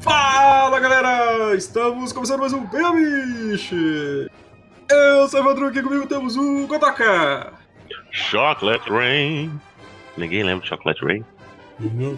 Fala 0.00 0.78
galera! 0.78 1.54
Estamos 1.56 2.12
começando 2.12 2.40
mais 2.40 2.52
um 2.52 2.64
Bemiche! 2.66 4.30
Eu 4.88 5.28
sou 5.28 5.40
o 5.40 5.42
Evandro, 5.42 5.66
aqui 5.66 5.82
comigo 5.82 6.06
temos 6.06 6.36
o 6.36 6.68
Kotaka! 6.68 7.52
Chocolate 8.12 8.88
Rain. 8.88 9.60
Ninguém 10.16 10.44
lembra 10.44 10.62
de 10.62 10.68
Chocolate 10.68 11.04
Rain? 11.04 11.24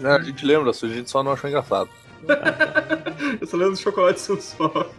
É, 0.05 0.09
a 0.11 0.21
gente 0.21 0.45
lembra, 0.45 0.71
a 0.71 0.75
gente 0.75 1.09
só 1.11 1.23
não 1.23 1.33
achou 1.33 1.49
engraçado. 1.49 1.89
Eu 3.41 3.47
só 3.47 3.57
lembro 3.57 3.73
dos 3.73 3.81
chocolates 3.81 4.23
são 4.23 4.39
só. 4.41 4.91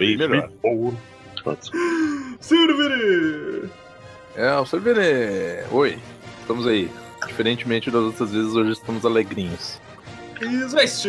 Melhor. 0.00 0.50
Silveri! 2.40 3.70
É, 4.34 4.52
o 4.56 4.66
Cervere. 4.66 5.64
Oi, 5.70 5.98
estamos 6.40 6.66
aí. 6.66 6.90
Diferentemente 7.26 7.90
das 7.90 8.02
outras 8.02 8.30
vezes, 8.32 8.54
hoje 8.54 8.72
estamos 8.72 9.04
alegrinhos. 9.06 9.80
Sveste! 10.68 11.08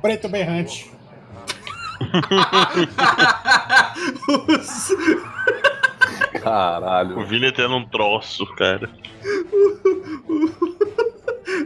Preto 0.00 0.28
berrante. 0.28 0.90
Os- 4.28 4.96
Caralho. 6.42 7.18
O 7.18 7.26
Vini 7.26 7.50
tendo 7.52 7.76
um 7.76 7.88
troço, 7.88 8.46
cara. 8.54 8.88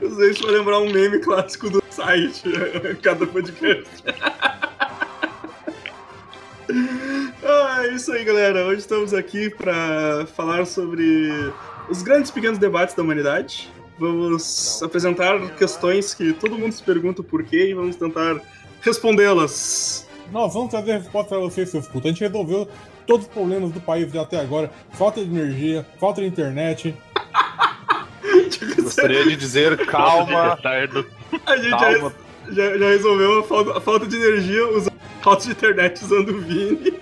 Os 0.02 0.16
vai 0.40 0.50
lembrar 0.52 0.78
um 0.78 0.90
meme 0.90 1.18
clássico 1.20 1.68
do 1.70 1.82
site, 1.90 2.42
cada 3.02 3.26
podcast. 3.26 3.90
Ah, 7.44 7.84
é 7.84 7.88
isso 7.94 8.12
aí, 8.12 8.24
galera. 8.24 8.64
Hoje 8.66 8.78
estamos 8.80 9.12
aqui 9.12 9.50
para 9.50 10.26
falar 10.34 10.64
sobre 10.66 11.52
os 11.90 12.02
grandes 12.02 12.30
e 12.30 12.32
pequenos 12.32 12.58
debates 12.58 12.94
da 12.94 13.02
humanidade. 13.02 13.70
Vamos 13.98 14.82
apresentar 14.82 15.38
questões 15.56 16.14
que 16.14 16.32
todo 16.32 16.56
mundo 16.58 16.72
se 16.72 16.82
pergunta 16.82 17.20
o 17.20 17.24
porquê 17.24 17.70
e 17.70 17.74
vamos 17.74 17.96
tentar 17.96 18.40
respondê-las. 18.80 20.06
Nós 20.32 20.54
vamos 20.54 20.70
trazer 20.70 20.92
a 20.92 20.98
resposta 20.98 21.28
pra 21.30 21.38
vocês, 21.38 21.68
seus 21.68 21.86
putos. 21.86 22.06
A 22.06 22.08
gente 22.12 22.20
resolveu 22.20 22.68
todos 23.06 23.26
os 23.26 23.32
problemas 23.32 23.72
do 23.72 23.80
país 23.80 24.14
até 24.16 24.40
agora. 24.40 24.70
Falta 24.92 25.22
de 25.22 25.28
energia, 25.30 25.84
falta 25.98 26.20
de 26.22 26.28
internet. 26.28 26.94
Gostaria 28.82 29.24
de 29.24 29.36
dizer 29.36 29.86
calma. 29.86 30.58
A 31.46 31.56
gente 31.56 31.70
já, 31.70 31.76
calma. 31.78 32.12
já- 32.50 32.78
já 32.78 32.88
resolveu 32.88 33.40
a 33.40 33.42
falta, 33.42 33.78
a 33.78 33.80
falta 33.80 34.06
de 34.06 34.16
energia 34.16 34.66
usando 34.68 34.92
falta 35.22 35.44
de 35.44 35.50
internet 35.50 36.02
usando 36.04 36.30
o 36.30 36.40
Vini. 36.40 36.92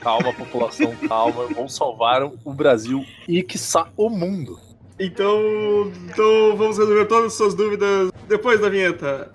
Calma, 0.00 0.32
população, 0.32 0.94
calma. 1.08 1.46
Vamos 1.54 1.74
salvar 1.74 2.22
o 2.22 2.52
Brasil 2.52 3.04
e, 3.26 3.42
quiçá, 3.42 3.88
o 3.96 4.08
mundo. 4.08 4.58
Então, 4.98 5.92
então 6.08 6.56
vamos 6.56 6.78
resolver 6.78 7.04
todas 7.06 7.26
as 7.26 7.34
suas 7.34 7.54
dúvidas 7.54 8.10
depois 8.26 8.60
da 8.60 8.68
vinheta. 8.68 9.32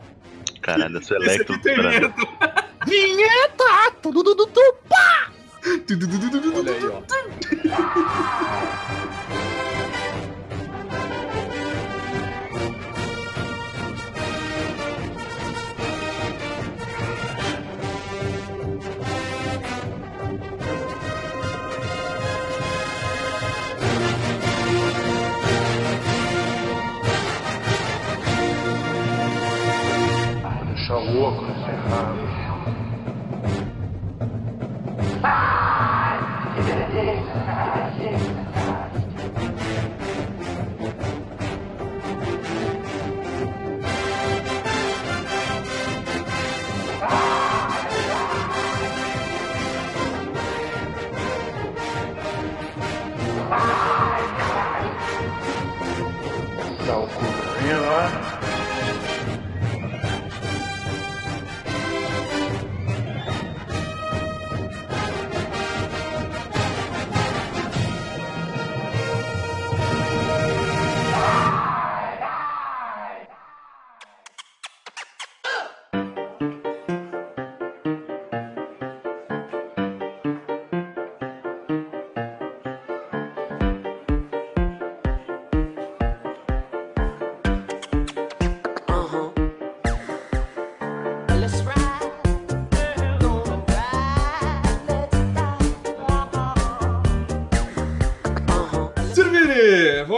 Caralho, 0.61 0.97
esse 1.00 1.14
Esse 1.16 1.23
Electro. 1.23 1.56
aqui 1.56 1.64
tem 1.64 1.75
vinheta. 1.75 2.14
Vinheta! 2.86 3.91
Tudo, 4.02 4.23
tudo, 4.23 4.45
tudo. 4.45 4.64
Olha 6.58 6.72
aí, 6.73 6.86
ó. 6.88 7.02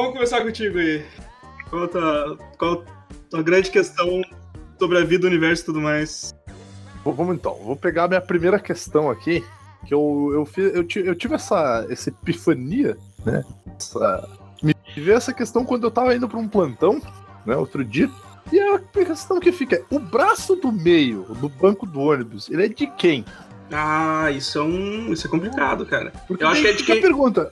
vamos 0.05 0.13
começar 0.13 0.41
contigo 0.41 0.77
aí. 0.77 1.03
Qual 1.69 1.83
a 1.83 1.87
tua, 1.87 2.37
qual 2.57 2.73
a 2.83 3.13
tua 3.29 3.43
grande 3.43 3.71
questão 3.71 4.21
sobre 4.79 4.97
a 4.99 5.03
vida, 5.05 5.25
o 5.25 5.29
universo 5.29 5.63
e 5.63 5.65
tudo 5.65 5.81
mais? 5.81 6.33
Vamos 7.03 7.35
então, 7.35 7.55
vou 7.55 7.75
pegar 7.75 8.05
a 8.05 8.07
minha 8.07 8.21
primeira 8.21 8.59
questão 8.59 9.09
aqui, 9.11 9.43
que 9.85 9.93
eu, 9.93 10.31
eu, 10.33 10.45
fiz, 10.45 10.73
eu, 10.75 10.83
ti- 10.83 11.05
eu 11.05 11.15
tive 11.15 11.35
essa, 11.35 11.85
essa 11.89 12.09
epifania, 12.09 12.97
né? 13.25 13.43
Essa, 13.79 14.27
me 14.63 14.73
veio 14.95 15.15
essa 15.15 15.31
questão 15.33 15.63
quando 15.63 15.83
eu 15.83 15.91
tava 15.91 16.15
indo 16.15 16.27
pra 16.27 16.39
um 16.39 16.47
plantão, 16.47 16.99
né, 17.45 17.55
outro 17.55 17.83
dia. 17.85 18.09
E 18.51 18.59
a 18.59 18.79
questão 18.79 19.39
que 19.39 19.51
fica 19.51 19.75
é, 19.75 19.83
o 19.91 19.99
braço 19.99 20.55
do 20.55 20.71
meio 20.71 21.23
do 21.39 21.49
banco 21.49 21.85
do 21.85 21.99
ônibus, 21.99 22.49
ele 22.49 22.65
é 22.65 22.67
de 22.67 22.87
quem? 22.87 23.23
Ah, 23.71 24.29
isso 24.31 24.59
é 24.59 24.63
um. 24.63 25.11
Isso 25.11 25.25
é 25.25 25.29
complicado, 25.29 25.85
cara. 25.87 26.11
Porque 26.27 26.43
Eu 26.43 26.47
acho 26.49 26.61
que 26.61 26.67
é 26.67 26.73
de 26.73 26.83
quem- 26.83 27.01
pergunta. 27.01 27.51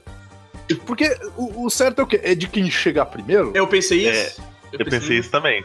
Porque 0.85 1.16
o, 1.38 1.66
o 1.66 1.69
certo 1.69 2.00
é 2.00 2.03
o 2.03 2.07
quê? 2.07 2.19
É 2.24 2.34
de 2.35 2.47
quem 2.47 2.69
chegar 2.69 3.06
primeiro? 3.06 3.51
Eu 3.53 3.68
pensei 3.68 4.09
isso. 4.09 4.41
Eu 4.72 4.85
pensei 4.85 5.18
isso 5.19 5.29
também. 5.29 5.63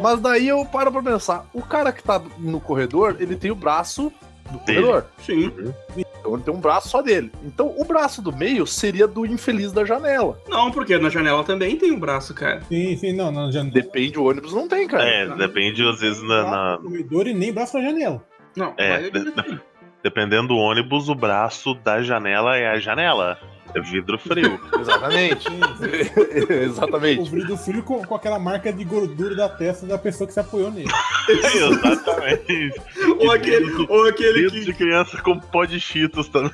Mas 0.00 0.20
daí 0.20 0.48
eu 0.48 0.64
paro 0.64 0.90
pra 0.90 1.02
pensar, 1.02 1.46
o 1.52 1.62
cara 1.62 1.92
que 1.92 2.02
tá 2.02 2.20
no 2.38 2.60
corredor, 2.60 3.16
ele 3.20 3.36
tem 3.36 3.50
o 3.50 3.54
braço 3.54 4.12
do 4.50 4.58
Dele. 4.60 4.80
corredor. 4.82 5.06
Sim. 5.24 5.52
Então 5.96 6.34
ele 6.34 6.42
tem 6.42 6.54
um 6.54 6.60
braço 6.60 6.88
só 6.88 7.02
dele. 7.02 7.30
Então 7.44 7.72
o 7.76 7.84
braço 7.84 8.20
do 8.22 8.32
meio 8.34 8.66
seria 8.66 9.06
do 9.06 9.24
infeliz 9.26 9.70
da 9.72 9.84
janela. 9.84 10.40
Não, 10.48 10.70
porque 10.72 10.96
na 10.98 11.08
janela 11.08 11.44
também 11.44 11.76
tem 11.76 11.92
um 11.92 12.00
braço, 12.00 12.34
cara. 12.34 12.62
Sim, 12.68 12.96
sim, 12.96 13.12
não, 13.12 13.30
não, 13.30 13.50
janela. 13.52 13.72
Depende, 13.74 14.18
o 14.18 14.24
ônibus 14.24 14.52
não 14.52 14.66
tem, 14.66 14.88
cara. 14.88 15.04
É, 15.04 15.28
depende 15.36 15.86
às 15.88 16.00
vezes 16.00 16.22
na. 16.22 16.42
na- 16.50 16.78
corredor 16.82 17.26
e 17.28 17.34
nem 17.34 17.52
braço 17.52 17.76
na 17.78 17.84
janela. 17.84 18.24
Não, 18.56 18.74
É, 18.78 19.10
de- 19.10 19.60
dependendo 20.02 20.48
do 20.48 20.56
ônibus, 20.56 21.08
o 21.08 21.14
braço 21.14 21.74
da 21.74 22.02
janela 22.02 22.56
é 22.56 22.68
a 22.68 22.78
janela. 22.80 23.38
É 23.74 23.80
vidro 23.80 24.18
frio. 24.18 24.60
Exatamente. 24.80 25.46
Exatamente. 26.50 27.20
O 27.20 27.24
vidro 27.24 27.56
frio 27.56 27.82
com, 27.82 28.02
com 28.04 28.14
aquela 28.14 28.38
marca 28.38 28.72
de 28.72 28.84
gordura 28.84 29.34
da 29.34 29.48
testa 29.48 29.86
da 29.86 29.98
pessoa 29.98 30.26
que 30.26 30.34
se 30.34 30.40
apoiou 30.40 30.70
nele. 30.70 30.88
Exatamente. 31.28 32.72
ou 33.18 33.30
aquele, 33.30 33.86
ou 33.88 34.08
aquele 34.08 34.50
que, 34.50 34.64
de 34.64 34.72
criança 34.72 35.20
com 35.22 35.38
pó 35.38 35.64
de 35.64 35.80
cheetos 35.80 36.28
também. 36.28 36.52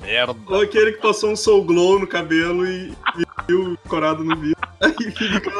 Merda. 0.00 0.36
ou 0.46 0.60
aquele 0.60 0.92
que 0.92 1.00
passou 1.00 1.32
um 1.32 1.36
soul 1.36 1.64
glow 1.64 1.98
no 1.98 2.06
cabelo 2.06 2.64
e, 2.66 2.90
e 3.18 3.24
viu 3.48 3.76
corado 3.88 4.22
no 4.22 4.36
vidro. 4.36 4.56
Aí 4.80 4.92
fica, 4.92 5.50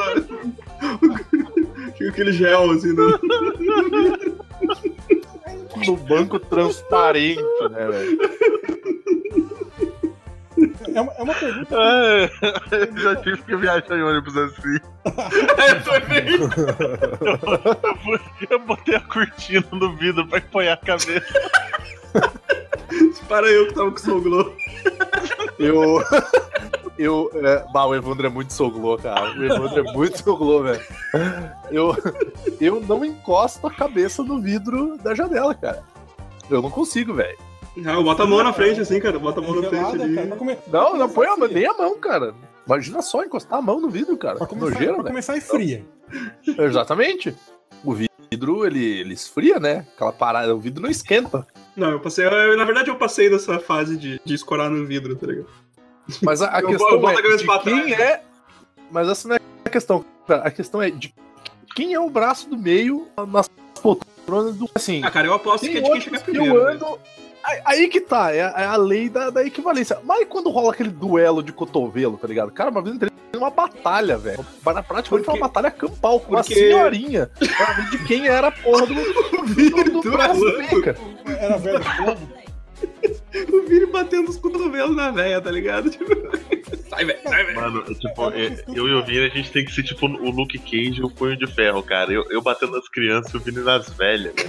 fica 1.97 2.09
aquele 2.09 2.31
gel 2.31 2.71
assim, 2.71 2.93
né? 2.93 3.03
No 5.85 5.97
banco 5.97 6.39
transparente, 6.39 7.41
né, 7.69 7.87
velho? 7.87 8.17
É 10.93 11.01
uma, 11.01 11.11
é 11.13 11.23
uma 11.23 11.33
pergunta. 11.33 11.75
É, 11.75 12.31
eu 12.71 12.97
já 13.03 13.15
tive 13.17 13.41
que 13.41 13.55
viajar 13.57 13.97
em 13.97 14.01
ônibus 14.01 14.37
assim. 14.37 14.79
É, 15.57 15.75
também. 15.75 16.25
Eu 18.49 18.59
botei 18.59 18.95
a 18.95 19.01
cortina 19.01 19.65
no 19.73 19.95
vidro 19.97 20.25
pra 20.27 20.37
apoiar 20.37 20.73
a 20.73 20.77
cabeça. 20.77 21.51
Para 23.27 23.47
eu 23.47 23.67
que 23.67 23.73
tava 23.73 23.91
com 23.91 23.97
soul 23.97 24.21
glow. 24.21 24.55
Eu. 25.59 26.01
Eu. 26.97 27.29
É, 27.33 27.65
bah, 27.73 27.85
o 27.85 27.93
Evandro 27.95 28.25
é 28.25 28.29
muito 28.29 28.53
soglô, 28.53 28.97
cara. 28.97 29.37
O 29.37 29.43
Evandro 29.43 29.79
é 29.87 29.93
muito 29.93 30.17
soglô, 30.23 30.63
velho. 30.63 30.81
Eu, 31.69 31.95
eu 32.61 32.79
não 32.81 33.03
encosto 33.03 33.65
a 33.67 33.71
cabeça 33.71 34.23
no 34.23 34.39
vidro 34.41 34.97
da 34.97 35.13
janela, 35.13 35.53
cara. 35.53 35.83
Eu 36.49 36.61
não 36.61 36.69
consigo, 36.69 37.13
velho. 37.13 37.37
Não, 37.75 38.03
bota 38.03 38.23
a 38.23 38.25
mão 38.25 38.41
na 38.43 38.53
frente 38.53 38.79
assim, 38.79 38.99
cara. 39.01 39.19
Bota 39.19 39.41
a 39.41 39.43
mão 39.43 39.61
na 39.61 39.67
frente 39.67 40.01
ali. 40.01 40.15
Não, 40.71 40.95
não 40.95 41.09
põe 41.09 41.27
a, 41.27 41.35
fria. 41.35 41.47
nem 41.49 41.65
a 41.65 41.73
mão, 41.73 41.97
cara. 41.99 42.33
Imagina 42.65 43.01
só 43.01 43.23
encostar 43.23 43.59
a 43.59 43.61
mão 43.61 43.79
no 43.81 43.89
vidro, 43.89 44.15
cara. 44.17 44.37
Pra 44.37 44.47
começar, 44.47 44.71
nojeira, 44.71 44.93
pra 44.95 45.03
começar 45.03 45.35
é 45.37 45.41
fria. 45.41 45.85
Exatamente. 46.57 47.35
O 47.83 47.93
vidro, 47.93 48.65
ele, 48.65 48.83
ele 49.01 49.13
esfria, 49.13 49.59
né? 49.59 49.85
Aquela 49.95 50.11
parada, 50.13 50.55
o 50.55 50.59
vidro 50.59 50.81
não 50.81 50.89
esquenta. 50.89 51.45
Não, 51.75 51.89
eu 51.91 51.99
passei. 51.99 52.25
eu- 52.25 52.57
na 52.57 52.63
verdade, 52.63 52.89
eu 52.89 52.95
passei 52.95 53.29
dessa 53.29 53.59
fase 53.59 53.97
de, 53.97 54.19
de 54.23 54.33
escorar 54.33 54.69
no 54.69 54.85
vidro, 54.85 55.15
tá 55.15 55.27
ligado? 55.27 55.47
Mas 56.21 56.41
a, 56.41 56.47
a 56.47 56.61
questão 56.63 57.07
a 57.07 57.13
é 57.13 57.37
de 57.37 57.45
quem 57.63 57.93
é. 57.93 58.21
Mas 58.91 59.07
essa 59.09 59.27
não 59.27 59.35
é 59.35 59.39
a 59.65 59.69
questão. 59.69 60.05
cara. 60.27 60.43
A 60.47 60.51
questão 60.51 60.81
é 60.81 60.89
de 60.89 61.13
quem 61.75 61.93
é 61.93 61.99
o 61.99 62.09
braço 62.09 62.49
do 62.49 62.57
meio 62.57 63.07
nas 63.27 63.49
poltronas 63.81 64.55
do. 64.55 64.69
Assim, 64.75 65.01
Ah, 65.03 65.11
cara, 65.11 65.27
eu 65.27 65.33
aposto 65.33 65.65
que 65.67 65.77
é 65.77 65.81
de 65.81 65.89
quem 65.89 65.99
que 66.01 66.19
primeiro. 66.19 66.55
eu 66.55 66.65
né? 66.65 66.71
ando. 66.73 66.99
Aí, 67.43 67.61
aí 67.65 67.87
que 67.87 68.01
tá, 68.01 68.31
é 68.33 68.41
a, 68.41 68.53
é 68.57 68.65
a 68.65 68.75
lei 68.75 69.07
da, 69.07 69.29
da 69.29 69.43
equivalência. 69.45 69.99
Mas 70.03 70.25
quando 70.27 70.49
rola 70.49 70.71
aquele 70.71 70.89
duelo 70.89 71.43
de 71.43 71.51
cotovelo, 71.51 72.17
tá 72.17 72.27
ligado? 72.27 72.49
Cara, 72.51 72.71
uma 72.71 72.81
vez 72.81 72.89
eu 72.91 72.95
entrei 72.95 73.11
numa 73.33 73.51
batalha, 73.51 74.17
velho. 74.17 74.43
Uma- 74.65 74.81
Praticamente 74.81 75.09
Porque- 75.25 75.29
uma 75.39 75.47
batalha 75.47 75.69
campal 75.69 76.19
com 76.19 76.31
uma 76.31 76.39
porque- 76.41 76.55
senhorinha. 76.55 77.29
Pra 77.55 77.73
ver 77.73 77.89
de 77.91 78.03
quem 78.05 78.27
era 78.27 78.47
a 78.47 78.51
porra 78.51 78.87
do, 78.87 78.95
do, 79.93 80.01
do 80.01 80.11
braço 80.11 80.39
do 80.39 80.57
meio, 80.57 80.83
cara. 80.83 80.97
Era 81.39 81.57
velho. 81.57 81.83
O 83.51 83.67
Vini 83.67 83.85
batendo 83.87 84.29
os 84.29 84.37
cotovelos 84.37 84.95
na 84.95 85.11
véia, 85.11 85.41
tá 85.41 85.51
ligado? 85.51 85.89
Tipo, 85.89 86.05
sai, 86.89 87.05
velho, 87.05 87.19
sai, 87.23 87.43
velho. 87.45 87.55
Mano, 87.59 87.83
tipo, 87.95 88.29
é- 88.31 88.63
eu 88.73 88.87
e 88.87 88.93
o 88.93 89.03
Vini, 89.05 89.25
a 89.25 89.29
gente 89.29 89.51
tem 89.51 89.65
que 89.65 89.71
ser 89.73 89.83
tipo 89.83 90.05
o 90.07 90.31
Luke 90.31 90.57
Cage 90.59 90.99
e 90.99 91.03
o 91.03 91.09
Punho 91.09 91.35
de 91.37 91.47
Ferro, 91.47 91.81
cara. 91.83 92.11
Eu, 92.13 92.25
eu 92.29 92.41
batendo 92.41 92.73
nas 92.73 92.87
crianças 92.89 93.33
e 93.33 93.37
o 93.37 93.39
Vini 93.39 93.59
nas 93.61 93.89
velhas. 93.89 94.33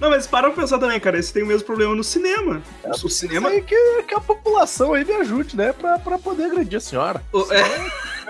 Não, 0.00 0.10
mas 0.10 0.26
para 0.26 0.50
pra 0.50 0.60
pensar 0.62 0.78
também, 0.78 1.00
cara. 1.00 1.18
Esse 1.18 1.32
tem 1.32 1.42
o 1.42 1.46
mesmo 1.46 1.64
problema 1.66 1.94
no 1.94 2.04
cinema. 2.04 2.62
o 3.02 3.08
cinema. 3.08 3.48
Aí 3.48 3.62
que, 3.62 4.02
que 4.02 4.14
a 4.14 4.20
população 4.20 4.92
aí 4.92 5.04
me 5.04 5.12
ajude, 5.14 5.56
né? 5.56 5.72
Pra, 5.72 5.98
pra 5.98 6.18
poder 6.18 6.44
agredir 6.44 6.76
a 6.76 6.80
senhora. 6.80 7.22
o- 7.32 7.50
é, 7.52 7.62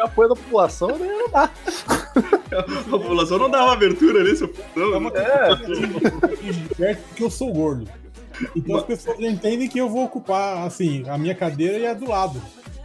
O 0.01 0.05
apoio 0.05 0.29
da 0.29 0.37
população, 0.37 0.89
né? 0.99 1.07
Não 1.07 1.29
dá. 1.31 1.51
a 2.59 2.63
população 2.91 3.39
não 3.39 3.51
dava 3.51 3.73
abertura 3.73 4.21
ali, 4.21 4.37
seu 4.37 4.53
É 4.77 4.81
uma 4.97 5.11
É. 5.11 5.57
perto 6.77 7.05
porque 7.09 7.25
eu 7.25 7.31
sou 7.31 7.53
gordo. 7.53 7.89
Então 8.55 8.77
as 8.77 8.85
pessoas 8.85 9.19
entendem 9.21 9.69
que 9.69 9.79
eu 9.79 9.89
vou 9.89 10.05
ocupar, 10.05 10.67
assim, 10.67 11.05
a 11.09 11.17
minha 11.19 11.35
cadeira 11.35 11.79
e 11.79 11.87
a 11.87 11.95
do 11.95 12.09
lado. 12.09 12.41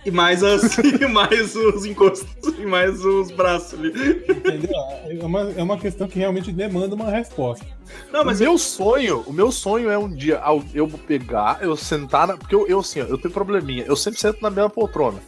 E 0.05 0.11
mais 0.11 0.43
as. 0.43 0.77
e 0.79 1.07
mais 1.07 1.55
os 1.55 1.85
encostos. 1.85 2.27
E 2.57 2.65
mais 2.65 3.03
os 3.03 3.31
braços 3.31 3.77
ali. 3.77 3.89
Entendeu? 4.29 4.71
É 5.05 5.25
uma, 5.25 5.51
é 5.57 5.63
uma 5.63 5.77
questão 5.77 6.07
que 6.07 6.17
realmente 6.19 6.51
demanda 6.51 6.95
uma 6.95 7.09
resposta. 7.09 7.65
Não, 8.11 8.23
mas 8.23 8.39
o 8.39 8.43
meu 8.43 8.57
sonho, 8.57 9.23
o 9.27 9.33
meu 9.33 9.51
sonho 9.51 9.89
é 9.89 9.97
um 9.97 10.09
dia 10.09 10.41
eu 10.73 10.87
pegar, 10.87 11.59
eu 11.61 11.75
sentar 11.75 12.27
na. 12.27 12.37
Porque 12.37 12.55
eu, 12.55 12.67
eu 12.67 12.79
assim, 12.79 13.01
ó, 13.01 13.05
eu 13.05 13.17
tenho 13.17 13.33
probleminha. 13.33 13.83
Eu 13.85 13.95
sempre 13.95 14.19
sento 14.19 14.41
na 14.41 14.49
mesma 14.49 14.69
poltrona. 14.69 15.19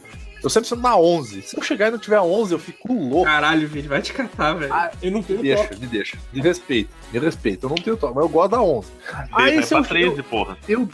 Eu 0.44 0.50
sempre 0.50 0.68
sento 0.70 0.82
na 0.82 0.98
11. 0.98 1.42
Se 1.44 1.56
eu 1.58 1.62
chegar 1.62 1.88
e 1.88 1.92
não 1.92 2.00
tiver 2.00 2.20
11, 2.20 2.54
eu 2.54 2.60
fico 2.60 2.92
louco. 2.94 3.26
Caralho, 3.26 3.68
Vini, 3.68 3.88
vai 3.88 4.02
te 4.02 4.12
catar, 4.12 4.54
velho. 4.54 4.74
Eu 5.02 5.12
não 5.12 5.22
tenho 5.22 5.40
Me 5.40 5.44
deixa, 5.50 5.64
toque. 5.68 5.80
me 5.82 5.88
deixa. 5.88 6.18
De 6.34 6.42
respeito, 6.42 6.90
de 7.12 7.20
respeito. 7.20 7.66
Eu 7.66 7.70
não 7.70 7.76
tenho 7.78 7.96
toque, 7.98 8.16
mas 8.16 8.24
eu 8.24 8.30
gosto 8.30 8.52
da 8.52 8.62
11. 8.62 8.88
Aí 9.14 9.28
Aí 9.32 9.56
vai 9.56 9.64
se 9.64 9.70
pra 9.70 9.78
eu, 9.80 9.86
13, 10.12 10.24
porra. 10.24 10.58
eu, 10.68 10.90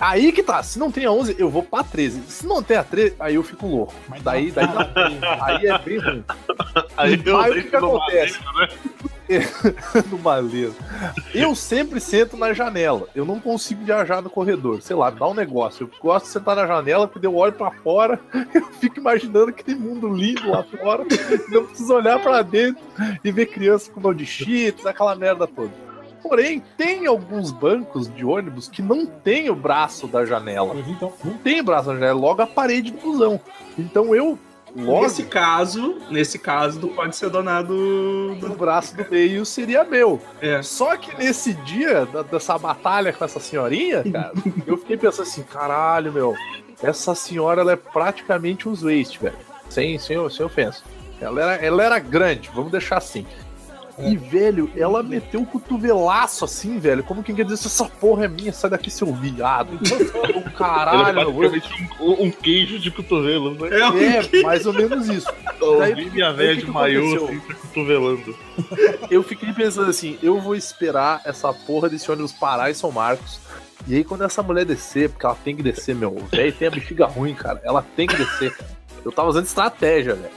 aí 0.00 0.32
que 0.32 0.42
tá. 0.42 0.62
Se 0.62 0.78
não 0.78 0.90
tem 0.90 1.04
a 1.04 1.10
11, 1.12 1.36
eu 1.38 1.50
vou 1.50 1.62
pra 1.62 1.84
13. 1.84 2.22
Se 2.28 2.46
não 2.46 2.62
tem 2.62 2.76
a 2.78 2.84
13, 2.84 3.14
aí 3.20 3.34
eu 3.34 3.42
fico 3.42 3.66
louco. 3.66 3.94
Mas 4.08 4.22
Daí, 4.22 4.50
daí, 4.50 4.66
dá- 4.66 4.90
aí 5.44 5.66
é 5.66 5.78
bem 5.78 5.98
ruim. 5.98 6.24
Aí 6.96 7.14
E 7.14 7.28
eu 7.28 7.36
pai, 7.38 7.50
o 7.50 7.54
que 7.54 7.62
que 7.64 7.76
acontece? 7.76 8.38
madeiro, 8.42 8.74
né? 8.78 9.12
no 10.10 10.18
maleiro. 10.18 10.74
Eu 11.34 11.54
sempre 11.54 12.00
sento 12.00 12.36
na 12.36 12.52
janela. 12.52 13.08
Eu 13.14 13.24
não 13.24 13.38
consigo 13.40 13.84
viajar 13.84 14.22
no 14.22 14.30
corredor. 14.30 14.80
Sei 14.82 14.96
lá, 14.96 15.10
dá 15.10 15.26
um 15.28 15.34
negócio. 15.34 15.84
Eu 15.84 16.00
gosto 16.00 16.26
de 16.26 16.32
sentar 16.32 16.56
na 16.56 16.66
janela 16.66 17.06
porque 17.06 17.26
eu 17.26 17.36
olho 17.36 17.52
pra 17.52 17.70
fora, 17.70 18.20
eu 18.54 18.66
fico 18.80 18.98
imaginando 18.98 19.50
aquele 19.50 19.78
mundo 19.78 20.08
lindo 20.08 20.50
lá 20.50 20.62
fora. 20.62 21.04
Eu 21.52 21.64
preciso 21.64 21.94
olhar 21.94 22.20
pra 22.20 22.42
dentro 22.42 22.82
e 23.22 23.30
ver 23.30 23.46
crianças 23.46 23.88
com 23.88 24.00
mão 24.00 24.14
de 24.14 24.26
cheetos, 24.26 24.86
aquela 24.86 25.14
merda 25.14 25.46
toda. 25.46 25.72
Porém, 26.22 26.62
tem 26.76 27.06
alguns 27.06 27.50
bancos 27.50 28.12
de 28.12 28.24
ônibus 28.24 28.68
que 28.68 28.82
não 28.82 29.06
tem 29.06 29.48
o 29.50 29.54
braço 29.54 30.06
da 30.06 30.24
janela. 30.24 30.74
Então, 30.86 31.12
Não 31.24 31.34
tem 31.38 31.60
o 31.60 31.64
braço 31.64 31.88
da 31.88 31.94
janela, 31.94 32.18
é 32.18 32.20
logo 32.20 32.42
a 32.42 32.46
parede 32.46 32.90
do 32.90 32.98
busão. 33.00 33.40
Então 33.78 34.14
eu, 34.14 34.38
logo, 34.78 35.02
Nesse 35.02 35.24
caso, 35.24 35.96
nesse 36.10 36.38
caso, 36.38 36.80
tu 36.80 36.88
pode 36.88 37.14
ser 37.16 37.28
donado. 37.30 37.74
o 37.74 38.34
do- 38.36 38.48
braço 38.56 38.96
do 38.96 39.04
meio 39.10 39.44
seria 39.44 39.84
meu. 39.84 40.20
É. 40.40 40.62
Só 40.62 40.96
que 40.96 41.16
nesse 41.18 41.52
dia 41.54 42.06
da- 42.06 42.22
dessa 42.22 42.56
batalha 42.58 43.12
com 43.12 43.24
essa 43.24 43.40
senhorinha, 43.40 44.02
cara, 44.10 44.32
eu 44.66 44.76
fiquei 44.76 44.96
pensando 44.96 45.22
assim, 45.26 45.42
caralho, 45.42 46.12
meu, 46.12 46.34
essa 46.82 47.14
senhora 47.14 47.60
ela 47.62 47.72
é 47.72 47.76
praticamente 47.76 48.68
um 48.68 48.72
waste, 48.74 49.18
velho. 49.20 49.36
Sem, 49.68 49.98
sem, 49.98 50.30
sem 50.30 50.46
ofensa. 50.46 50.82
Ela 51.20 51.42
era, 51.42 51.64
ela 51.66 51.82
era 51.84 51.98
grande, 51.98 52.50
vamos 52.54 52.70
deixar 52.70 52.98
assim. 52.98 53.26
E, 54.00 54.16
velho, 54.16 54.70
ela 54.76 55.02
meteu 55.02 55.40
um 55.40 55.44
cotovelaço 55.44 56.44
assim, 56.44 56.78
velho. 56.78 57.02
Como 57.02 57.22
quem 57.22 57.34
quer 57.34 57.44
dizer, 57.44 57.54
essa 57.66 57.84
porra 57.84 58.26
é 58.26 58.28
minha, 58.28 58.52
sai 58.52 58.70
daqui, 58.70 58.90
seu 58.90 59.12
viado. 59.12 59.78
Eu, 59.90 60.24
Ele 60.24 60.38
é 60.38 60.50
Caralho, 60.50 61.30
um, 62.00 62.24
um 62.26 62.30
queijo 62.30 62.78
de 62.78 62.90
cotovelo, 62.90 63.54
né? 63.54 63.78
É, 63.78 63.88
um- 63.90 63.98
É, 63.98 64.42
mais 64.42 64.66
ou 64.66 64.72
menos 64.72 65.08
isso. 65.08 65.28
O 65.60 65.78
Daí, 65.78 65.92
Vini 65.92 66.18
e 66.18 66.22
a 66.22 66.30
aí 66.30 66.36
velha 66.36 66.62
o 66.62 66.64
de 66.66 66.70
maiô, 66.70 67.24
assim, 67.26 67.40
tá 67.40 67.54
cotovelando. 67.54 68.36
eu 69.10 69.22
fiquei 69.24 69.52
pensando 69.52 69.90
assim, 69.90 70.16
eu 70.22 70.40
vou 70.40 70.54
esperar 70.54 71.20
essa 71.24 71.52
porra 71.52 71.88
desse 71.88 72.08
ônibus 72.10 72.32
parar 72.32 72.70
em 72.70 72.74
São 72.74 72.92
Marcos. 72.92 73.40
E 73.86 73.96
aí 73.96 74.04
quando 74.04 74.22
essa 74.22 74.40
mulher 74.42 74.64
descer, 74.64 75.10
porque 75.10 75.26
ela 75.26 75.34
tem 75.34 75.56
que 75.56 75.62
descer, 75.62 75.96
meu, 75.96 76.10
o 76.16 76.24
velho 76.30 76.52
tem 76.52 76.68
a 76.68 76.70
bexiga 76.70 77.06
ruim, 77.06 77.34
cara. 77.34 77.60
Ela 77.64 77.84
tem 77.96 78.06
que 78.06 78.14
descer, 78.16 78.56
cara. 78.56 78.77
Eu 79.04 79.12
tava 79.12 79.28
usando 79.28 79.46
estratégia, 79.46 80.14
velho. 80.14 80.32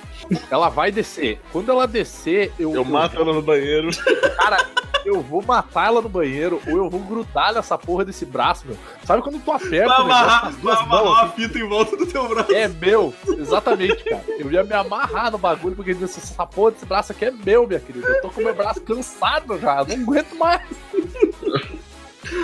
Ela 0.49 0.69
vai 0.69 0.91
descer. 0.91 1.39
Quando 1.51 1.69
ela 1.69 1.87
descer, 1.87 2.53
eu, 2.57 2.73
Eu 2.73 2.85
mato 2.85 3.17
ela 3.17 3.33
no 3.33 3.41
banheiro. 3.41 3.89
Cara, 4.37 4.65
eu 5.05 5.21
vou 5.21 5.41
matar 5.41 5.87
ela 5.87 6.01
no 6.01 6.07
banheiro 6.07 6.61
ou 6.67 6.77
eu 6.77 6.89
vou 6.89 6.99
grudar 6.99 7.53
nessa 7.53 7.77
porra 7.77 8.05
desse 8.05 8.25
braço, 8.25 8.65
meu. 8.65 8.77
Sabe 9.03 9.21
quando 9.21 9.43
tu 9.43 9.51
aperta 9.51 9.75
negócio 9.75 10.01
amarrar, 10.03 10.41
com 10.41 10.47
as 10.47 10.53
vai 10.53 10.61
duas 10.61 10.79
amarrar 10.79 11.03
mãos? 11.03 11.11
uma 11.11 11.23
assim? 11.23 11.41
fita 11.41 11.59
em 11.59 11.67
volta 11.67 11.97
do 11.97 12.05
teu 12.05 12.29
braço. 12.29 12.53
É 12.53 12.67
meu, 12.67 13.13
exatamente, 13.27 14.03
cara. 14.03 14.23
Eu 14.37 14.51
ia 14.51 14.63
me 14.63 14.73
amarrar 14.73 15.31
no 15.31 15.37
bagulho, 15.37 15.75
porque 15.75 15.91
essa 15.91 16.19
essa 16.19 16.45
porra 16.45 16.71
desse 16.71 16.85
braço 16.85 17.11
aqui 17.11 17.25
é 17.25 17.31
meu, 17.31 17.67
minha 17.67 17.79
querida. 17.79 18.07
Eu 18.07 18.21
tô 18.21 18.29
com 18.29 18.41
meu 18.41 18.53
braço 18.53 18.81
cansado 18.81 19.59
já, 19.59 19.83
não 19.83 19.95
aguento 19.95 20.35
mais. 20.35 20.61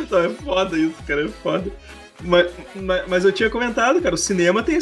Não, 0.10 0.20
é 0.20 0.30
foda 0.30 0.78
isso, 0.78 0.96
cara, 1.06 1.26
é 1.26 1.28
foda. 1.30 1.72
Mas, 2.22 2.52
mas, 2.76 3.08
mas 3.08 3.26
eu 3.26 3.32
tinha 3.32 3.50
comentado, 3.50 4.02
cara, 4.02 4.16
o 4.16 4.18
cinema 4.18 4.64
tem 4.64 4.80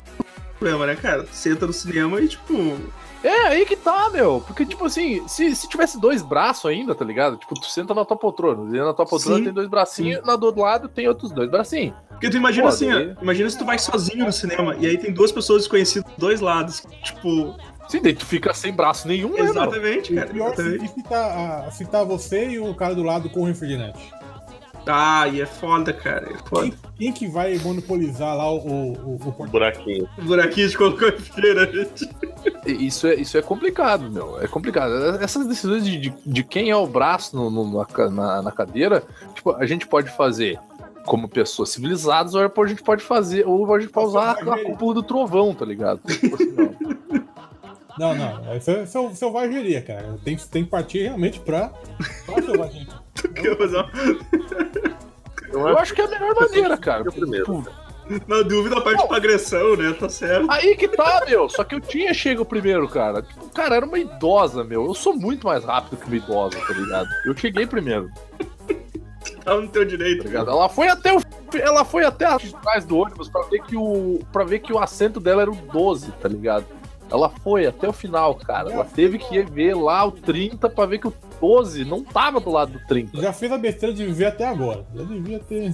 problema, 0.58 0.86
né, 0.86 0.96
cara? 0.96 1.24
Tu 1.24 1.36
senta 1.36 1.66
no 1.68 1.74
cinema 1.74 2.20
e, 2.22 2.28
tipo, 2.28 2.54
É, 3.24 3.48
aí 3.48 3.66
que 3.66 3.76
tá, 3.76 4.10
meu. 4.12 4.44
Porque, 4.46 4.66
tipo 4.66 4.86
assim, 4.86 5.28
se, 5.28 5.56
se 5.56 5.68
tivesse 5.68 6.00
dois 6.00 6.22
braços 6.22 6.66
ainda, 6.70 6.94
tá 6.94 7.04
ligado? 7.04 7.38
Tipo, 7.38 7.56
tu 7.60 7.66
senta 7.68 7.94
na 7.94 8.06
tua 8.06 8.16
poltrona, 8.18 8.76
e 8.76 8.80
na 8.80 8.94
tua 8.94 9.06
poltrona 9.06 9.38
Sim. 9.40 9.44
tem 9.46 9.54
dois 9.54 9.68
bracinhos, 9.68 10.24
na 10.24 10.36
do 10.36 10.46
outro 10.46 10.62
lado 10.62 10.88
tem 10.88 11.08
outros 11.08 11.32
dois 11.32 11.50
bracinhos. 11.50 11.96
Porque 12.10 12.30
tu 12.30 12.38
imagina 12.38 12.64
Pô, 12.64 12.70
assim, 12.70 12.90
daí- 12.92 13.16
ó, 13.18 13.22
imagina 13.24 13.50
se 13.50 13.58
tu 13.58 13.66
vai 13.66 13.78
sozinho 13.80 14.26
no 14.26 14.32
cinema 14.32 14.76
e 14.80 14.86
aí 14.86 14.98
tem 14.98 15.12
duas 15.12 15.32
pessoas 15.32 15.64
desconhecidas 15.64 16.08
dos 16.12 16.18
dois 16.20 16.40
lados. 16.40 16.84
Tipo, 17.04 17.56
Sim, 17.90 18.02
daí 18.02 18.14
tu 18.16 18.26
fica 18.26 18.52
sem 18.54 18.74
braço 18.74 19.08
nenhum, 19.08 19.34
né, 19.34 19.42
exatamente, 19.42 20.12
o 20.12 20.16
cara. 20.16 20.28
pior 20.30 20.48
é 20.48 20.54
Exatamente. 20.54 20.88
se, 20.88 20.94
se, 20.96 21.04
tá, 21.04 21.70
se 21.72 21.86
tá 21.86 22.04
você 22.04 22.50
e 22.50 22.60
o 22.60 22.74
cara 22.74 22.96
do 22.96 23.04
lado 23.04 23.30
com 23.30 23.42
o 23.42 23.46
refrigerante. 23.46 24.00
Ah, 24.88 25.28
e 25.28 25.42
é 25.42 25.46
foda, 25.46 25.92
cara. 25.92 26.30
É 26.32 26.38
foda. 26.48 26.64
Quem, 26.64 26.74
quem 26.98 27.12
que 27.12 27.28
vai 27.28 27.58
monopolizar 27.58 28.36
lá 28.38 28.52
o, 28.52 28.58
o, 28.58 28.92
o, 28.94 29.16
o 29.16 29.20
portão? 29.20 29.48
Buraquinho. 29.48 30.08
O 30.18 30.22
buraquinho 30.24 30.70
de 30.70 30.78
colocou 30.78 31.10
refrigerante. 31.10 32.10
E 32.66 32.86
Isso 32.88 33.08
é, 33.08 33.16
isso 33.16 33.38
é 33.38 33.42
complicado, 33.42 34.10
meu. 34.12 34.40
É 34.42 34.48
complicado. 34.48 34.94
Essas 35.22 35.48
decisões 35.48 35.84
de, 35.84 35.98
de, 35.98 36.14
de 36.26 36.44
quem 36.44 36.70
é 36.70 36.76
o 36.76 36.86
braço 36.88 37.36
no- 37.36 37.50
no- 37.50 37.72
na, 37.98 38.10
na, 38.10 38.42
na 38.44 38.52
cadeira, 38.52 39.04
tipo, 39.34 39.52
a 39.56 39.66
gente 39.66 39.88
pode 39.88 40.10
fazer 40.12 40.60
como 41.06 41.28
pessoas 41.28 41.70
civilizadas, 41.70 42.34
ou 42.34 42.42
a 42.42 42.68
gente 42.68 42.82
pode 42.84 43.04
fazer, 43.04 43.46
ou 43.48 43.72
a 43.74 43.80
gente 43.80 43.92
pode 43.92 44.08
usar 44.08 44.38
a, 44.40 44.54
a 44.56 44.64
cúpula 44.64 44.94
do 44.96 45.04
trovão, 45.04 45.54
tá 45.54 45.64
ligado? 45.66 46.00
Tipo 46.08 46.36
assim. 46.36 46.56
Não, 47.98 48.14
não. 48.14 48.58
Isso 48.58 48.72
é 48.72 48.86
sel- 48.86 49.16
selvageria, 49.16 49.82
cara. 49.82 50.18
Tem, 50.24 50.36
tem 50.36 50.64
que 50.66 50.70
partir 50.70 51.04
realmente 51.04 51.40
pra, 51.40 51.72
pra 52.26 52.42
selvageria. 52.44 52.95
Quer 53.36 53.58
fazer 53.58 53.78
uma- 53.78 55.70
Eu 55.70 55.78
acho 55.78 55.94
que 55.94 56.02
é 56.02 56.06
a 56.06 56.08
melhor 56.10 56.36
maneira, 56.36 56.78
cara. 56.78 57.04
Eu 57.06 57.12
primeiro. 57.12 57.46
Tipo, 57.46 57.86
Na 58.28 58.42
dúvida, 58.44 58.80
parte 58.82 59.08
pra 59.08 59.18
agressão, 59.18 59.76
né? 59.76 59.92
Tá 59.94 60.08
certo. 60.10 60.46
Aí 60.52 60.76
que 60.76 60.88
tá, 60.88 61.24
meu. 61.28 61.50
Só 61.50 61.64
que 61.64 61.74
eu 61.76 61.80
tinha 61.80 62.14
chego 62.14 62.46
primeiro, 62.46 62.88
cara. 62.88 63.22
Tipo, 63.24 63.50
cara, 63.50 63.78
era 63.78 63.86
uma 63.86 63.98
idosa, 63.98 64.64
meu. 64.64 64.86
Eu 64.86 64.94
sou 64.94 65.16
muito 65.16 65.48
mais 65.48 65.64
rápido 65.64 65.98
que 65.98 66.06
uma 66.06 66.16
idosa, 66.18 66.60
tá 66.68 66.74
ligado? 66.74 67.08
Eu 67.26 67.36
cheguei 67.36 67.66
primeiro, 67.66 68.10
Tá 69.44 69.56
no 69.56 69.68
teu 69.68 69.84
tá 69.84 69.90
direito. 69.90 70.24
ligado? 70.24 70.50
Ela 70.52 70.70
foi 70.70 70.88
até 70.88 71.16
o 71.16 71.22
ela 71.56 71.86
foi 71.86 72.04
até 72.04 72.26
atrás 72.26 72.84
do 72.84 72.98
ônibus 72.98 73.30
pra 73.30 73.42
ver 73.44 73.62
que 73.64 73.78
o 73.78 74.20
para 74.34 74.44
ver 74.44 74.60
que 74.60 74.74
o 74.74 74.80
assento 74.80 75.20
dela 75.22 75.42
era 75.44 75.52
o 75.52 75.56
12, 75.56 76.12
tá 76.14 76.28
ligado? 76.28 76.66
Ela 77.12 77.30
foi 77.30 77.66
até 77.68 77.88
o 77.88 77.94
final, 77.94 78.36
cara. 78.36 78.72
Ela 78.72 78.84
teve 78.86 79.18
que 79.20 79.42
ver 79.44 79.76
lá 79.76 80.04
o 80.06 80.12
30 80.12 80.68
pra 80.70 80.86
ver 80.86 81.00
que 81.00 81.08
o 81.08 81.14
12 81.40 81.86
não 81.86 82.04
tava 82.04 82.40
do 82.40 82.50
lado 82.52 82.74
do 82.74 82.80
30. 82.88 83.22
Já 83.22 83.32
fez 83.32 83.52
a 83.52 83.58
besteira 83.58 83.94
de 83.94 84.06
viver 84.06 84.26
até 84.26 84.48
agora. 84.48 84.86
Já 84.96 85.04
devia 85.04 85.40
ter 85.40 85.74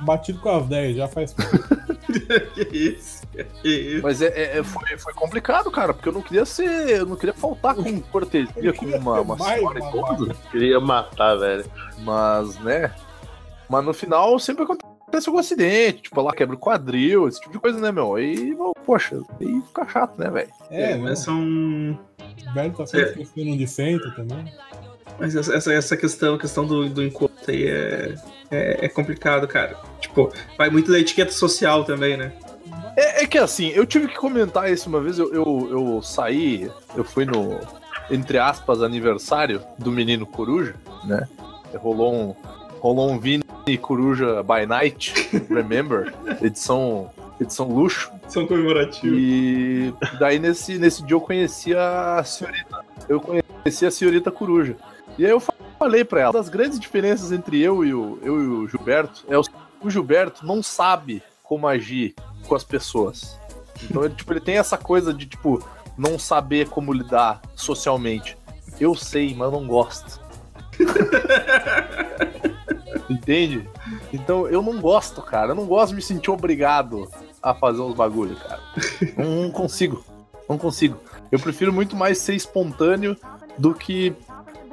batido 0.00 0.38
com 0.40 0.50
as 0.50 0.66
10, 0.66 0.96
já 0.96 1.08
faz. 1.08 1.34
que 2.54 2.76
isso? 2.76 3.22
Que 3.62 3.68
isso? 3.68 4.02
Mas 4.02 4.20
é, 4.22 4.26
é- 4.28 4.58
é- 4.58 4.62
foi, 4.62 4.98
foi 4.98 5.14
complicado, 5.14 5.70
cara, 5.70 5.92
porque 5.94 6.08
eu 6.08 6.12
não 6.12 6.22
queria 6.22 6.44
ser. 6.44 6.90
Eu 6.90 7.06
não 7.06 7.16
queria 7.16 7.34
faltar 7.34 7.74
com 7.74 8.00
cortesia 8.02 8.72
com 8.74 8.86
uma, 8.86 9.20
uma 9.20 9.36
Mais 9.36 9.58
senhora 9.58 9.80
babaca. 9.80 10.14
idosa. 10.14 10.36
Queria 10.50 10.78
matar, 10.80 11.36
velho. 11.36 11.64
Mas, 12.00 12.58
né? 12.60 12.92
Mas 13.68 13.84
no 13.84 13.92
final 13.92 14.38
sempre 14.38 14.64
acontece 14.64 14.87
algum 15.26 15.38
acidente, 15.38 16.02
tipo, 16.02 16.20
ela 16.20 16.32
quebra 16.32 16.54
o 16.54 16.58
quadril, 16.58 17.28
esse 17.28 17.40
tipo 17.40 17.52
de 17.52 17.58
coisa, 17.58 17.80
né, 17.80 17.90
meu? 17.90 18.14
Aí, 18.14 18.56
poxa, 18.84 19.20
aí 19.40 19.60
fica 19.66 19.88
chato, 19.88 20.18
né, 20.18 20.30
velho? 20.30 20.50
É, 20.70 20.94
né? 20.94 20.96
mas 20.96 21.20
são. 21.20 21.98
O 22.50 22.54
velho 22.54 22.72
tá 22.72 22.86
sempre 22.86 23.22
esquecendo 23.22 23.52
onde 23.52 23.66
senta 23.66 24.10
também. 24.12 24.52
Mas 25.18 25.34
essa, 25.34 25.72
essa, 25.72 25.96
questão, 25.96 26.34
a 26.34 26.38
questão 26.38 26.66
do, 26.66 26.88
do 26.88 27.02
encontro 27.02 27.36
aí 27.48 27.66
é, 27.66 28.14
é, 28.50 28.84
é 28.86 28.88
complicado, 28.88 29.48
cara. 29.48 29.76
Tipo, 30.00 30.32
vai 30.56 30.70
muito 30.70 30.92
da 30.92 30.98
etiqueta 30.98 31.32
social 31.32 31.84
também, 31.84 32.16
né? 32.16 32.32
É, 32.96 33.22
é 33.22 33.26
que 33.26 33.38
assim, 33.38 33.68
eu 33.68 33.86
tive 33.86 34.08
que 34.08 34.16
comentar 34.16 34.70
isso 34.70 34.88
uma 34.88 35.00
vez, 35.00 35.18
eu, 35.18 35.32
eu, 35.32 35.68
eu 35.70 36.02
saí, 36.02 36.70
eu 36.96 37.04
fui 37.04 37.24
no, 37.24 37.58
entre 38.10 38.38
aspas, 38.38 38.82
aniversário 38.82 39.62
do 39.78 39.90
menino 39.90 40.26
Coruja, 40.26 40.74
né? 41.04 41.28
Rolou 41.76 42.14
um, 42.14 42.34
rolou 42.80 43.10
um 43.10 43.18
Vini 43.18 43.44
Coruja 43.80 44.42
by 44.42 44.66
Night, 44.66 45.14
remember? 45.50 46.14
edição, 46.42 47.10
edição 47.40 47.68
luxo. 47.68 48.10
São 48.28 48.46
comemorativos. 48.46 49.18
E 49.18 49.94
daí 50.18 50.38
nesse, 50.38 50.78
nesse 50.78 51.02
dia 51.02 51.14
eu 51.14 51.20
conheci 51.20 51.74
a 51.74 52.22
senhorita. 52.24 52.84
Eu 53.08 53.20
conheci 53.20 53.86
a 53.86 53.90
senhorita 53.90 54.30
Coruja. 54.30 54.76
E 55.16 55.24
aí 55.24 55.30
eu 55.30 55.42
falei 55.78 56.04
pra 56.04 56.20
ela, 56.20 56.30
uma 56.30 56.38
das 56.38 56.48
grandes 56.48 56.78
diferenças 56.78 57.32
entre 57.32 57.60
eu 57.60 57.84
e 57.84 57.94
o, 57.94 58.18
eu 58.22 58.42
e 58.42 58.46
o 58.46 58.68
Gilberto 58.68 59.24
é 59.28 59.38
o, 59.38 59.42
o 59.80 59.90
Gilberto 59.90 60.46
não 60.46 60.62
sabe 60.62 61.22
como 61.42 61.66
agir 61.66 62.14
com 62.46 62.54
as 62.54 62.64
pessoas. 62.64 63.38
Então 63.82 64.04
ele, 64.04 64.14
tipo, 64.14 64.32
ele 64.32 64.40
tem 64.40 64.58
essa 64.58 64.76
coisa 64.76 65.14
de, 65.14 65.26
tipo, 65.26 65.64
não 65.96 66.18
saber 66.18 66.68
como 66.68 66.92
lidar 66.92 67.40
socialmente. 67.54 68.36
Eu 68.80 68.94
sei, 68.94 69.34
mas 69.34 69.50
não 69.50 69.66
gosto. 69.66 70.20
Entende? 73.08 73.68
Então 74.12 74.46
eu 74.48 74.62
não 74.62 74.80
gosto, 74.80 75.22
cara. 75.22 75.52
Eu 75.52 75.54
não 75.54 75.66
gosto 75.66 75.90
de 75.90 75.96
me 75.96 76.02
sentir 76.02 76.30
obrigado 76.30 77.08
a 77.42 77.54
fazer 77.54 77.80
uns 77.80 77.94
bagulho, 77.94 78.36
cara. 78.36 78.60
Não, 79.16 79.42
não 79.44 79.50
consigo. 79.50 80.04
Não 80.48 80.58
consigo. 80.58 80.98
Eu 81.30 81.38
prefiro 81.38 81.72
muito 81.72 81.96
mais 81.96 82.18
ser 82.18 82.34
espontâneo 82.34 83.16
do 83.56 83.74
que. 83.74 84.14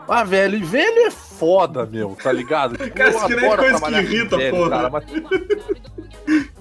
Ah, 0.07 0.23
velho, 0.23 0.57
e 0.57 0.63
velho 0.63 1.07
é 1.07 1.11
foda, 1.11 1.85
meu, 1.85 2.15
tá 2.21 2.31
ligado? 2.31 2.77
Tipo, 2.85 2.95
Cara, 2.95 3.09
isso 3.09 3.25
que 3.25 3.35
nem 3.35 3.57
coisa 3.57 3.81
que 3.81 3.91
irrita, 3.95 4.37
velho, 4.37 4.55
porra. 4.55 4.69
cara, 4.69 4.89
mas- 4.89 5.05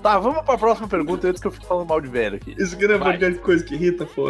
Tá, 0.03 0.19
vamos 0.19 0.43
pra 0.45 0.59
próxima 0.59 0.87
pergunta 0.89 1.29
antes 1.29 1.41
que 1.41 1.47
eu 1.47 1.51
fique 1.51 1.67
falando 1.67 1.89
mal 1.89 2.01
de 2.01 2.09
velho 2.09 2.37
aqui. 2.37 2.55
Isso 2.59 2.75
aqui 2.75 2.87
não 2.87 3.07
é 3.07 3.17
de 3.31 3.39
coisa 3.39 3.65
que 3.65 3.75
irrita, 3.75 4.05
pô. 4.07 4.27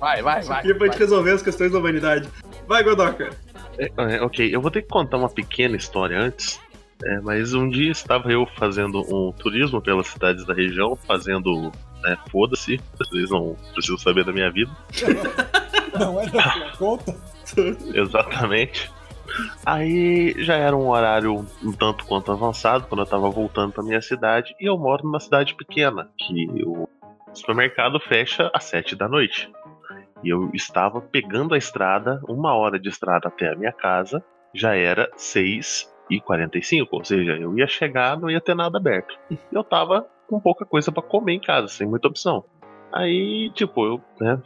Vai, 0.00 0.22
vai, 0.22 0.42
vai. 0.42 0.58
aqui 0.58 0.72
é 0.72 0.74
pra 0.74 0.86
gente 0.88 0.98
resolver 0.98 1.30
as 1.32 1.42
questões 1.42 1.70
da 1.70 1.78
humanidade. 1.78 2.28
Vai, 2.70 2.84
Godoka. 2.84 3.28
É, 3.76 3.90
é, 4.14 4.22
ok, 4.22 4.54
eu 4.54 4.60
vou 4.60 4.70
ter 4.70 4.82
que 4.82 4.88
contar 4.88 5.16
uma 5.16 5.28
pequena 5.28 5.74
história 5.76 6.16
antes. 6.16 6.60
É, 7.04 7.20
mas 7.20 7.52
um 7.52 7.68
dia 7.68 7.90
estava 7.90 8.30
eu 8.30 8.46
fazendo 8.46 9.00
um 9.12 9.32
turismo 9.32 9.82
pelas 9.82 10.06
cidades 10.06 10.46
da 10.46 10.54
região, 10.54 10.94
fazendo. 10.94 11.72
Né, 12.00 12.16
Foda-se, 12.30 12.80
vocês 12.96 13.28
não 13.28 13.56
precisam 13.72 13.98
saber 13.98 14.24
da 14.24 14.32
minha 14.32 14.50
vida. 14.52 14.70
Não 15.98 16.20
é 16.20 16.26
da 16.26 16.42
sua 16.42 16.70
conta? 16.78 17.16
Exatamente. 17.92 18.88
Aí 19.66 20.36
já 20.38 20.54
era 20.54 20.74
um 20.76 20.88
horário 20.88 21.44
um 21.62 21.72
tanto 21.72 22.06
quanto 22.06 22.30
avançado 22.30 22.86
quando 22.86 23.00
eu 23.00 23.06
tava 23.06 23.28
voltando 23.28 23.72
pra 23.72 23.82
minha 23.82 24.00
cidade. 24.00 24.54
E 24.60 24.66
eu 24.66 24.78
moro 24.78 25.02
numa 25.04 25.18
cidade 25.18 25.56
pequena, 25.56 26.08
que 26.16 26.46
o 26.64 26.88
supermercado 27.34 27.98
fecha 27.98 28.48
às 28.54 28.64
sete 28.64 28.94
da 28.94 29.08
noite. 29.08 29.50
E 30.22 30.28
eu 30.28 30.50
estava 30.52 31.00
pegando 31.00 31.54
a 31.54 31.58
estrada, 31.58 32.20
uma 32.28 32.54
hora 32.54 32.78
de 32.78 32.88
estrada 32.88 33.28
até 33.28 33.52
a 33.52 33.56
minha 33.56 33.72
casa, 33.72 34.22
já 34.54 34.74
era 34.74 35.10
6 35.16 35.90
e 36.10 36.20
45 36.20 36.96
ou 36.96 37.04
seja, 37.04 37.36
eu 37.36 37.56
ia 37.56 37.66
chegar, 37.66 38.18
não 38.18 38.30
ia 38.30 38.40
ter 38.40 38.54
nada 38.54 38.78
aberto. 38.78 39.16
E 39.30 39.38
eu 39.52 39.62
tava 39.62 40.06
com 40.26 40.40
pouca 40.40 40.64
coisa 40.64 40.92
pra 40.92 41.02
comer 41.02 41.34
em 41.34 41.40
casa, 41.40 41.68
sem 41.68 41.86
muita 41.86 42.08
opção. 42.08 42.44
Aí, 42.92 43.50
tipo, 43.54 43.86
eu 43.86 44.00
né, 44.20 44.40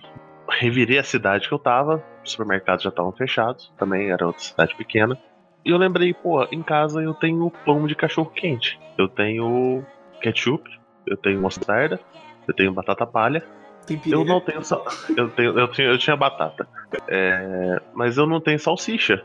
revirei 0.49 0.99
a 0.99 1.05
cidade 1.05 1.49
que 1.49 1.55
eu 1.55 1.59
tava, 1.59 2.03
os 2.23 2.33
supermercados 2.33 2.85
já 2.85 2.91
estavam 2.91 3.13
fechados, 3.13 3.73
também 3.79 4.11
era 4.11 4.27
outra 4.27 4.43
cidade 4.43 4.75
pequena. 4.77 5.19
E 5.65 5.71
eu 5.71 5.79
lembrei, 5.79 6.13
pô, 6.13 6.45
em 6.53 6.63
casa 6.63 7.03
eu 7.03 7.15
tenho 7.15 7.51
pão 7.65 7.87
de 7.87 7.95
cachorro 7.95 8.31
quente, 8.31 8.79
eu 8.99 9.09
tenho 9.09 9.85
ketchup, 10.21 10.71
eu 11.07 11.17
tenho 11.17 11.41
mostarda, 11.41 11.99
eu 12.47 12.55
tenho 12.55 12.73
batata 12.73 13.07
palha, 13.07 13.43
Tem 13.87 14.01
eu 14.07 14.25
não 14.25 14.41
tenho 14.41 14.65
sal... 14.65 14.85
eu, 15.17 15.29
tenho, 15.31 15.59
eu, 15.59 15.69
tinha, 15.69 15.89
eu 15.89 15.99
tinha 15.99 16.17
batata. 16.17 16.67
É, 17.09 17.81
Mas 17.95 18.17
eu 18.17 18.27
não 18.27 18.41
tenho 18.41 18.59
salsicha. 18.59 19.23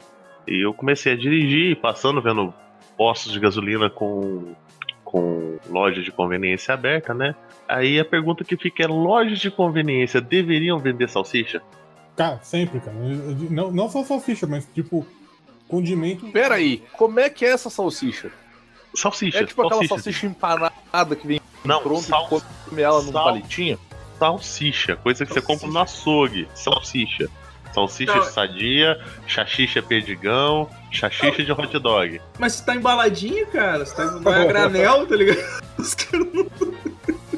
E 0.47 0.65
eu 0.65 0.73
comecei 0.73 1.13
a 1.13 1.15
dirigir, 1.15 1.75
passando, 1.77 2.21
vendo 2.21 2.53
postos 2.97 3.31
de 3.31 3.39
gasolina 3.39 3.89
com, 3.89 4.53
com 5.03 5.57
loja 5.69 6.01
de 6.01 6.11
conveniência 6.11 6.73
aberta, 6.73 7.13
né? 7.13 7.35
Aí 7.67 7.99
a 7.99 8.05
pergunta 8.05 8.43
que 8.43 8.57
fica 8.57 8.83
é: 8.83 8.87
lojas 8.87 9.39
de 9.39 9.51
conveniência 9.51 10.19
deveriam 10.19 10.79
vender 10.79 11.07
salsicha? 11.07 11.61
Cara, 12.15 12.39
sempre, 12.41 12.79
cara. 12.79 12.97
Não, 13.49 13.71
não 13.71 13.89
só 13.89 14.03
salsicha, 14.03 14.45
mas 14.47 14.67
tipo, 14.73 15.05
condimento. 15.67 16.25
Pera 16.31 16.55
aí, 16.55 16.83
como 16.97 17.19
é 17.19 17.29
que 17.29 17.45
é 17.45 17.49
essa 17.49 17.69
salsicha? 17.69 18.31
Salsicha. 18.95 19.37
É 19.39 19.45
tipo 19.45 19.61
aquela 19.61 19.85
salsicha. 19.85 19.95
salsicha 19.95 20.25
empanada 20.25 21.15
que 21.15 21.27
vem 21.27 21.39
Não, 21.63 21.81
pronta 21.81 22.01
sal- 22.01 22.25
e 22.25 22.69
come 22.69 22.81
ela 22.81 23.01
num 23.03 23.11
sal- 23.11 23.25
palitinho? 23.25 23.79
Salsicha, 24.19 24.95
coisa 24.97 25.25
que 25.25 25.33
você 25.33 25.41
compra 25.41 25.67
no 25.67 25.79
açougue. 25.79 26.47
Salsicha. 26.53 27.27
Salsicha 27.73 28.15
Não. 28.15 28.23
sadia, 28.23 28.99
chachicha 29.27 29.81
perdigão, 29.81 30.67
chachicha 30.91 31.43
de 31.43 31.51
hot 31.51 31.77
dog. 31.79 32.19
Mas 32.39 32.53
se 32.53 32.65
tá 32.65 32.75
embaladinho, 32.75 33.45
cara, 33.47 33.85
se 33.85 33.95
tá 33.95 34.05
não 34.05 34.33
é 34.33 34.45
granel, 34.45 35.05
tá 35.07 35.15
ligado? 35.15 35.37
Os 35.77 35.93
caras 35.95 36.27
não. 36.33 36.47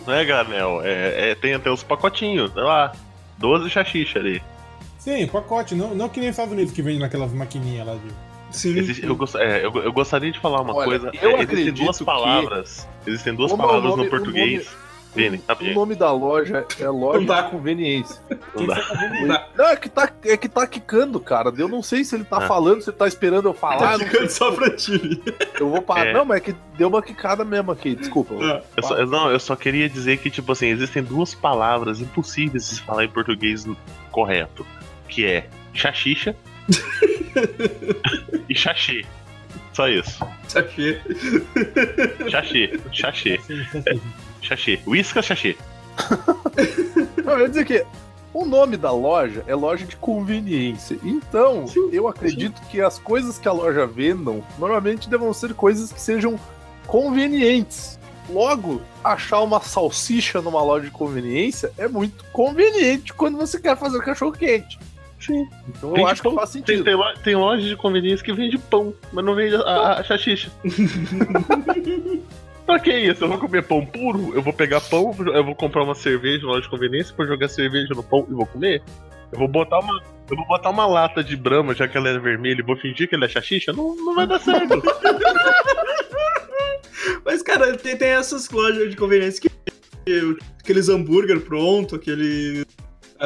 Não 0.08 0.14
é 0.14 0.26
granel, 0.26 0.82
é, 0.84 1.32
é- 1.32 1.36
tem 1.36 1.54
até 1.54 1.70
os 1.70 1.84
pacotinhos, 1.84 2.52
sei 2.54 2.64
lá, 2.64 2.92
12 3.38 3.70
chachicha 3.70 4.18
ali. 4.20 4.42
Sim, 4.98 5.28
pacote. 5.28 5.76
Não, 5.76 5.94
não 5.94 6.10
que 6.10 6.20
nem 6.20 6.30
nos 6.30 6.34
Estados 6.38 6.54
Unidos 6.54 6.74
que 6.74 6.82
vende 6.82 7.00
naquelas 7.00 7.32
maquininhas 7.34 7.86
lá 7.86 7.94
de. 7.96 8.58
Sim. 8.58 8.78
Existe- 8.78 9.06
eu, 9.06 9.16
gost- 9.16 9.36
é, 9.36 9.64
eu, 9.66 9.72
eu 9.84 9.92
gostaria 9.94 10.32
de 10.32 10.40
falar 10.40 10.62
uma 10.62 10.74
Olha, 10.74 10.86
coisa. 11.00 11.12
eu 11.22 11.38
é, 11.38 11.42
existem 11.44 11.74
duas 11.74 12.02
palavras. 12.02 12.88
Existem 13.06 13.36
duas 13.36 13.52
palavras 13.54 13.84
nome- 13.84 14.04
no 14.04 14.08
o 14.08 14.10
português. 14.10 14.68
Vini, 15.14 15.38
O 15.38 15.44
rapidinho. 15.48 15.76
nome 15.76 15.94
da 15.96 16.12
loja 16.12 16.66
é 16.80 16.88
loja 16.88 17.20
Não 17.22 17.26
dá. 17.26 17.42
de 17.42 17.52
conveniência. 17.52 18.22
Não 18.56 18.66
dá. 18.66 19.48
Não 19.58 19.66
é 19.68 19.76
que 19.76 19.90
tá, 19.90 20.10
é 20.26 20.38
que 20.38 20.48
tá 20.48 20.66
quicando, 20.66 21.20
cara. 21.20 21.52
Eu 21.58 21.68
não 21.68 21.84
sei 21.84 22.04
se 22.06 22.16
ele 22.16 22.24
tá 22.24 22.38
Ah. 22.38 22.48
falando, 22.48 22.82
se 22.82 22.90
ele 22.90 22.98
tá 22.98 23.08
esperando 23.08 23.48
eu 23.50 23.54
falar. 23.54 23.98
Tá 24.00 24.06
sei. 24.10 24.30
só 24.30 24.52
pra 24.52 24.70
ti. 24.70 25.22
Eu 25.60 25.70
vou 25.70 25.82
parar. 25.82 26.08
É. 26.08 26.14
Não, 26.14 26.24
mas 26.24 26.38
é 26.38 26.40
que 26.40 26.56
deu 26.78 26.88
uma 26.88 27.02
quicada 27.02 27.44
mesmo 27.44 27.72
aqui, 27.72 27.96
desculpa. 27.96 28.36
Ah, 28.42 28.62
Eu 28.78 28.84
só, 28.84 28.98
eu- 28.98 29.08
não, 29.08 29.30
eu 29.32 29.40
só 29.40 29.56
queria 29.56 29.90
dizer 29.90 30.18
que, 30.18 30.30
tipo 30.30 30.52
assim, 30.52 30.68
existem 30.68 31.04
duas 31.04 31.34
palavras 31.36 32.00
impossíveis 32.00 32.70
de 32.70 32.76
se 32.76 32.82
falar 32.82 33.04
em 33.04 33.10
português 33.10 33.66
correto. 34.12 34.66
Que 35.10 35.26
é 35.26 35.48
chachicha 35.74 36.36
e 38.48 38.56
chachê. 38.56 39.06
Só 39.74 39.88
isso. 39.88 40.26
Sachê. 40.48 41.00
Chachê. 42.30 42.80
Chachê. 42.92 43.40
Chachê. 44.42 44.80
Whiskas 44.86 45.26
chachê. 45.26 45.56
Não, 47.24 47.34
eu 47.34 47.40
ia 47.42 47.50
dizer 47.50 47.66
que 47.66 47.86
o 48.34 48.46
nome 48.46 48.78
da 48.78 48.92
loja 48.92 49.44
é 49.48 49.54
loja 49.54 49.86
de 49.86 49.96
conveniência. 49.96 50.98
Então, 51.04 51.66
eu 51.92 52.08
acredito 52.08 52.62
que 52.70 52.82
as 52.82 52.98
coisas 52.98 53.38
que 53.38 53.48
a 53.48 53.52
loja 53.52 53.86
vendam 53.86 54.44
normalmente 54.58 55.10
devam 55.10 55.34
ser 55.34 55.54
coisas 55.54 55.92
que 55.92 56.00
sejam 56.00 56.40
convenientes. 56.88 58.00
Logo, 58.30 58.82
achar 59.04 59.42
uma 59.42 59.60
salsicha 59.60 60.42
numa 60.42 60.62
loja 60.64 60.86
de 60.86 60.92
conveniência 60.92 61.72
é 61.78 61.88
muito 61.88 62.24
conveniente 62.32 63.14
quando 63.14 63.38
você 63.38 63.60
quer 63.60 63.78
fazer 63.78 64.02
cachorro 64.02 64.32
quente. 64.32 64.80
Sim. 65.20 65.48
Então 65.68 65.96
eu 65.96 66.08
acho 66.08 66.22
que 66.22 66.30
pão. 66.30 66.36
faz 66.36 66.52
Tem, 66.52 66.62
sentido. 66.66 66.84
tem, 66.84 67.24
tem 67.24 67.36
loja 67.36 67.68
de 67.68 67.76
conveniência 67.76 68.26
que 68.26 68.34
vende 68.34 68.58
pão, 68.58 68.94
mas 69.12 69.24
não 69.24 69.36
vende 69.36 69.56
a, 69.56 69.60
a, 69.60 70.00
a 70.00 70.04
chachicha. 70.04 70.50
pra 72.66 72.80
que 72.80 72.92
isso? 72.94 73.24
Eu 73.24 73.30
vou 73.30 73.38
comer 73.38 73.64
pão 73.64 73.86
puro? 73.86 74.34
Eu 74.34 74.42
vou 74.42 74.54
pegar 74.54 74.82
pão, 74.82 75.14
eu 75.34 75.44
vou 75.44 75.56
comprar 75.56 75.84
uma 75.84 75.96
cerveja 75.96 76.44
na 76.46 76.50
loja 76.54 76.62
de 76.64 76.70
conveniência, 76.70 77.14
vou 77.18 77.26
jogar 77.28 77.48
cerveja 77.50 77.94
no 77.94 78.04
pão 78.04 78.26
e 78.30 78.34
vou 78.34 78.46
comer? 78.46 78.82
Eu 79.32 79.40
vou 79.40 79.48
botar 79.48 79.80
uma. 79.80 80.02
Eu 80.30 80.38
vou 80.38 80.48
botar 80.48 80.70
uma 80.70 80.86
lata 80.86 81.24
de 81.24 81.36
brama, 81.36 81.74
já 81.74 81.88
que 81.88 81.98
ela 81.98 82.08
é 82.10 82.18
vermelha, 82.18 82.60
e 82.62 82.64
vou 82.64 82.78
fingir 82.78 83.08
que 83.10 83.16
ela 83.16 83.26
é 83.26 83.30
chachicha? 83.30 83.74
Não, 83.74 83.96
não 83.96 84.16
vai 84.16 84.26
dar 84.28 84.40
certo. 84.40 84.82
Mas, 87.26 87.42
cara, 87.42 87.76
tem, 87.78 87.98
tem 87.98 88.10
essas 88.10 88.50
lojas 88.50 88.90
de 88.90 88.96
conveniência 88.96 89.42
que- 89.42 89.52
Aqueles 90.60 90.90
hambúrguer 90.90 91.40
pronto, 91.42 91.96
aquele. 91.96 92.66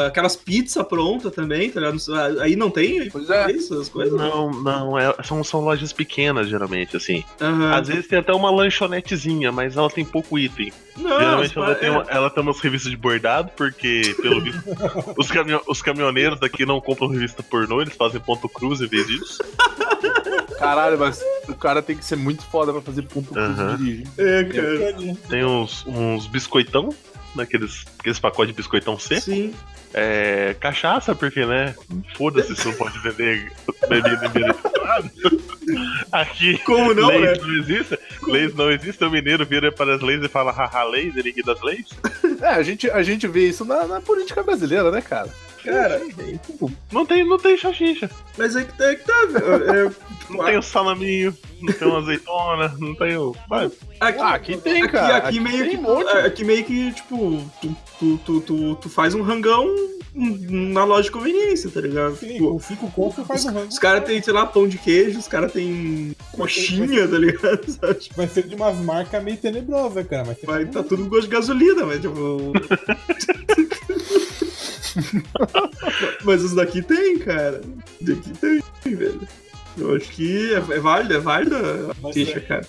Aquelas 0.08 0.36
pizzas 0.36 0.86
prontas 0.88 1.34
também, 1.34 1.70
tá 1.70 1.80
ligado? 1.80 1.98
Aí 2.42 2.56
não 2.58 2.70
tem 2.70 3.10
Pois 3.10 3.30
é. 3.30 3.50
isso, 3.52 3.80
as 3.80 3.88
coisas? 3.88 4.14
Não, 4.20 4.52
não, 4.52 5.00
é- 5.00 5.16
são, 5.24 5.42
são 5.44 5.62
lojas 5.62 5.94
pequenas, 5.94 6.50
geralmente, 6.50 6.98
assim. 6.98 7.24
Aham. 7.40 7.74
Às 7.74 7.88
vezes 7.88 8.08
tem 8.08 8.20
até 8.20 8.34
uma 8.34 8.52
lanchonetezinha, 8.52 9.52
mas 9.54 9.78
ela 9.78 9.90
tem 9.90 10.04
pouco 10.04 10.38
item. 10.38 10.74
Não, 10.98 11.10
Geralmente 11.20 11.58
ela 11.58 11.72
é- 11.72 11.76
tem, 11.76 11.90
uma- 11.90 12.06
ela 12.10 12.30
tem 12.30 12.44
umas 12.44 12.60
revistas 12.60 12.92
de 12.92 12.98
bordado, 12.98 13.52
porque, 13.56 14.16
pelo 14.22 14.42
visto, 14.42 14.62
os, 15.18 15.32
caminho- 15.32 15.62
os 15.68 15.82
caminhoneiros 15.82 16.40
daqui 16.42 16.66
não 16.66 16.82
compram 16.82 17.08
revista 17.08 17.42
pornô, 17.42 17.82
eles 17.82 17.96
fazem 17.96 18.20
ponto 18.20 18.50
cruz 18.50 18.82
em 18.82 18.88
vez 18.88 19.08
disso. 19.08 19.38
Caralho, 20.60 20.98
mas 20.98 21.22
o 21.48 21.54
cara 21.56 21.82
tem 21.82 21.96
que 21.98 22.06
ser 22.06 22.16
muito 22.16 22.44
foda 22.44 22.72
pra 22.72 22.82
fazer 22.82 23.02
ponto 23.04 23.34
cruz 23.34 23.60
e 23.60 23.78
dirigir. 23.78 24.08
É, 24.18 24.44
cara. 24.44 25.16
Tem 25.30 25.46
uns, 25.46 25.86
uns 25.86 26.28
biscoitão, 26.28 26.90
naqueles 27.36 27.86
aqueles 28.00 28.20
pacotes 28.20 28.54
de 28.54 28.58
biscoitão 28.58 28.98
seco. 28.98 29.22
Sim. 29.22 29.54
É, 29.94 30.56
cachaça, 30.60 31.16
porque, 31.16 31.46
né? 31.46 31.74
Foda-se 32.18 32.54
se 32.56 32.66
não 32.66 32.74
pode 32.74 33.00
vender 33.00 33.52
bebida 33.88 34.26
emberetada. 34.26 35.12
Aqui, 36.12 36.58
Como 36.60 36.94
não, 36.94 37.08
leis 37.08 37.40
né? 37.40 37.48
não 37.48 37.58
existem. 37.58 37.98
Leis 38.28 38.56
não 38.56 38.72
existem. 38.72 39.08
O 39.08 39.12
mineiro 39.12 39.46
vira 39.46 39.72
para 39.72 39.96
as 39.96 40.02
leis 40.02 40.24
e 40.24 40.28
fala 40.28 40.52
haha, 40.52 40.84
leis, 40.84 41.16
ele 41.16 41.32
ri 41.32 41.42
das 41.42 41.62
leis. 41.62 41.88
É, 42.42 42.48
a 42.48 42.64
gente, 42.64 42.90
a 42.90 43.02
gente 43.02 43.28
vê 43.28 43.48
isso 43.48 43.64
na, 43.64 43.88
na 43.88 44.02
política 44.02 44.44
brasileira, 44.44 44.92
né, 44.92 45.02
cara? 45.02 45.30
Cara, 45.66 46.02
Não 46.92 47.06
tem, 47.06 47.28
não 47.28 47.38
tem 47.38 47.58
xaxixa. 47.58 48.10
mas 48.38 48.56
aí 48.56 48.66
que 48.66 48.78
tá, 48.78 48.86
aí 48.86 48.96
que 48.96 49.04
tá 49.06 49.26
velho. 49.26 49.88
É, 49.88 49.92
Não 50.30 50.46
tem 50.46 50.58
o 50.58 50.62
salaminho, 50.62 51.36
não 51.62 51.74
tem 51.74 51.88
uma 51.88 51.98
azeitona, 52.00 52.76
não 52.80 52.96
tem 52.96 53.18
o. 53.18 53.36
Vai. 53.50 53.72
aqui, 54.00 54.20
Ah, 54.20 54.34
aqui 54.36 54.58
tem, 54.58 54.84
aqui, 54.84 54.92
cara. 54.92 55.18
aqui 55.18 55.40
meio 55.40 55.66
tem 55.66 55.78
que. 55.78 55.86
um. 55.86 56.08
Aqui 56.26 56.44
meio 56.44 56.64
que, 56.64 56.92
tipo, 56.94 57.42
tu, 57.62 57.76
tu, 58.00 58.18
tu, 58.26 58.42
tu, 58.42 58.76
tu 58.76 58.90
faz 58.90 59.14
um 59.16 59.22
rangão 59.22 59.68
na 60.18 60.86
loja 60.86 61.04
de 61.04 61.12
conveniência, 61.12 61.70
tá 61.70 61.82
ligado? 61.82 62.16
Sim, 62.16 62.34
Tipo, 62.36 62.52
com 62.54 62.60
cinco 62.60 62.92
contos 62.92 63.16
você 63.18 63.26
faz 63.26 63.46
um 63.46 63.50
rango. 63.52 63.68
os 63.68 63.78
caras 63.80 64.06
têm, 64.06 64.22
sei 64.22 64.32
lá, 64.34 64.46
pão 64.46 64.66
de 64.66 64.78
queijo, 64.78 65.20
os 65.20 65.28
caras 65.28 65.52
têm 65.52 66.16
coxinha, 66.32 67.06
tá 67.06 67.18
ligado? 67.18 67.66
Sabe? 67.70 68.00
Vai 68.16 68.28
ser 68.28 68.44
de 68.48 68.56
umas 68.56 68.78
marcas 68.78 69.22
meio 69.22 69.36
tenebrosas, 69.38 70.08
cara. 70.08 70.38
Vai 70.44 70.64
um 70.64 70.68
tá 70.72 70.82
tudo 70.84 71.04
com 71.04 71.10
gosto 71.10 71.24
de 71.28 71.36
gasolina, 71.36 71.86
mas 71.86 72.00
tipo. 72.02 72.54
mas 76.24 76.44
os 76.44 76.54
daqui 76.54 76.82
tem, 76.82 77.20
cara. 77.20 77.62
Daqui 78.02 78.30
tem, 78.40 78.96
velho. 78.96 79.28
Eu 79.78 79.96
acho 79.96 80.10
que 80.10 80.54
é, 80.54 80.58
é 80.58 80.80
válido, 80.80 81.14
é 81.14 81.20
válido 81.20 81.56
a 82.04 82.12
queixa, 82.12 82.38
é- 82.38 82.42
cara. 82.42 82.68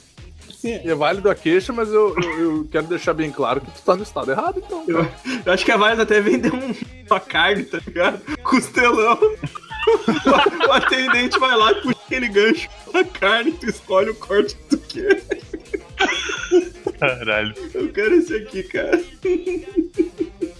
Sim, 0.57 0.81
É 0.85 0.95
válido 0.95 1.29
a 1.31 1.35
queixa, 1.35 1.73
mas 1.73 1.89
eu, 1.91 2.17
eu, 2.21 2.41
eu 2.41 2.69
quero 2.71 2.87
deixar 2.87 3.13
bem 3.13 3.31
claro 3.31 3.61
que 3.61 3.71
tu 3.71 3.83
tá 3.83 3.95
no 3.95 4.03
estado 4.03 4.31
errado, 4.31 4.63
então. 4.65 4.85
Eu, 4.89 5.07
eu 5.45 5.53
acho 5.53 5.65
que 5.65 5.71
é 5.71 5.77
válido 5.77 6.03
até 6.03 6.21
vender 6.21 6.53
um, 6.53 6.75
uma 7.09 7.21
carne, 7.21 7.63
tá 7.65 7.79
ligado? 7.87 8.21
Costelão. 8.43 9.19
o 10.69 10.73
atendente 10.73 11.39
vai 11.39 11.57
lá 11.57 11.73
e 11.73 11.75
puxa 11.83 11.99
aquele 12.07 12.29
gancho 12.29 12.69
da 12.93 13.05
carne, 13.05 13.53
tu 13.53 13.67
escolhe 13.69 14.11
o 14.11 14.15
corte 14.15 14.57
que 14.57 14.77
tu 14.77 14.79
quer. 14.79 15.23
Caralho. 16.99 17.55
Eu 17.75 17.93
quero 17.93 18.15
esse 18.17 18.35
aqui, 18.35 18.63
cara. 18.65 19.01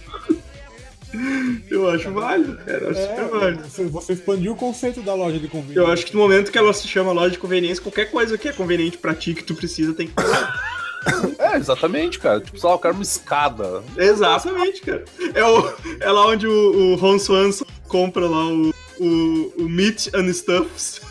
Eu 1.69 1.89
acho 1.89 2.11
válido, 2.11 2.57
cara. 2.57 2.77
Eu 2.77 2.89
acho 2.91 2.99
é, 2.99 3.07
super 3.07 3.39
válido. 3.39 3.63
você, 3.63 3.85
você 3.85 4.13
expandiu 4.13 4.53
o 4.53 4.55
conceito 4.55 5.01
da 5.01 5.13
loja 5.13 5.39
de 5.39 5.47
conveniência. 5.47 5.79
Eu 5.79 5.91
acho 5.91 6.05
que 6.05 6.13
no 6.13 6.19
momento 6.19 6.51
que 6.51 6.57
ela 6.57 6.73
se 6.73 6.87
chama 6.87 7.11
loja 7.11 7.31
de 7.31 7.39
conveniência, 7.39 7.83
qualquer 7.83 8.11
coisa 8.11 8.37
que 8.37 8.47
é 8.47 8.53
conveniente 8.53 8.97
pra 8.97 9.13
ti, 9.13 9.33
que 9.33 9.43
tu 9.43 9.55
precisa, 9.55 9.93
tem 9.93 10.07
que 10.07 10.13
É, 11.39 11.55
exatamente, 11.55 12.19
cara. 12.19 12.41
Tipo, 12.41 12.59
sei 12.59 12.67
lá, 12.69 12.75
eu 12.75 12.79
quero 12.79 12.93
uma 12.93 13.03
escada. 13.03 13.83
Exatamente, 13.95 14.81
cara. 14.81 15.05
É, 15.33 15.43
o, 15.43 15.73
é 16.01 16.11
lá 16.11 16.27
onde 16.27 16.47
o, 16.47 16.93
o 16.93 16.95
Ron 16.95 17.19
Swanson 17.19 17.65
compra 17.87 18.27
lá 18.27 18.45
o, 18.45 18.73
o, 18.99 19.53
o 19.57 19.69
Meat 19.69 20.09
and 20.13 20.31
Stuffs. 20.33 21.01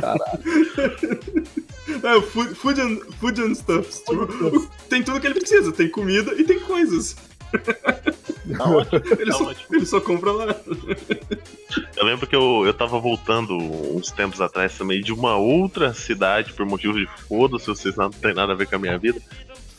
Caralho. 0.00 0.28
É, 2.02 2.20
food, 2.20 2.54
food, 2.54 2.80
and, 2.80 2.98
food 3.18 3.40
and 3.42 3.54
Stuffs. 3.54 4.00
Tipo, 4.00 4.68
tem 4.88 5.02
tudo 5.02 5.20
que 5.20 5.26
ele 5.26 5.38
precisa. 5.40 5.72
Tem 5.72 5.88
comida 5.88 6.32
e 6.34 6.44
tem 6.44 6.60
coisas. 6.60 7.16
Tá 8.56 8.64
ótimo. 8.64 9.02
Ele, 9.18 9.30
Tá 9.30 9.38
só, 9.38 9.52
ele 9.72 9.86
só 9.86 10.00
compra 10.00 10.32
lá. 10.32 10.54
Eu 11.96 12.04
lembro 12.04 12.26
que 12.26 12.36
eu, 12.36 12.62
eu 12.66 12.74
tava 12.74 12.98
voltando 12.98 13.56
uns 13.56 14.10
tempos 14.10 14.40
atrás 14.40 14.76
também 14.76 15.00
de 15.00 15.12
uma 15.12 15.36
outra 15.36 15.94
cidade 15.94 16.52
por 16.52 16.66
motivo 16.66 16.94
de 16.98 17.06
foda-se, 17.26 17.66
vocês 17.66 17.96
não 17.96 18.10
tem 18.10 18.34
nada 18.34 18.52
a 18.52 18.56
ver 18.56 18.66
com 18.66 18.76
a 18.76 18.78
minha 18.78 18.98
vida. 18.98 19.18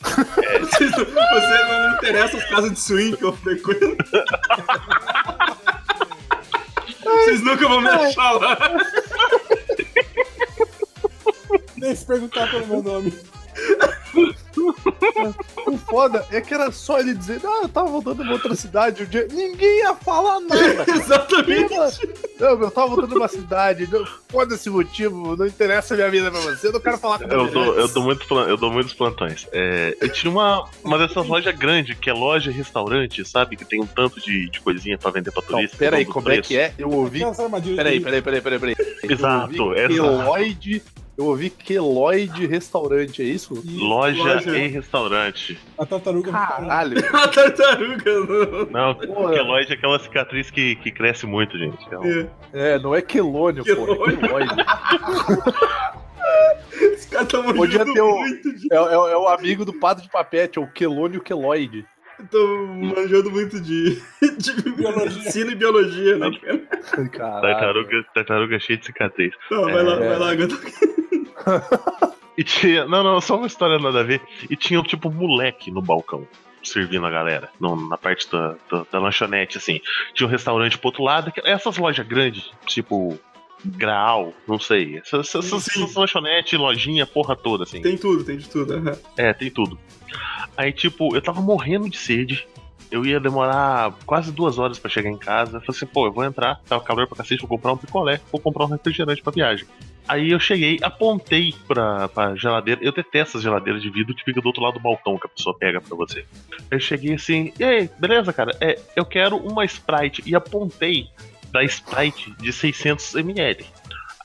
Não- 0.02 0.64
Você 0.66 1.64
não 1.64 1.94
interessa 1.94 2.36
as 2.38 2.44
casas 2.48 2.72
de 2.72 2.80
swing 2.80 3.16
que 3.16 3.24
eu 3.24 3.32
frequento. 3.34 3.96
Vocês 7.30 7.42
nunca 7.44 7.68
vão 7.68 7.80
me 7.80 7.88
achar 7.88 8.32
lá. 8.32 8.58
Nem 11.76 11.94
se 11.94 12.04
perguntar 12.04 12.50
pelo 12.50 12.66
meu 12.66 12.82
nome. 12.82 13.16
O 15.64 15.78
foda 15.78 16.26
é 16.32 16.40
que 16.40 16.52
era 16.52 16.72
só 16.72 16.98
ele 16.98 17.14
dizer, 17.14 17.40
ah, 17.44 17.60
eu 17.62 17.68
tava 17.68 17.86
voltando 17.86 18.24
pra 18.24 18.32
outra 18.32 18.56
cidade 18.56 19.04
um 19.04 19.06
dia. 19.06 19.28
Ninguém 19.30 19.78
ia 19.78 19.94
falar 19.94 20.40
nada. 20.40 20.84
Exatamente. 20.90 21.74
Não, 22.40 22.48
eu 22.60 22.70
tava 22.70 22.88
voltando 22.88 23.08
pra 23.10 23.18
uma 23.18 23.28
cidade. 23.28 23.88
Não, 23.92 24.04
foda-se 24.28 24.68
o 24.70 24.72
motivo, 24.72 25.36
não 25.36 25.46
interessa 25.46 25.94
a 25.94 25.96
minha 25.96 26.10
vida 26.10 26.30
pra 26.30 26.40
você, 26.40 26.68
eu 26.68 26.72
não 26.72 26.80
quero 26.80 26.98
falar 26.98 27.18
com 27.18 27.24
Eu 27.26 27.44
você. 27.46 27.52
dou, 27.52 27.74
eu 27.78 27.88
dou, 27.88 28.02
muito, 28.02 28.34
eu 28.40 28.56
dou 28.56 28.72
muitos 28.72 28.94
plantões. 28.94 29.46
É, 29.52 29.96
eu 30.00 30.08
tinha 30.08 30.30
uma, 30.30 30.68
uma 30.82 30.98
dessas 30.98 31.26
lojas 31.26 31.54
grandes, 31.56 31.98
que 31.98 32.08
é 32.08 32.12
loja 32.12 32.50
e 32.50 32.54
restaurante, 32.54 33.24
sabe? 33.24 33.56
Que 33.56 33.64
tem 33.64 33.80
um 33.80 33.86
tanto 33.86 34.20
de, 34.20 34.48
de 34.48 34.60
coisinha 34.60 34.96
pra 34.96 35.10
vender 35.10 35.30
pra 35.30 35.42
Não, 35.42 35.48
turista. 35.58 35.76
peraí, 35.76 36.04
todo 36.04 36.14
como 36.14 36.28
é 36.30 36.34
preço. 36.34 36.48
que 36.48 36.56
é? 36.58 36.72
Eu 36.78 36.90
ouvi. 36.90 37.20
Peraí, 37.76 38.00
peraí, 38.00 38.22
peraí, 38.22 38.40
peraí, 38.40 38.58
peraí. 38.58 38.76
Exato, 39.02 39.74
Eu 41.20 41.26
ouvi 41.26 41.44
ouvi 41.44 41.50
Keloid 41.50 42.46
restaurante, 42.46 43.20
é 43.20 43.24
isso? 43.26 43.62
Loja, 43.78 44.22
Loja. 44.22 44.56
e 44.58 44.68
restaurante. 44.68 45.58
A 45.76 45.84
tartaruga. 45.84 46.32
Caralho. 46.32 46.96
A 47.14 47.28
tartaruga. 47.28 48.10
Não. 48.70 48.94
Não, 48.94 49.28
queloide 49.30 49.72
é 49.72 49.74
aquela 49.74 49.98
cicatriz 49.98 50.50
que, 50.50 50.76
que 50.76 50.90
cresce 50.90 51.26
muito, 51.26 51.58
gente. 51.58 51.76
É 51.92 51.98
um- 51.98 52.20
É. 52.20 52.26
É, 52.52 52.78
não 52.78 52.94
é 52.94 53.02
Quelônio, 53.02 53.64
pô, 53.64 53.70
é. 53.70 53.74
Os 56.94 57.04
caras 57.06 57.28
tão 57.28 57.42
Podia 57.42 57.78
manjando 57.84 57.92
ter 57.92 58.00
o- 58.00 58.18
muito 58.18 58.52
de. 58.54 58.68
É, 58.72 58.76
é- 58.76 59.12
é 59.12 59.16
o 59.16 59.28
amigo 59.28 59.64
do 59.64 59.72
padre 59.74 60.02
de 60.04 60.10
papete, 60.10 60.58
é 60.58 60.62
o 60.62 60.66
Quelônio 60.66 61.20
Keloid. 61.20 61.84
Tão 62.30 62.66
manjando 62.76 63.30
muito 63.30 63.60
de. 63.60 64.00
de 64.38 64.52
Biologia. 64.72 65.04
medicina 65.06 65.52
e 65.52 65.54
biologia, 65.54 66.18
né, 66.18 66.30
cara? 66.40 67.08
Caralho. 67.08 67.42
Tartaruga, 67.42 68.04
tartaruga 68.14 68.58
cheia 68.60 68.78
de 68.78 68.86
cicatriz. 68.86 69.34
Não, 69.50 69.64
vai 69.64 69.82
lá, 69.82 69.94
É. 69.94 70.08
vai 70.08 70.18
lá, 70.18 70.34
Gata. 70.34 70.56
E 72.36 72.44
tinha. 72.44 72.86
Não, 72.86 73.02
não, 73.02 73.20
só 73.20 73.36
uma 73.36 73.46
história 73.46 73.78
nada 73.78 74.00
a 74.00 74.02
ver. 74.02 74.20
E 74.48 74.56
tinha 74.56 74.82
tipo 74.82 75.08
um 75.08 75.12
moleque 75.12 75.70
no 75.70 75.82
balcão. 75.82 76.26
Servindo 76.62 77.06
a 77.06 77.10
galera, 77.10 77.48
no- 77.58 77.88
na 77.88 77.96
parte 77.96 78.30
da, 78.30 78.54
da, 78.70 78.84
da 78.92 78.98
lanchonete, 78.98 79.56
assim. 79.56 79.80
Tinha 80.14 80.26
um 80.26 80.30
restaurante 80.30 80.76
pro 80.76 80.88
outro 80.88 81.02
lado. 81.02 81.32
Essas 81.44 81.78
lojas 81.78 82.06
grandes, 82.06 82.50
tipo 82.66 83.18
Graal, 83.64 84.32
não 84.46 84.58
sei. 84.58 84.98
Essas, 84.98 85.34
essas, 85.34 85.68
essas 85.68 85.94
lanchonetes, 85.94 86.58
lojinha, 86.58 87.06
porra 87.06 87.34
toda, 87.34 87.64
assim. 87.64 87.80
Tem 87.80 87.96
tudo, 87.96 88.24
tem 88.24 88.36
de 88.36 88.48
tudo. 88.48 88.74
aham. 88.74 88.96
É, 89.16 89.32
tem 89.32 89.50
tudo. 89.50 89.78
Aí, 90.56 90.70
tipo, 90.72 91.14
eu 91.16 91.22
tava 91.22 91.40
morrendo 91.40 91.88
de 91.88 91.96
sede. 91.96 92.46
Eu 92.90 93.06
ia 93.06 93.20
demorar 93.20 93.94
quase 94.04 94.32
duas 94.32 94.58
horas 94.58 94.78
pra 94.78 94.90
chegar 94.90 95.08
em 95.10 95.16
casa. 95.18 95.58
Eu 95.58 95.60
falei 95.60 95.76
assim, 95.76 95.86
pô, 95.86 96.06
eu 96.06 96.12
vou 96.12 96.24
entrar, 96.24 96.60
tava 96.68 96.82
calor 96.82 97.06
pra 97.06 97.18
cacete, 97.18 97.40
vou 97.40 97.48
comprar 97.48 97.72
um 97.72 97.76
picolé, 97.76 98.20
vou 98.32 98.40
comprar 98.40 98.64
um 98.64 98.68
refrigerante 98.68 99.22
pra 99.22 99.32
viagem. 99.32 99.64
Aí 100.10 100.32
eu 100.32 100.40
cheguei, 100.40 100.76
apontei 100.82 101.54
pra, 101.68 102.08
pra 102.08 102.34
geladeira. 102.34 102.80
Eu 102.82 102.90
detesto 102.90 103.36
as 103.36 103.44
geladeiras 103.44 103.80
de 103.80 103.88
vidro 103.88 104.12
que 104.12 104.24
fica 104.24 104.40
do 104.40 104.46
outro 104.48 104.60
lado 104.60 104.74
do 104.74 104.80
balcão 104.80 105.16
que 105.16 105.24
a 105.24 105.30
pessoa 105.30 105.56
pega 105.56 105.80
pra 105.80 105.96
você. 105.96 106.26
Eu 106.68 106.80
cheguei 106.80 107.14
assim, 107.14 107.52
e 107.56 107.62
aí, 107.62 107.88
beleza, 107.96 108.32
cara? 108.32 108.50
É, 108.60 108.76
eu 108.96 109.04
quero 109.04 109.36
uma 109.36 109.64
Sprite. 109.64 110.20
E 110.26 110.34
apontei 110.34 111.08
da 111.52 111.62
Sprite 111.62 112.32
de 112.40 112.50
600ml. 112.50 113.64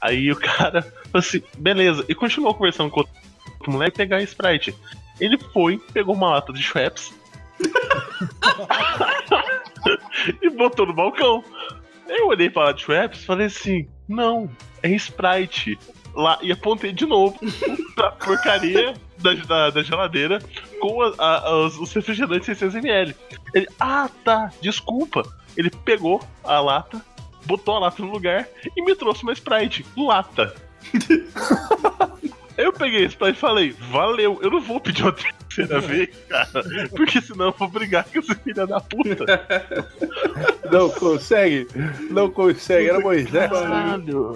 Aí 0.02 0.32
o 0.32 0.36
cara 0.36 0.82
falou 0.82 1.20
assim, 1.20 1.44
beleza. 1.56 2.04
E 2.10 2.16
continuou 2.16 2.56
conversando 2.56 2.90
com 2.90 3.06
o 3.68 3.72
moleque 3.72 3.98
pegar 3.98 4.18
a 4.18 4.24
Sprite. 4.24 4.76
Ele 5.20 5.38
foi, 5.38 5.78
pegou 5.94 6.16
uma 6.16 6.32
lata 6.32 6.52
de 6.52 6.64
Schweppes 6.64 7.14
e 10.42 10.50
botou 10.50 10.88
no 10.88 10.94
balcão. 10.94 11.44
Eu 12.08 12.30
olhei 12.30 12.50
pra 12.50 12.64
lata 12.64 12.74
de 12.74 12.82
Schweppes 12.82 13.22
e 13.22 13.26
falei 13.26 13.46
assim: 13.46 13.88
não, 14.08 14.50
é 14.86 14.96
Sprite. 14.96 15.78
Lá, 16.14 16.40
e 16.42 16.50
apontei 16.52 16.94
de 16.94 17.06
novo 17.06 17.38
pra 17.94 18.12
porcaria 18.12 18.94
da, 19.18 19.34
da, 19.34 19.70
da 19.70 19.84
geladeira 19.84 20.42
com 20.80 21.02
a- 21.02 21.14
a- 21.20 21.58
os, 21.66 21.78
os 21.78 21.92
refrigerantes 21.92 22.48
600ml. 22.58 23.14
Ele, 23.54 23.68
ah 23.80 24.10
tá, 24.24 24.50
desculpa. 24.62 25.24
Ele 25.58 25.70
pegou 25.70 26.22
a 26.44 26.60
lata, 26.62 27.04
botou 27.46 27.76
a 27.76 27.80
lata 27.80 28.02
no 28.02 28.10
lugar 28.12 28.48
e 28.78 28.82
me 28.82 28.96
trouxe 28.96 29.24
uma 29.24 29.34
Sprite, 29.34 29.86
lata. 29.98 30.56
Eu 32.58 32.72
peguei 32.72 33.06
esse 33.06 33.18
pra 33.18 33.30
e 33.30 33.34
falei, 33.34 33.76
valeu, 33.92 34.40
eu 34.42 34.50
não 34.50 34.62
vou 34.62 34.80
pedir 34.80 35.04
uma 35.04 35.12
terceira 35.12 35.80
vez, 35.82 36.10
cara, 36.30 36.50
porque 36.96 37.22
senão 37.22 37.48
eu 37.48 37.56
vou 37.58 37.68
brigar 37.68 38.06
com 38.06 38.20
esse 38.20 38.36
filho 38.36 38.68
da 38.68 38.80
puta. 38.80 39.26
Não 40.72 40.90
consegue, 40.90 41.68
não 42.10 42.30
consegue, 42.32 42.90
era 42.90 43.00
Moisés. 43.00 43.52
Caralho. 43.52 44.36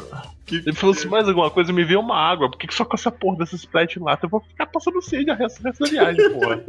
Ele 0.52 0.74
falou 0.74 0.96
assim, 0.96 1.08
mais 1.08 1.28
alguma 1.28 1.50
coisa, 1.50 1.74
me 1.74 1.84
vê 1.84 1.96
uma 1.96 2.16
água, 2.16 2.50
por 2.50 2.58
que 2.58 2.68
que 2.68 2.74
só 2.74 2.86
com 2.86 2.96
essa 2.96 3.12
porra 3.12 3.38
dessa 3.38 3.56
Sprite 3.56 4.00
lá? 4.00 4.18
Eu 4.22 4.30
vou 4.30 4.40
ficar 4.42 4.68
passando 4.68 5.02
sede 5.02 5.30
o 5.30 5.36
resto, 5.36 5.62
resto 5.64 5.84
da 5.84 5.90
viagem, 5.90 6.30
porra. 6.32 6.64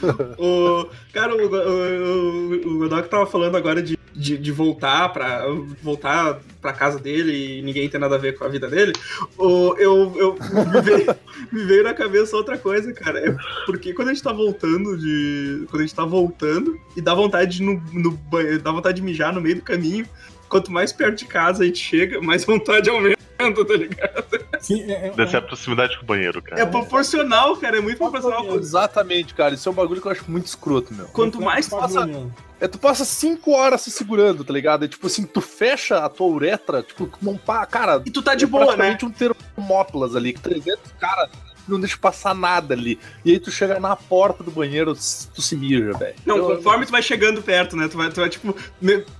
O, 0.38 0.88
cara, 1.12 1.34
o, 1.34 1.48
o, 1.48 1.50
o, 1.50 2.54
o 2.54 2.78
Godok 2.78 3.08
tava 3.08 3.26
falando 3.26 3.56
agora 3.56 3.82
de, 3.82 3.98
de, 4.14 4.36
de 4.36 4.52
voltar 4.52 5.08
para 5.12 5.46
voltar 5.82 6.40
pra 6.60 6.72
casa 6.72 6.98
dele 6.98 7.58
e 7.58 7.62
ninguém 7.62 7.88
tem 7.88 8.00
nada 8.00 8.16
a 8.16 8.18
ver 8.18 8.36
com 8.36 8.44
a 8.44 8.48
vida 8.48 8.68
dele. 8.68 8.92
Eu, 9.38 10.14
eu 10.16 10.36
me, 10.72 10.80
veio, 10.80 11.16
me 11.52 11.64
veio 11.64 11.84
na 11.84 11.94
cabeça 11.94 12.36
outra 12.36 12.58
coisa, 12.58 12.92
cara. 12.92 13.18
É 13.20 13.36
porque 13.66 13.92
quando 13.92 14.08
a 14.08 14.14
gente 14.14 14.22
tá 14.22 14.32
voltando 14.32 14.96
de. 14.96 15.66
Quando 15.70 15.82
a 15.82 15.86
gente 15.86 15.94
tá 15.94 16.04
voltando 16.04 16.78
e 16.96 17.00
dá 17.00 17.14
vontade 17.14 17.62
no, 17.62 17.82
no 17.92 18.12
banheiro, 18.12 18.62
dá 18.62 18.72
vontade 18.72 18.96
de 18.96 19.02
mijar 19.02 19.32
no 19.32 19.40
meio 19.40 19.56
do 19.56 19.62
caminho. 19.62 20.06
Quanto 20.50 20.70
mais 20.72 20.92
perto 20.92 21.18
de 21.18 21.24
casa 21.26 21.62
a 21.62 21.66
gente 21.66 21.78
chega, 21.78 22.20
mais 22.20 22.44
vontade 22.44 22.90
aumenta, 22.90 23.16
tá 23.38 23.74
ligado? 23.74 24.24
Sim, 24.58 24.82
é, 24.90 25.06
é, 25.06 25.10
Dessa 25.12 25.36
é 25.36 25.38
a 25.38 25.42
proximidade 25.42 25.96
com 25.96 26.02
o 26.02 26.06
banheiro, 26.06 26.42
cara. 26.42 26.60
É 26.60 26.66
proporcional, 26.66 27.56
cara. 27.56 27.78
É 27.78 27.80
muito 27.80 27.96
proporcional. 27.96 28.58
Exatamente, 28.58 29.32
cara. 29.32 29.54
Isso 29.54 29.68
é 29.68 29.72
um 29.72 29.74
bagulho 29.74 30.02
que 30.02 30.08
eu 30.08 30.12
acho 30.12 30.30
muito 30.30 30.46
escroto, 30.46 30.92
meu. 30.92 31.06
Quanto 31.06 31.40
mais 31.40 31.68
passa. 31.68 32.00
passa, 32.00 32.30
É, 32.60 32.68
tu 32.68 32.78
passa 32.78 33.04
cinco 33.04 33.52
horas 33.52 33.80
se 33.80 33.90
segurando, 33.90 34.44
tá 34.44 34.52
ligado? 34.52 34.84
É 34.84 34.88
tipo 34.88 35.06
assim, 35.06 35.24
tu 35.24 35.40
fecha 35.40 36.04
a 36.04 36.08
tua 36.08 36.26
uretra, 36.26 36.82
tipo, 36.82 37.06
tu 37.06 37.18
não 37.22 37.38
pá, 37.38 37.64
cara. 37.64 38.02
E 38.04 38.10
tu 38.10 38.20
tá 38.20 38.34
de 38.34 38.44
é 38.44 38.48
boa, 38.48 38.76
né? 38.76 38.94
praticamente 38.94 39.06
um 39.06 39.10
termópilas 39.10 40.14
ali, 40.14 40.34
que 40.34 40.40
300 40.40 40.92
cara 40.98 41.30
não 41.70 41.80
deixa 41.80 41.96
passar 41.96 42.34
nada 42.34 42.74
ali. 42.74 42.98
E 43.24 43.32
aí 43.32 43.38
tu 43.38 43.50
chega 43.50 43.78
na 43.80 43.94
porta 43.96 44.42
do 44.44 44.50
banheiro, 44.50 44.94
tu 44.94 45.40
se 45.42 45.56
mija, 45.56 45.92
velho. 45.96 46.14
Não, 46.26 46.36
Eu- 46.36 46.56
conforme 46.56 46.86
tu 46.86 46.92
vai 46.92 47.02
chegando 47.02 47.42
perto, 47.42 47.76
né? 47.76 47.88
Tu 47.88 47.96
vai, 47.96 48.10
tu 48.10 48.20
vai 48.20 48.28
tipo, 48.28 48.54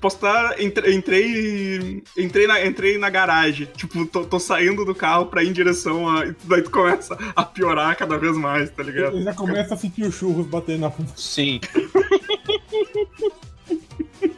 postar. 0.00 0.60
entre- 0.60 0.92
Entrei. 0.94 2.02
Entrei 2.16 2.46
na, 2.46 2.64
entrei 2.64 2.98
na 2.98 3.08
garagem. 3.10 3.66
Tipo, 3.76 4.04
tô, 4.06 4.24
tô 4.24 4.38
saindo 4.38 4.84
do 4.84 4.94
carro 4.94 5.26
pra 5.26 5.42
ir 5.42 5.48
em 5.48 5.52
direção 5.52 6.08
a. 6.08 6.24
Daí 6.44 6.62
tu 6.62 6.70
começa 6.70 7.16
a 7.34 7.44
piorar 7.44 7.96
cada 7.96 8.16
vez 8.18 8.36
mais, 8.36 8.70
tá 8.70 8.82
ligado? 8.82 9.16
Ele 9.16 9.24
já 9.24 9.34
começa 9.34 9.74
a 9.74 9.76
sentir 9.76 10.02
os 10.04 10.14
churros 10.14 10.46
batendo 10.46 10.80
na 10.80 10.92
Sim. 11.16 11.60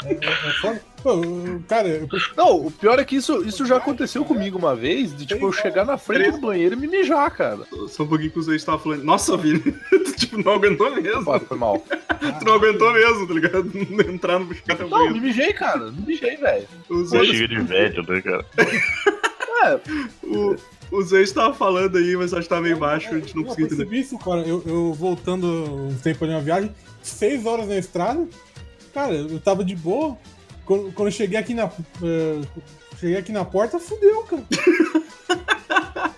É, 0.04 0.12
é 0.14 0.52
foda. 0.60 0.80
Pô, 1.02 1.10
eu- 1.24 1.62
cara, 1.68 1.88
eu 1.88 2.08
Não, 2.36 2.66
o 2.66 2.70
pior 2.70 2.98
é 2.98 3.04
que 3.04 3.16
isso, 3.16 3.42
isso 3.44 3.66
já 3.66 3.76
aconteceu 3.78 4.24
comigo 4.24 4.56
uma 4.58 4.76
vez, 4.76 5.16
de 5.16 5.26
tipo, 5.26 5.46
eu 5.46 5.52
chegar 5.52 5.84
na 5.84 5.98
frente 5.98 6.30
do 6.32 6.38
banheiro 6.38 6.74
e 6.74 6.78
me 6.78 6.86
mijar, 6.86 7.30
cara. 7.34 7.60
Só 7.88 8.04
um 8.04 8.06
pouquinho 8.06 8.30
que 8.30 8.38
os 8.38 8.46
dois 8.46 8.60
estavam 8.62 8.80
falando. 8.80 9.02
Nossa, 9.02 9.36
Vini, 9.36 9.58
tu 9.90 10.12
tipo, 10.16 10.38
não 10.42 10.52
aguentou 10.52 10.90
mesmo. 10.94 11.24
Pô, 11.24 11.38
foi 11.40 11.56
mal. 11.58 11.82
Tu 12.38 12.44
não 12.44 12.54
aguentou 12.54 12.92
mesmo, 12.92 13.26
tá 13.26 13.34
ligado? 13.34 13.70
Entrar 14.08 14.38
no 14.38 14.54
cada 14.64 14.84
Não, 14.84 14.88
me 14.88 14.90
banheiro. 14.90 15.20
mijei, 15.20 15.52
cara. 15.52 15.90
Me 15.90 16.06
mijei, 16.06 16.36
velho. 16.36 16.68
Os 16.88 17.10
chega 17.10 17.48
de 17.48 17.60
velho, 17.62 18.04
né, 18.08 18.20
cara? 18.20 18.46
É, 19.64 19.80
o, 20.24 20.56
os 20.92 21.10
dois 21.10 21.28
estavam 21.28 21.52
falando 21.52 21.98
aí, 21.98 22.16
mas 22.16 22.32
acho 22.32 22.42
que 22.42 22.48
tava 22.48 22.62
meio 22.62 22.76
baixo, 22.76 23.08
a 23.12 23.18
gente 23.18 23.34
não 23.34 23.42
eu 23.42 23.48
conseguiu 23.48 23.66
entender. 23.66 23.84
percebi 23.86 24.00
isso, 24.00 24.18
cara. 24.18 24.40
Eu, 24.42 24.62
eu 24.64 24.92
voltando 24.94 25.46
um 25.46 25.94
tempo 26.00 26.24
de 26.24 26.32
uma 26.32 26.40
viagem, 26.40 26.72
seis 27.02 27.44
horas 27.44 27.66
na 27.66 27.76
estrada, 27.76 28.24
cara, 28.94 29.14
eu 29.14 29.40
tava 29.40 29.64
de 29.64 29.74
boa. 29.74 30.16
Quando, 30.64 30.92
quando 30.92 31.08
eu 31.08 31.12
cheguei 31.12 31.38
aqui 31.38 31.54
na. 31.54 31.64
eh, 31.64 32.40
cheguei 32.98 33.16
aqui 33.16 33.32
na 33.32 33.44
porta, 33.44 33.78
fudeu, 33.78 34.22
cara. 34.24 34.42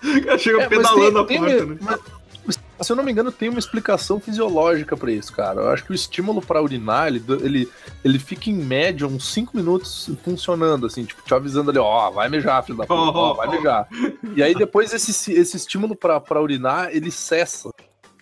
O 0.03 0.21
cara 0.25 0.37
chega 0.37 0.61
É, 0.63 0.67
pedalando 0.69 1.25
tem- 1.25 1.37
a 1.37 1.45
tem- 1.45 1.57
porta, 1.57 1.65
né? 1.65 1.99
mas, 2.45 2.59
se 2.81 2.91
eu 2.91 2.95
não 2.95 3.03
me 3.03 3.11
engano, 3.11 3.31
tem 3.31 3.49
uma 3.49 3.57
explicação 3.57 4.19
fisiológica 4.19 4.95
pra 4.95 5.11
isso, 5.11 5.31
cara. 5.33 5.61
Eu 5.61 5.69
acho 5.69 5.83
que 5.83 5.91
o 5.91 5.95
estímulo 5.95 6.41
pra 6.41 6.61
urinar, 6.61 7.07
ele, 7.07 7.23
ele, 7.41 7.69
ele 8.03 8.19
fica 8.19 8.49
em 8.49 8.53
média 8.53 9.07
uns 9.07 9.33
5 9.33 9.55
minutos 9.57 10.11
funcionando, 10.23 10.85
assim, 10.85 11.05
tipo, 11.05 11.23
te 11.23 11.33
avisando 11.33 11.71
ali, 11.71 11.79
ó, 11.79 12.11
vai 12.11 12.29
mijar, 12.29 12.63
filho 12.63 12.77
da 12.77 12.85
puta, 12.85 12.93
ó, 13.17 13.33
vai 13.33 13.47
mijar. 13.57 13.87
E 14.35 14.43
aí 14.43 14.53
depois 14.53 14.93
esse, 14.93 15.31
esse 15.33 15.57
estímulo 15.57 15.95
pra 15.95 16.21
urinar, 16.41 16.89
ele 16.91 17.09
cessa. 17.09 17.69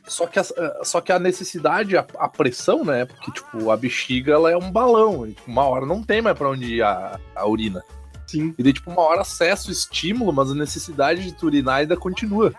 Só 0.06 0.28
que, 0.28 0.40
a, 0.40 0.44
só 0.84 1.00
que 1.00 1.12
a 1.12 1.20
necessidade, 1.20 1.98
a, 1.98 2.06
a 2.18 2.28
pressão, 2.28 2.84
né? 2.84 3.06
Porque, 3.06 3.32
tipo, 3.32 3.72
a 3.72 3.78
bexiga, 3.78 4.34
ela 4.34 4.52
é 4.52 4.58
um 4.58 4.72
balão. 4.72 5.26
E, 5.26 5.34
tipo, 5.34 5.50
uma 5.50 5.64
hora 5.64 5.86
não 5.86 6.04
tem 6.04 6.22
mais 6.22 6.38
pra 6.38 6.50
onde 6.50 6.76
ir 6.76 6.84
a, 6.84 7.20
a 7.36 7.48
urina. 7.48 7.84
Sim. 8.28 8.54
E 8.58 8.64
daí, 8.64 8.74
tipo, 8.74 8.92
uma 8.92 9.02
hora 9.02 9.24
cessa 9.24 9.70
o 9.70 9.72
estímulo, 9.72 10.34
mas 10.34 10.52
a 10.52 10.56
necessidade 10.56 11.24
de 11.24 11.34
tu 11.34 11.46
urinar 11.46 11.78
ainda 11.78 11.96
continua. 11.96 12.54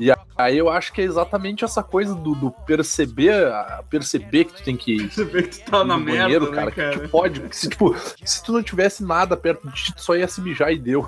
E 0.00 0.10
aí 0.38 0.56
eu 0.56 0.70
acho 0.70 0.94
que 0.94 1.02
é 1.02 1.04
exatamente 1.04 1.62
essa 1.62 1.82
coisa 1.82 2.14
do, 2.14 2.34
do 2.34 2.50
perceber, 2.50 3.52
perceber 3.90 4.46
que 4.46 4.54
tu 4.54 4.62
tem 4.62 4.74
que 4.74 4.96
vê 4.96 5.42
que 5.42 5.60
tu 5.60 5.70
tá 5.70 5.84
na 5.84 5.98
no 5.98 6.02
merda, 6.02 6.22
banheiro, 6.22 6.50
né, 6.50 6.56
cara, 6.56 6.70
cara? 6.70 6.98
que 7.00 7.08
pode. 7.08 7.40
porque 7.40 7.54
Se, 7.54 7.68
tipo, 7.68 7.94
se 8.24 8.42
tu 8.42 8.50
não 8.50 8.62
tivesse 8.62 9.04
nada 9.04 9.36
perto 9.36 9.68
de 9.68 9.74
ti, 9.74 9.94
tu 9.94 10.02
só 10.02 10.16
ia 10.16 10.26
se 10.26 10.40
mijar 10.40 10.72
e 10.72 10.78
deu. 10.78 11.06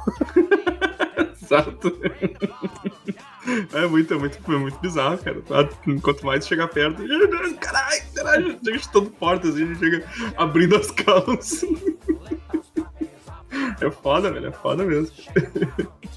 Exato. 1.43 1.99
É 3.73 3.87
muito, 3.87 4.15
é 4.15 4.17
muito, 4.17 4.39
é 4.53 4.57
muito 4.57 4.79
bizarro, 4.79 5.19
cara. 5.19 5.43
Ah, 5.51 5.69
Quanto 6.01 6.25
mais 6.25 6.47
chega 6.47 6.69
perto, 6.69 7.03
caralho, 7.59 8.03
caralho, 8.15 8.59
chega 8.65 8.79
chutando 8.79 9.11
portas, 9.11 9.55
assim, 9.55 9.75
chega 9.75 10.05
abrindo 10.37 10.77
as 10.77 10.91
calças. 10.91 11.65
É 13.81 13.91
foda, 13.91 14.31
velho, 14.33 14.47
é 14.47 14.53
foda 14.53 14.83
mesmo. 14.85 15.15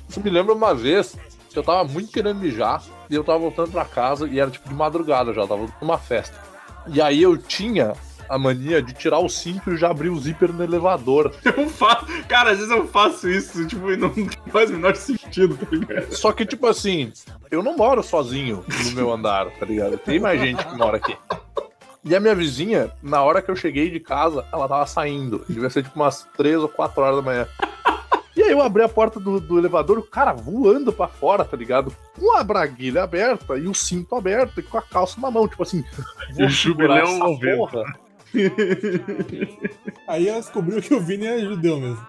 Isso 0.07 0.21
me 0.21 0.29
lembra 0.29 0.53
uma 0.53 0.73
vez 0.73 1.17
que 1.49 1.59
eu 1.59 1.63
tava 1.63 1.83
muito 1.83 2.11
querendo 2.11 2.39
mijar 2.39 2.81
e 3.09 3.15
eu 3.15 3.23
tava 3.23 3.39
voltando 3.39 3.71
pra 3.71 3.83
casa 3.83 4.27
e 4.27 4.39
era 4.39 4.49
tipo 4.49 4.69
de 4.69 4.75
madrugada 4.75 5.33
já, 5.33 5.45
tava 5.45 5.67
numa 5.81 5.97
festa. 5.97 6.39
E 6.87 7.01
aí 7.01 7.21
eu 7.21 7.37
tinha 7.37 7.93
a 8.29 8.37
mania 8.37 8.81
de 8.81 8.93
tirar 8.93 9.19
o 9.19 9.29
cinto 9.29 9.73
e 9.73 9.77
já 9.77 9.89
abrir 9.89 10.09
o 10.09 10.19
zíper 10.19 10.51
no 10.51 10.63
elevador. 10.63 11.33
Eu 11.43 11.69
faço, 11.69 12.05
cara, 12.27 12.51
às 12.51 12.57
vezes 12.57 12.71
eu 12.71 12.87
faço 12.87 13.29
isso, 13.29 13.65
tipo, 13.67 13.91
e 13.91 13.97
não 13.97 14.11
faz 14.51 14.69
o 14.69 14.73
menor 14.73 14.95
sentido, 14.95 15.57
tá 15.57 15.67
ligado? 15.71 16.13
Só 16.13 16.31
que, 16.31 16.45
tipo 16.45 16.67
assim, 16.67 17.11
eu 17.51 17.63
não 17.63 17.77
moro 17.77 18.03
sozinho 18.03 18.63
no 18.85 18.91
meu 18.91 19.11
andar, 19.11 19.49
tá 19.51 19.65
ligado? 19.65 19.97
Tem 19.97 20.19
mais 20.19 20.39
gente 20.39 20.65
que 20.65 20.75
mora 20.75 20.97
aqui. 20.97 21.15
E 22.03 22.15
a 22.15 22.19
minha 22.19 22.35
vizinha, 22.35 22.91
na 23.01 23.23
hora 23.23 23.41
que 23.41 23.49
eu 23.49 23.55
cheguei 23.55 23.89
de 23.89 23.99
casa, 23.99 24.45
ela 24.53 24.67
tava 24.67 24.85
saindo. 24.85 25.43
Devia 25.49 25.69
ser 25.69 25.83
tipo 25.83 25.95
umas 25.95 26.27
3 26.37 26.57
ou 26.57 26.69
4 26.69 27.01
horas 27.01 27.15
da 27.15 27.21
manhã. 27.21 27.47
E 28.35 28.43
aí 28.43 28.51
eu 28.51 28.61
abri 28.61 28.83
a 28.83 28.89
porta 28.89 29.17
do, 29.19 29.39
do 29.39 29.57
elevador, 29.57 29.97
o 29.97 30.03
cara 30.03 30.33
voando 30.33 30.91
pra 30.91 31.07
fora, 31.07 31.45
tá 31.45 31.55
ligado? 31.55 31.95
Com 32.19 32.35
a 32.35 32.43
braguilha 32.43 33.01
aberta 33.01 33.57
e 33.57 33.65
o 33.67 33.73
cinto 33.73 34.13
aberto 34.13 34.59
e 34.59 34.63
com 34.63 34.77
a 34.77 34.81
calça 34.81 35.19
na 35.21 35.31
mão, 35.31 35.47
tipo 35.47 35.63
assim, 35.63 35.83
o 36.37 36.47
jubileu 36.49 37.23
ao 37.23 37.39
porra. 37.39 37.83
Aí 40.07 40.27
ela 40.27 40.39
descobriu 40.39 40.81
que 40.81 40.93
o 40.93 40.99
Vini 40.99 41.25
é 41.25 41.39
judeu 41.39 41.79
mesmo. 41.79 42.07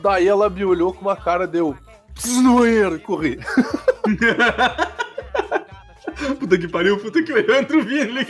Daí 0.00 0.26
ela 0.28 0.48
me 0.50 0.64
olhou 0.64 0.92
com 0.92 1.02
uma 1.02 1.16
cara, 1.16 1.46
deu, 1.46 1.76
preciso 2.12 2.42
no 2.42 2.58
banheiro 2.58 2.96
e 2.96 3.00
corri. 3.00 3.38
Puta 6.38 6.58
que 6.58 6.68
pariu, 6.68 6.98
puta 6.98 7.22
que 7.22 7.32
pariu, 7.32 7.54
entra 7.54 7.78
o 7.78 7.82
Vini. 7.82 8.26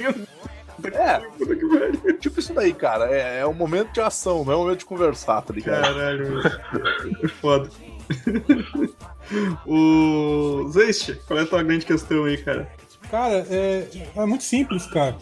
É, 0.95 1.19
Puta 1.39 1.55
que 1.57 1.67
pariu. 1.67 2.19
tipo 2.19 2.41
isso 2.41 2.55
daí, 2.55 2.73
cara, 2.73 3.11
é, 3.11 3.41
é 3.41 3.47
um 3.47 3.53
momento 3.55 3.93
de 3.93 4.01
ação, 4.01 4.45
não 4.45 4.53
é 4.53 4.57
um 4.57 4.61
momento 4.61 4.79
de 4.81 4.85
conversar, 4.85 5.43
tá 5.43 5.53
ligado? 5.53 5.83
Caralho. 5.83 6.41
É 7.23 7.29
foda. 7.29 7.69
o 9.67 10.69
Zeist, 10.71 11.15
qual 11.27 11.39
é 11.39 11.43
a 11.43 11.47
tua 11.47 11.63
grande 11.63 11.87
questão 11.87 12.25
aí, 12.25 12.37
cara? 12.39 12.69
Cara, 13.11 13.47
é, 13.51 13.89
é 14.15 14.27
muito 14.27 14.45
simples, 14.45 14.87
cara. 14.87 15.17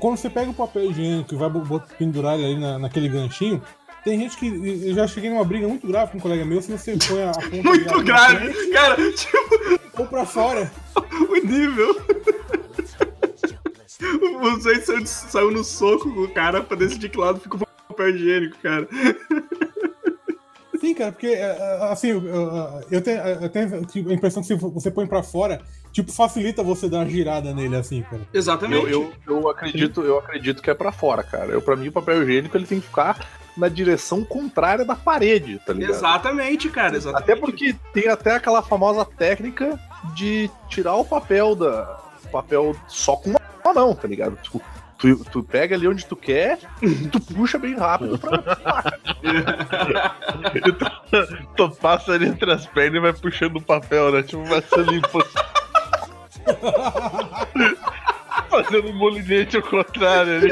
Quando 0.00 0.16
você 0.16 0.28
pega 0.28 0.50
o 0.50 0.54
papel 0.54 0.90
higiênico 0.90 1.34
e 1.34 1.38
vai 1.38 1.50
pendurar 1.98 2.34
ele 2.34 2.44
ali 2.44 2.60
na, 2.60 2.78
naquele 2.78 3.08
ganchinho, 3.08 3.62
tem 4.04 4.20
gente 4.20 4.36
que. 4.36 4.46
Eu 4.46 4.94
já 4.94 5.06
cheguei 5.06 5.30
numa 5.30 5.44
briga 5.44 5.66
muito 5.66 5.86
grave 5.86 6.12
com 6.12 6.18
um 6.18 6.20
colega 6.20 6.44
meu, 6.44 6.60
se 6.60 6.70
você 6.70 6.96
põe 7.08 7.22
a, 7.22 7.30
a 7.30 7.34
ponta 7.34 7.62
Muito 7.62 7.96
na 7.96 8.02
grave, 8.02 8.52
frente 8.52 8.70
cara, 8.72 9.12
tipo, 9.12 9.80
Ou 9.98 10.06
pra 10.06 10.26
fora. 10.26 10.70
o 10.94 11.46
nível. 11.46 11.96
O 14.42 14.60
Zeist 14.60 14.84
saiu, 14.84 15.06
saiu 15.06 15.50
no 15.50 15.64
soco 15.64 16.12
com 16.12 16.20
o 16.20 16.28
cara 16.28 16.62
pra 16.62 16.76
decidir 16.76 17.08
que 17.08 17.16
lado 17.16 17.40
fica 17.40 17.56
o 17.56 17.66
papel 17.88 18.10
higiênico, 18.10 18.58
cara. 18.58 18.86
Sim, 20.78 20.92
cara, 20.92 21.12
porque, 21.12 21.28
é, 21.28 21.40
é, 21.40 21.78
assim, 21.90 22.08
eu, 22.90 23.00
tenho, 23.00 23.18
eu 23.18 23.48
tenho 23.48 24.10
a 24.10 24.12
impressão 24.12 24.42
que 24.42 24.48
se 24.48 24.54
você 24.54 24.90
põe 24.90 25.06
pra 25.06 25.22
fora, 25.22 25.62
tipo, 25.94 26.12
facilita 26.12 26.62
você 26.62 26.88
dar 26.88 26.98
uma 26.98 27.08
girada 27.08 27.54
nele, 27.54 27.76
assim, 27.76 28.02
cara. 28.02 28.22
Exatamente. 28.34 28.90
Eu, 28.90 29.12
eu, 29.26 29.38
eu 29.38 29.48
acredito, 29.48 30.02
eu 30.02 30.18
acredito 30.18 30.60
que 30.60 30.68
é 30.68 30.74
pra 30.74 30.90
fora, 30.90 31.22
cara. 31.22 31.52
Eu, 31.52 31.62
pra 31.62 31.76
mim, 31.76 31.88
o 31.88 31.92
papel 31.92 32.22
higiênico 32.22 32.56
ele 32.56 32.66
tem 32.66 32.80
que 32.80 32.86
ficar 32.86 33.24
na 33.56 33.68
direção 33.68 34.24
contrária 34.24 34.84
da 34.84 34.96
parede, 34.96 35.60
tá 35.64 35.72
ligado? 35.72 35.90
Exatamente, 35.90 36.68
cara, 36.68 36.96
exatamente. 36.96 37.30
Até 37.30 37.40
porque 37.40 37.76
tem 37.92 38.08
até 38.08 38.34
aquela 38.34 38.60
famosa 38.60 39.04
técnica 39.04 39.78
de 40.16 40.50
tirar 40.68 40.96
o 40.96 41.04
papel 41.04 41.54
da 41.54 42.02
o 42.24 42.28
papel 42.28 42.74
só 42.88 43.14
com 43.14 43.30
uma 43.30 43.72
mão, 43.72 43.94
tá 43.94 44.08
ligado? 44.08 44.36
Tipo, 44.42 44.60
Tu, 44.96 45.22
tu 45.24 45.42
pega 45.42 45.74
ali 45.74 45.86
onde 45.86 46.06
tu 46.06 46.16
quer, 46.16 46.58
tu 47.12 47.20
puxa 47.20 47.58
bem 47.58 47.76
rápido 47.76 48.18
pra. 48.18 48.32
Tu 51.56 51.70
passa 51.76 52.12
ali 52.12 52.26
entre 52.26 52.50
as 52.50 52.66
pernas 52.66 52.96
e 52.96 53.00
vai 53.00 53.12
puxando 53.12 53.56
o 53.56 53.62
papel, 53.62 54.12
né? 54.12 54.22
Tipo, 54.22 54.44
vai 54.44 54.62
ser 54.62 54.84
limpo. 54.86 55.24
Fazendo 58.50 58.88
um 58.90 58.94
molinete 58.94 59.56
ao 59.56 59.62
contrário 59.62 60.36
ali. 60.36 60.50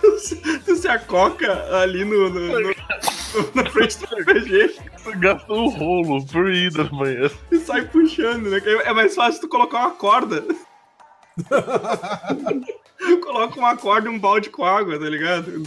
tu, 0.00 0.18
se- 0.18 0.58
tu 0.60 0.76
se 0.76 0.88
acoca 0.88 1.52
ali 1.82 2.04
no, 2.04 2.28
no- 2.30 2.60
no- 2.60 2.74
na 3.54 3.70
frente 3.70 3.98
do 3.98 4.06
PG 4.24 4.74
Tu 5.02 5.18
gasta 5.18 5.52
um 5.52 5.68
rolo 5.68 6.24
por 6.26 6.50
ida 6.50 6.84
na 6.84 6.90
manhã. 6.90 7.30
e 7.50 7.58
sai 7.58 7.82
puxando, 7.86 8.50
né? 8.50 8.60
Que 8.60 8.68
É 8.70 8.92
mais 8.92 9.14
fácil 9.14 9.40
tu 9.42 9.48
colocar 9.48 9.78
uma 9.78 9.90
corda. 9.92 10.44
Coloca 13.22 13.58
uma 13.60 13.76
corda 13.76 14.08
e 14.08 14.10
um 14.10 14.18
balde 14.18 14.50
com 14.50 14.64
água, 14.64 14.98
tá 14.98 15.08
ligado? 15.08 15.62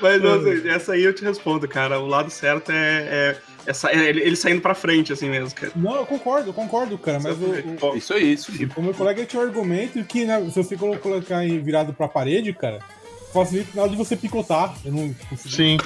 Mas 0.00 0.20
nossa, 0.20 0.68
essa 0.68 0.92
aí 0.94 1.04
eu 1.04 1.14
te 1.14 1.22
respondo, 1.24 1.68
cara. 1.68 2.00
O 2.00 2.06
lado 2.06 2.28
certo 2.30 2.72
é, 2.72 3.06
é, 3.08 3.36
é 3.66 3.72
sa- 3.72 3.90
é 3.90 3.96
ele, 4.08 4.20
ele 4.20 4.36
saindo 4.36 4.60
pra 4.60 4.74
frente, 4.74 5.12
assim 5.12 5.28
mesmo, 5.28 5.54
cara. 5.54 5.72
Não, 5.76 5.96
eu 5.96 6.06
concordo, 6.06 6.48
eu 6.50 6.54
concordo, 6.54 6.96
cara, 6.98 7.20
mas 7.20 7.36
o, 7.38 7.86
o- 7.86 7.96
Isso 7.96 8.12
aí, 8.14 8.32
isso 8.32 8.50
aí. 8.52 8.68
o 8.76 8.82
meu 8.82 8.94
colega 8.94 9.24
tinha 9.24 9.40
um 9.42 9.44
argumento 9.46 10.02
que 10.04 10.24
né, 10.24 10.40
se 10.50 10.56
você 10.62 10.76
colo- 10.76 10.98
colocar 10.98 11.44
em 11.44 11.60
virado 11.60 11.92
pra 11.92 12.08
parede, 12.08 12.52
cara, 12.52 12.78
facilita 13.32 13.70
na 13.74 13.82
hora 13.82 13.90
de 13.90 13.96
você 13.96 14.16
picotar. 14.16 14.74
Eu 14.84 14.92
não 14.92 15.14
consigo. 15.28 15.54
Sim. 15.54 15.78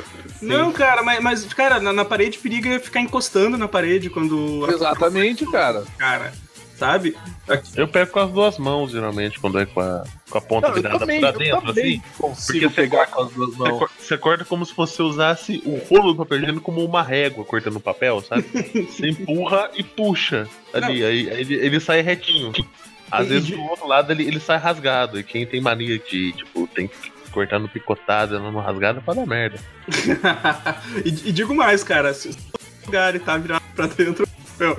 Não, 0.42 0.72
cara, 0.72 1.02
mas, 1.02 1.20
mas 1.22 1.44
cara, 1.54 1.78
na, 1.80 1.92
na 1.92 2.04
parede 2.04 2.38
periga 2.38 2.78
ficar 2.80 3.00
encostando 3.00 3.56
na 3.56 3.68
parede 3.68 4.10
quando. 4.10 4.66
Exatamente, 4.70 5.46
cara. 5.50 5.84
Cara, 5.96 6.32
sabe? 6.76 7.16
Eu 7.76 7.88
pego 7.88 8.10
com 8.12 8.20
as 8.20 8.30
duas 8.30 8.58
mãos, 8.58 8.90
geralmente, 8.92 9.38
quando 9.40 9.58
é 9.58 9.66
com 9.66 9.80
a, 9.80 10.04
com 10.30 10.38
a 10.38 10.40
ponta 10.40 10.68
Não, 10.68 10.74
virada 10.74 10.98
também, 10.98 11.20
pra 11.20 11.30
dentro, 11.32 11.70
assim. 11.70 12.02
consigo 12.18 12.58
Porque 12.60 12.68
você 12.68 12.74
pegar 12.74 13.06
com 13.06 13.22
as 13.22 13.32
duas 13.32 13.50
Você 13.50 13.58
mãos. 13.58 13.78
cor- 13.78 13.90
Você 13.98 14.14
acorda 14.14 14.44
como 14.44 14.64
se 14.66 14.74
você 14.76 15.02
usasse 15.02 15.62
o 15.64 15.76
rolo 15.78 16.12
do 16.12 16.18
papel 16.18 16.38
higiênico 16.38 16.60
como 16.62 16.84
uma 16.84 17.02
régua 17.02 17.44
cortando 17.44 17.80
papel, 17.80 18.22
sabe? 18.22 18.42
Você 18.90 19.08
empurra 19.08 19.70
e 19.74 19.82
puxa 19.82 20.48
ali, 20.72 21.04
aí, 21.04 21.30
aí 21.30 21.40
ele, 21.40 21.54
ele 21.54 21.80
sai 21.80 22.00
retinho. 22.02 22.52
Às 23.10 23.28
vezes 23.28 23.50
do 23.50 23.62
outro 23.62 23.86
lado 23.86 24.10
ele, 24.12 24.24
ele 24.26 24.40
sai 24.40 24.58
rasgado. 24.58 25.18
E 25.18 25.22
quem 25.22 25.46
tem 25.46 25.60
mania 25.60 25.98
de, 25.98 26.32
tipo, 26.32 26.66
tem 26.74 26.88
que 26.88 27.10
cortar 27.30 27.58
no 27.58 27.68
picotado, 27.68 28.38
não 28.40 28.50
no 28.50 28.60
rasgado, 28.60 29.00
pode 29.02 29.20
dar 29.20 29.26
merda. 29.26 29.58
e, 31.04 31.08
e 31.28 31.32
digo 31.32 31.54
mais, 31.54 31.84
cara, 31.84 32.12
se 32.14 32.28
o 32.28 32.36
lugar 32.86 33.14
e 33.14 33.18
tá 33.18 33.36
virado 33.36 33.62
pra 33.74 33.86
dentro, 33.86 34.26
meu, 34.58 34.76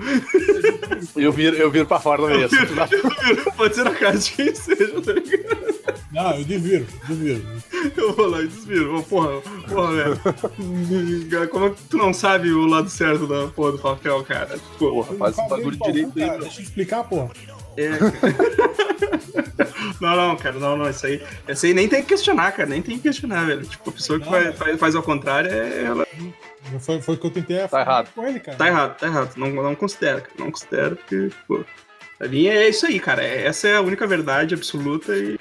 Eu 1.15 1.31
viro, 1.31 1.55
eu 1.55 1.69
viro 1.71 1.85
pra 1.85 1.99
fora 1.99 2.25
mesmo. 2.27 2.49
pode 3.55 3.75
ser 3.75 3.83
na 3.83 3.91
casa 3.95 4.17
de 4.19 4.31
quem 4.31 4.53
seja, 4.55 5.01
tá 5.01 5.13
ligado? 5.13 5.77
Não, 6.11 6.31
eu 6.37 6.43
desviro, 6.45 6.87
desviro. 7.07 7.45
Eu 7.95 8.13
vou 8.13 8.27
lá 8.27 8.41
e 8.41 8.47
desviro. 8.47 8.97
Ô, 8.97 9.03
Porra, 9.03 9.41
porra, 9.67 9.91
velho. 9.93 11.49
Como 11.49 11.65
é 11.65 11.69
que 11.71 11.83
tu 11.89 11.97
não 11.97 12.13
sabe 12.13 12.51
o 12.51 12.65
lado 12.65 12.89
certo 12.89 13.27
da 13.27 13.47
porra 13.47 13.73
do 13.73 13.79
papel, 13.79 14.23
cara? 14.23 14.57
Pô, 14.79 15.03
Porra, 15.03 15.15
faz 15.17 15.37
o 15.37 15.47
bagulho 15.49 15.77
direito 15.77 16.11
aí, 16.19 16.25
cara. 16.27 16.39
Deixa 16.39 16.59
eu 16.59 16.63
explicar, 16.63 17.03
porra. 17.03 17.29
é. 17.77 17.89
Não, 20.01 20.15
não, 20.15 20.35
cara, 20.35 20.59
não, 20.59 20.77
não, 20.77 20.89
isso 20.89 21.05
aí, 21.05 21.21
isso 21.47 21.65
aí 21.65 21.73
nem 21.73 21.87
tem 21.87 22.01
que 22.01 22.09
questionar, 22.09 22.51
cara, 22.51 22.69
nem 22.69 22.81
tem 22.81 22.97
que 22.97 23.03
questionar, 23.03 23.45
velho. 23.45 23.65
Tipo, 23.65 23.89
a 23.89 23.93
pessoa 23.93 24.19
que 24.19 24.25
Não, 24.29 24.53
faz, 24.53 24.79
faz 24.79 24.95
ao 24.95 25.03
contrário, 25.03 25.51
é, 25.51 25.83
ela 25.83 26.07
Foi, 26.79 27.01
foi 27.01 27.15
o 27.15 27.17
que 27.17 27.25
eu 27.27 27.31
tentei 27.31 27.67
Tá 27.67 27.81
errado. 27.81 28.09
com 28.13 28.27
ele, 28.27 28.39
cara. 28.39 28.57
tá 28.57 28.67
errado, 28.67 28.97
tá 28.97 29.07
errado. 29.07 29.33
Não, 29.37 29.49
não 29.49 29.75
considera, 29.75 30.21
cara, 30.21 30.33
não 30.39 30.51
considera, 30.51 30.95
porque, 30.95 31.29
pô, 31.47 31.63
pra 32.17 32.27
mim 32.27 32.47
é 32.47 32.67
isso 32.69 32.85
aí, 32.85 32.99
cara. 32.99 33.23
é- 33.23 33.45
Essa 33.45 33.67
é 33.67 33.75
a 33.77 33.81
única 33.81 34.05
verdade 34.07 34.53
absoluta 34.53 35.15
e 35.15 35.39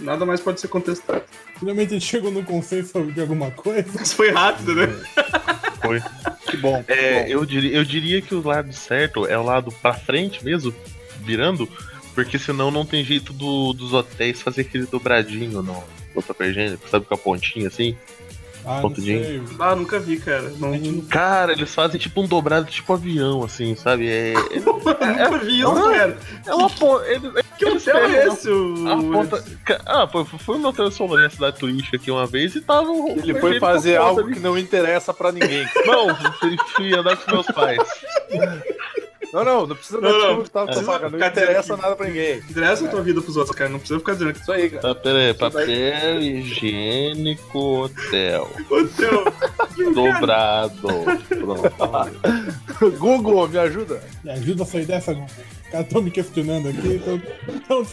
nada 0.00 0.24
mais 0.26 0.40
pode 0.40 0.60
ser 0.60 0.68
contestado. 0.68 1.22
Finalmente 1.58 1.90
a 1.90 1.98
gente 1.98 2.06
chegou 2.06 2.30
no 2.30 2.42
consenso 2.42 3.04
de 3.12 3.20
alguma 3.20 3.50
coisa. 3.50 4.02
Isso 4.02 4.16
foi 4.16 4.30
rápido, 4.30 4.74
né? 4.74 4.86
Foi. 5.82 6.00
Que 6.50 6.56
bom. 6.56 6.82
É, 6.88 7.22
bom. 7.24 7.28
eu, 7.28 7.44
diria, 7.44 7.76
eu 7.76 7.84
diria 7.84 8.20
que 8.22 8.34
o 8.34 8.42
lado 8.46 8.72
certo 8.72 9.26
é 9.26 9.36
o 9.38 9.42
lado 9.42 9.70
pra 9.82 9.92
frente 9.94 10.44
mesmo, 10.44 10.74
virando, 11.20 11.68
porque 12.14 12.38
senão 12.38 12.70
não 12.70 12.84
tem 12.86 13.04
jeito 13.04 13.32
do- 13.32 13.72
dos 13.72 13.92
hotéis 13.92 14.40
fazer 14.42 14.62
aquele 14.62 14.86
dobradinho 14.86 15.62
no, 15.62 15.84
no 16.14 16.22
papel 16.22 16.50
higiênico, 16.50 16.88
sabe, 16.88 17.04
com 17.06 17.14
a 17.14 17.18
pontinha 17.18 17.68
assim. 17.68 17.96
Ah, 18.66 18.74
não 18.76 18.82
Pontudinho. 18.82 19.24
sei. 19.24 19.56
Ah, 19.58 19.76
nunca 19.76 19.98
vi, 19.98 20.18
cara. 20.18 20.50
Não, 20.58 21.00
Cara, 21.02 21.52
eles 21.52 21.74
fazem 21.74 21.98
tipo 22.00 22.20
um 22.22 22.26
dobrado 22.26 22.66
tipo 22.70 22.92
avião, 22.92 23.42
assim, 23.44 23.74
sabe? 23.76 24.08
É, 24.08 24.32
é, 24.32 24.60
nunca 24.60 25.38
vi 25.38 25.60
isso, 25.60 25.68
Ah, 25.70 25.90
cara. 25.92 26.18
é 26.46 26.54
uma 26.54 26.70
ponta. 26.70 27.04
Que 27.58 27.66
hotel 27.66 27.96
é 27.96 28.26
esse? 28.26 28.48
O... 28.50 28.74
Ponta. 29.12 29.44
Ah, 29.86 30.06
pô, 30.06 30.24
foi 30.24 30.60
hotel 30.64 30.90
Solon, 30.90 31.18
na 31.18 31.30
cidade 31.30 31.56
turística 31.58 31.96
aqui 31.96 32.10
uma 32.10 32.26
vez 32.26 32.54
e 32.56 32.60
tava. 32.60 32.88
um- 32.90 33.10
Ele 33.10 33.34
foi 33.38 33.60
fazer 33.60 33.96
algo 33.96 34.26
que 34.26 34.40
não 34.40 34.58
interessa 34.58 35.14
pra 35.14 35.30
ninguém. 35.30 35.64
Não, 35.86 36.14
fui- 36.40 36.56
fui 36.74 36.94
andar 36.96 37.16
com 37.16 37.30
meus 37.30 37.46
pais. 37.46 37.78
Não, 39.34 39.44
não, 39.44 39.66
não 39.66 39.74
precisa 39.76 40.00
dar 40.00 40.08
Não, 40.08 40.18
não. 40.18 40.20
falando. 40.22 40.36
Não 40.38 40.44
ficar 41.10 41.28
dizendo 41.28 41.42
interessa 41.44 41.76
nada 41.76 41.96
pra 41.96 42.06
ninguém. 42.06 42.38
Interessa 42.38 42.84
a 42.84 42.88
tua 42.88 43.02
vida 43.02 43.20
pros 43.20 43.36
outros, 43.36 43.56
cara. 43.56 43.68
Não 43.68 43.78
precisa 43.80 43.98
ficar 43.98 44.12
dizendo 44.12 44.32
que 44.32 44.38
Isso 44.40 44.52
aí, 44.52 44.70
cara. 44.70 44.82
Tá, 44.82 44.94
pera 44.94 45.18
aí, 45.18 45.34
papel 45.34 46.20
higiênico 46.22 47.58
hotel. 47.84 48.48
hotel. 48.70 49.24
Dobrado. 49.92 50.88
Pronto. 51.28 52.96
Google, 52.98 53.48
me 53.48 53.58
ajuda. 53.58 54.02
Me 54.22 54.30
ajuda 54.30 54.62
a 54.62 54.66
sair 54.66 54.86
dessa, 54.86 55.12
Google. 55.12 55.28
Os 55.64 55.70
caras 55.70 55.86
estão 55.86 56.02
me 56.02 56.10
questionando 56.10 56.68
aqui, 56.68 56.88
estão 56.94 57.20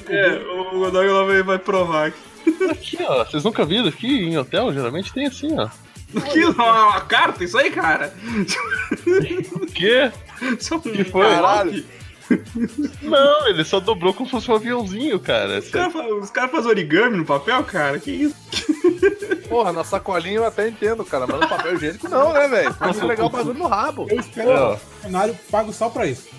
É, 0.07 0.29
descobrindo. 0.29 0.51
o 0.75 0.79
Godoy 0.79 1.07
lá 1.07 1.23
vai, 1.23 1.41
vai 1.43 1.57
provar 1.59 2.07
aqui. 2.07 2.19
Aqui, 2.69 2.97
ó. 3.03 3.25
Vocês 3.25 3.43
nunca 3.43 3.65
viram 3.65 3.87
aqui 3.87 4.07
em 4.07 4.37
hotel? 4.37 4.71
Geralmente 4.73 5.11
tem 5.13 5.25
assim, 5.27 5.57
ó. 5.59 5.67
Que 6.31 6.43
uma 6.43 6.99
carta, 7.01 7.43
isso 7.43 7.57
aí, 7.57 7.71
cara. 7.71 8.13
O 9.55 9.65
quê? 9.67 10.11
É 10.41 10.75
um 10.75 10.79
Que 10.79 11.03
foi? 11.03 11.25
envelope. 11.27 11.85
Não, 13.01 13.47
ele 13.47 13.63
só 13.65 13.79
dobrou 13.81 14.13
como 14.13 14.25
se 14.25 14.31
fosse 14.31 14.49
um 14.49 14.55
aviãozinho, 14.55 15.19
cara. 15.19 15.59
Os 15.59 15.69
caras 15.69 16.29
caras 16.29 16.51
fazem 16.51 16.69
origami 16.69 17.17
no 17.17 17.25
papel, 17.25 17.61
cara? 17.65 17.99
Que 17.99 18.09
isso? 18.11 18.35
Porra, 19.49 19.73
na 19.73 19.83
sacolinha 19.83 20.37
eu 20.37 20.45
até 20.45 20.67
entendo, 20.69 21.03
cara, 21.03 21.27
mas 21.27 21.41
no 21.41 21.47
papel 21.49 21.75
higiênico 21.75 22.07
não, 22.07 22.31
né, 22.31 22.47
velho? 22.47 22.73
Que 22.73 23.05
legal 23.05 23.27
o 23.27 23.29
bagulho 23.29 23.59
no 23.59 23.67
rabo. 23.67 24.07
Eu 24.09 24.19
espero 24.19 24.49
um 24.73 24.77
funcionário 24.77 25.37
pago 25.51 25.73
só 25.73 25.89
pra 25.89 26.05
isso. 26.07 26.29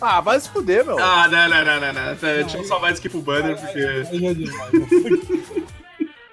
Ah, 0.00 0.20
vai 0.20 0.40
se 0.40 0.48
fuder, 0.48 0.84
meu. 0.86 0.98
Ah, 0.98 1.28
não, 1.28 1.48
não, 1.48 1.64
não, 1.64 1.80
não, 1.80 1.92
não. 1.92 2.14
Deixa 2.16 2.56
eu 2.58 2.64
salvar 2.64 2.90
isso 2.92 3.00
aqui 3.00 3.08
pro 3.10 3.20
banner, 3.20 3.56
porque. 3.60 3.78
É. 3.78 4.04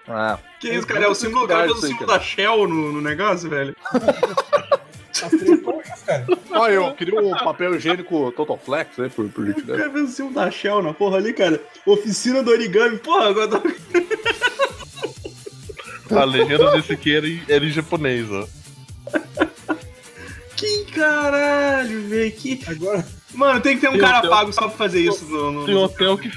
Ah, 0.07 0.39
Que 0.59 0.69
isso, 0.69 0.87
cara? 0.87 1.05
É 1.05 1.07
o 1.07 1.13
símbolo, 1.13 1.45
o 1.45 1.47
cara 1.47 1.67
fez 1.67 1.77
o 1.77 1.81
símbolo 1.87 2.07
da 2.07 2.19
Shell 2.19 2.67
no, 2.67 2.91
no 2.93 3.01
negócio, 3.01 3.47
velho. 3.49 3.75
Olha, 6.51 6.73
eu 6.73 6.93
queria 6.93 7.19
um 7.19 7.31
papel 7.31 7.75
higiênico 7.75 8.31
Total 8.31 8.57
Flex, 8.57 8.97
né, 8.97 9.09
por, 9.15 9.27
por 9.29 9.43
O 9.43 9.47
gentileza. 9.47 9.77
cara 9.77 9.91
fez 9.91 10.09
o 10.09 10.13
símbolo 10.13 10.35
da 10.35 10.51
Shell 10.51 10.81
na 10.81 10.93
porra 10.93 11.17
ali, 11.17 11.33
cara. 11.33 11.61
Oficina 11.85 12.41
do 12.43 12.51
origami. 12.51 12.97
Porra, 12.97 13.31
Godoy. 13.33 13.75
A 16.11 16.23
legenda 16.23 16.71
desse 16.71 16.91
aqui 16.91 17.15
era 17.15 17.27
em, 17.27 17.39
era 17.47 17.63
em 17.63 17.69
japonês, 17.69 18.25
ó. 18.31 18.47
Que 20.55 20.85
caralho, 20.85 22.01
velho. 22.09 22.31
Que. 22.31 22.59
Agora, 22.67 23.05
Mano, 23.33 23.61
tem 23.61 23.75
que 23.75 23.81
ter 23.81 23.89
um 23.89 23.91
Tem 23.91 24.01
cara 24.01 24.17
hotel- 24.17 24.29
pago 24.31 24.51
só 24.51 24.61
pra 24.67 24.71
fazer 24.77 25.01
isso 25.01 25.25
no. 25.25 25.51
no- 25.51 25.65
Tem 25.67 25.75
hotel 25.75 26.17
que. 26.17 26.31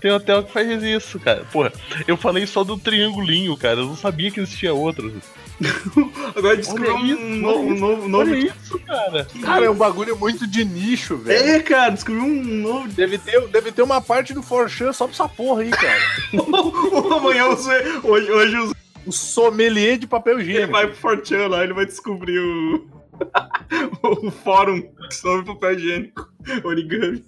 Tem 0.00 0.12
hotel 0.12 0.44
que 0.44 0.52
faz 0.52 0.80
isso, 0.84 1.18
cara. 1.18 1.44
Porra, 1.52 1.72
eu 2.06 2.16
falei 2.16 2.46
só 2.46 2.62
do 2.62 2.78
triangulinho, 2.78 3.56
cara. 3.56 3.80
Eu 3.80 3.86
não 3.86 3.96
sabia 3.96 4.30
que 4.30 4.38
existia 4.38 4.72
outros. 4.72 5.12
Agora 6.36 6.56
descobriu 6.56 6.94
um, 6.94 7.04
isso, 7.06 7.20
novo, 7.20 7.58
olha 7.58 7.68
um 7.74 7.78
novo, 7.78 8.08
novo 8.08 8.30
Olha 8.30 8.38
isso, 8.38 8.78
cara. 8.80 9.26
Cara, 9.42 9.64
é 9.66 9.70
um 9.70 9.74
bagulho 9.74 10.16
muito 10.16 10.46
de 10.46 10.64
nicho, 10.64 11.16
velho. 11.16 11.50
É, 11.50 11.60
cara, 11.60 11.90
descobriu 11.90 12.24
um 12.24 12.42
novo. 12.44 12.88
Deve 12.88 13.18
ter, 13.18 13.40
deve 13.48 13.72
ter 13.72 13.82
uma 13.82 14.00
parte 14.00 14.32
do 14.32 14.42
Forchan 14.42 14.92
só 14.92 15.06
pra 15.06 15.14
essa 15.14 15.28
porra 15.28 15.62
aí, 15.62 15.70
cara. 15.70 15.98
Amanhã 17.16 17.42
eu 17.42 17.52
usei- 17.52 17.82
hoje, 18.04 18.30
hoje 18.30 18.54
eu 18.56 18.62
usei- 18.64 18.76
O 19.06 19.12
sommelier 19.12 19.98
de 19.98 20.06
papel 20.06 20.38
ele 20.38 20.50
higiênico. 20.50 20.72
vai 20.72 20.86
pro 20.86 20.96
Fortran 20.96 21.48
lá, 21.48 21.64
ele 21.64 21.72
vai 21.74 21.86
descobrir 21.86 22.38
o. 22.38 22.86
o 24.02 24.30
fórum 24.30 24.80
sobre 25.10 25.44
papel 25.46 25.72
higiênico. 25.72 26.28
Origami. 26.64 27.24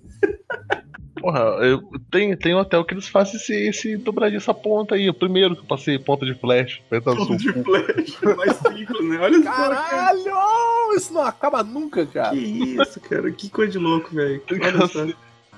Porra, 1.20 1.40
eu, 1.60 1.82
tem, 2.10 2.34
tem 2.34 2.54
hotel 2.54 2.82
que 2.82 2.94
eles 2.94 3.06
fazem 3.06 3.36
esse, 3.36 3.54
esse 3.68 3.96
dobradinho, 3.98 4.38
essa 4.38 4.54
ponta 4.54 4.94
aí. 4.94 5.10
O 5.10 5.14
primeiro 5.14 5.54
que 5.54 5.60
eu 5.60 5.66
passei, 5.66 5.98
ponta 5.98 6.24
de 6.24 6.34
flash. 6.34 6.80
Ponto 6.88 7.36
de 7.36 7.52
flash. 7.52 8.18
Mais 8.36 8.56
simples, 8.56 9.06
né? 9.06 9.18
Olha 9.20 9.42
só, 9.42 9.50
cara. 9.50 9.76
Caralho! 9.76 10.96
Isso 10.96 11.12
não 11.12 11.20
acaba 11.20 11.62
nunca, 11.62 12.06
cara. 12.06 12.30
Que 12.30 12.38
isso, 12.38 12.98
cara. 13.00 13.30
Que 13.30 13.50
coisa 13.50 13.72
de 13.72 13.78
louco, 13.78 14.14
velho. 14.14 14.42
Só. 14.90 15.06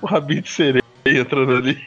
O 0.01 0.05
rabinho 0.05 0.41
de 0.41 0.49
sereia 0.49 0.83
entrando 1.05 1.55
ali. 1.55 1.81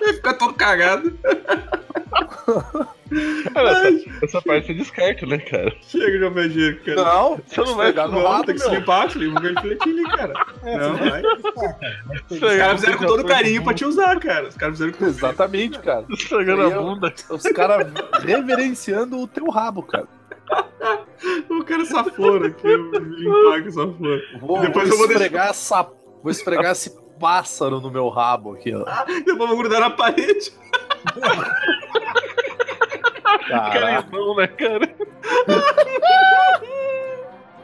Vai 0.00 0.12
ficar 0.12 0.34
todo 0.34 0.54
cagado. 0.54 1.12
essa, 3.14 4.24
essa 4.24 4.42
parte 4.42 4.66
você 4.66 4.74
descarta, 4.74 5.26
né, 5.26 5.38
cara? 5.38 5.74
Chega 5.82 6.30
de 6.30 6.40
higiênico, 6.46 6.84
cara. 6.84 7.02
Não, 7.04 7.40
Você 7.46 7.60
não 7.60 7.74
vai 7.76 7.86
pegar 7.88 8.08
no 8.08 8.20
Não, 8.20 8.28
rabo, 8.28 8.44
tem 8.44 8.54
que 8.54 8.60
se 8.60 8.68
limpar, 8.70 9.02
com 9.12 9.18
aquele 9.38 9.60
filetinho 9.60 9.96
ali, 10.06 10.16
cara. 10.16 10.32
É, 10.62 10.76
Não, 10.78 10.96
vai. 10.96 11.22
Os 12.30 12.38
caras 12.40 12.80
fizeram 12.80 12.98
com 12.98 13.06
todo 13.06 13.24
carinho 13.24 13.62
pra 13.64 13.74
te 13.74 13.84
usar, 13.84 14.18
cara. 14.20 14.48
Os 14.48 14.56
caras 14.56 14.78
fizeram 14.78 14.92
com 14.98 15.04
Exatamente, 15.06 15.78
cara. 15.80 16.04
Estragando 16.10 16.62
a 16.62 16.64
eu- 16.66 16.82
bunda. 16.82 17.14
Os 17.30 17.42
caras 17.44 17.86
reverenciando 18.22 19.18
o 19.20 19.26
teu 19.26 19.48
rabo, 19.50 19.82
cara. 19.82 20.08
O 21.48 21.64
cara 21.64 21.82
essa 21.82 22.04
flor 22.04 22.44
aqui, 22.44 22.66
eu 22.68 22.90
vou 22.90 23.00
limpar 23.00 23.62
com 23.62 23.68
essa 23.68 23.86
flor. 23.88 24.20
Vou, 24.40 24.60
Depois 24.60 24.88
vou 24.88 24.94
eu 24.94 24.98
vou 24.98 25.08
deixar- 25.08 25.22
esfregar 25.24 25.48
essa. 25.48 25.82
Vou 26.22 26.30
esfregar 26.30 26.72
esse 26.72 27.04
pássaro 27.20 27.80
no 27.80 27.90
meu 27.90 28.08
rabo 28.08 28.54
aqui, 28.54 28.74
ó. 28.74 28.84
Depois 29.06 29.38
eu 29.38 29.46
vou 29.48 29.56
grudar 29.58 29.80
na 29.80 29.90
parede. 29.90 30.52
Carinhão, 33.48 34.36
né, 34.36 34.46
cara? 34.46 34.94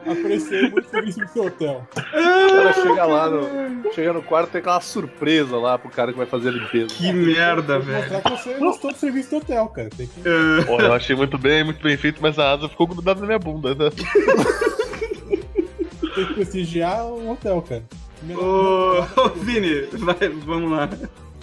Apreciei 0.06 0.62
muito 0.70 0.86
o 0.86 0.90
serviço 0.90 1.20
do 1.20 1.28
seu 1.28 1.44
hotel. 1.44 1.86
O 1.94 2.00
cara 2.00 2.72
chega 2.72 3.04
lá, 3.04 3.28
no, 3.28 3.92
chega 3.92 4.12
no 4.12 4.22
quarto 4.22 4.50
tem 4.50 4.60
aquela 4.60 4.80
surpresa 4.80 5.56
lá 5.58 5.78
pro 5.78 5.90
cara 5.90 6.10
que 6.10 6.18
vai 6.18 6.26
fazer 6.26 6.48
a 6.48 6.52
limpeza. 6.52 6.94
Que 6.94 7.12
merda, 7.12 7.78
velho. 7.78 7.98
Mostrar 7.98 8.22
que 8.22 8.30
você 8.30 8.54
gostou 8.54 8.92
do 8.92 8.96
serviço 8.96 9.30
do 9.30 9.36
hotel, 9.36 9.68
cara. 9.68 9.90
Tem 9.90 10.06
que 10.06 10.20
É, 10.20 10.64
Pô, 10.64 10.80
eu 10.80 10.92
achei 10.92 11.14
muito 11.14 11.36
bem, 11.36 11.62
muito 11.62 11.82
bem 11.82 11.96
feito, 11.96 12.20
mas 12.20 12.38
a 12.38 12.52
asa 12.52 12.68
ficou 12.68 12.86
grudada 12.86 13.20
na 13.20 13.26
minha 13.26 13.38
bunda, 13.38 13.74
né? 13.74 13.90
tem 16.14 16.26
que 16.26 16.34
prestigiar 16.34 17.04
o 17.04 17.30
hotel, 17.30 17.62
cara. 17.62 17.84
Ô, 18.36 19.00
ô, 19.20 19.28
Vini, 19.36 19.82
vai, 19.92 20.28
vamos 20.44 20.70
lá. 20.70 20.88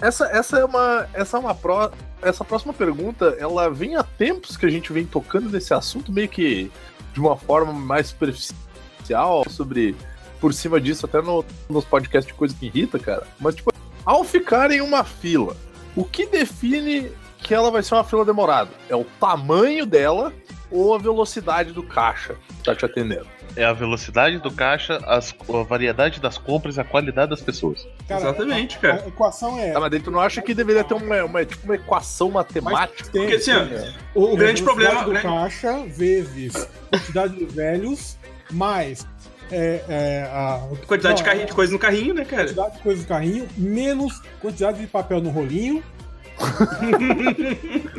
Essa, 0.00 0.26
essa 0.26 0.58
é 0.58 0.64
uma. 0.64 1.08
Essa 1.12 1.36
é 1.36 1.40
uma 1.40 1.54
pró. 1.54 1.90
Essa 2.22 2.44
próxima 2.44 2.72
pergunta, 2.72 3.36
ela 3.38 3.70
vem 3.70 3.96
há 3.96 4.02
tempos 4.02 4.56
que 4.56 4.66
a 4.66 4.68
gente 4.68 4.92
vem 4.92 5.04
tocando 5.04 5.48
nesse 5.50 5.72
assunto, 5.72 6.12
meio 6.12 6.28
que 6.28 6.70
de 7.12 7.20
uma 7.20 7.36
forma 7.36 7.72
mais 7.72 8.08
superficial, 8.08 9.44
sobre. 9.48 9.96
Por 10.40 10.54
cima 10.54 10.80
disso, 10.80 11.04
até 11.04 11.20
no, 11.20 11.44
nos 11.68 11.84
podcasts 11.84 12.32
de 12.32 12.38
coisa 12.38 12.54
que 12.54 12.66
irrita, 12.66 12.96
cara. 12.96 13.26
Mas, 13.40 13.56
tipo, 13.56 13.72
ao 14.04 14.22
ficar 14.22 14.70
em 14.70 14.80
uma 14.80 15.02
fila, 15.02 15.56
o 15.96 16.04
que 16.04 16.26
define 16.26 17.10
que 17.38 17.52
ela 17.52 17.72
vai 17.72 17.82
ser 17.82 17.94
uma 17.94 18.04
fila 18.04 18.24
demorada? 18.24 18.70
É 18.88 18.94
o 18.94 19.04
tamanho 19.18 19.84
dela 19.84 20.32
ou 20.70 20.94
a 20.94 20.98
velocidade 20.98 21.72
do 21.72 21.82
caixa 21.82 22.36
que 22.48 22.62
tá 22.62 22.74
te 22.74 22.84
atendendo? 22.84 23.26
É 23.56 23.64
a 23.64 23.72
velocidade 23.72 24.38
do 24.38 24.50
caixa, 24.52 24.98
as- 25.06 25.34
a 25.48 25.62
variedade 25.64 26.20
das 26.20 26.38
compras 26.38 26.76
e 26.76 26.80
a 26.80 26.84
qualidade 26.84 27.30
das 27.30 27.40
pessoas. 27.40 27.86
Cara, 28.06 28.20
Exatamente, 28.20 28.76
a- 28.76 28.80
cara. 28.80 29.02
A 29.04 29.08
equação 29.08 29.58
é. 29.58 29.72
Tá, 29.72 29.80
mas 29.80 29.90
daí 29.90 30.00
tu 30.00 30.10
não 30.10 30.20
acha 30.20 30.40
que 30.40 30.54
deveria 30.54 30.84
ter 30.84 30.94
uma, 30.94 31.24
uma, 31.24 31.44
tipo, 31.44 31.64
uma 31.64 31.74
equação 31.74 32.30
matemática? 32.30 33.10
tem, 33.10 33.22
Porque 33.22 33.34
assim, 33.36 33.52
tem, 33.52 33.94
O, 34.14 34.26
o 34.26 34.32
é 34.34 34.36
grande 34.36 34.62
a 34.62 34.64
problema. 34.64 35.00
velocidade 35.00 35.22
do 35.22 35.28
né? 35.28 35.40
caixa 35.40 35.84
vezes 35.86 36.68
quantidade 36.90 37.36
de 37.36 37.44
velhos 37.46 38.16
mais 38.50 39.06
é, 39.50 39.82
é, 39.88 40.22
a 40.30 40.60
Quantidade 40.86 41.16
de, 41.16 41.22
não, 41.22 41.28
carrinho, 41.30 41.46
de 41.46 41.52
coisa 41.54 41.72
no 41.72 41.78
carrinho, 41.78 42.14
né, 42.14 42.24
cara? 42.24 42.42
quantidade 42.44 42.76
de 42.76 42.82
coisa 42.82 43.02
no 43.02 43.08
carrinho 43.08 43.48
menos 43.56 44.20
quantidade 44.40 44.78
de 44.78 44.86
papel 44.86 45.20
no 45.22 45.30
rolinho 45.30 45.82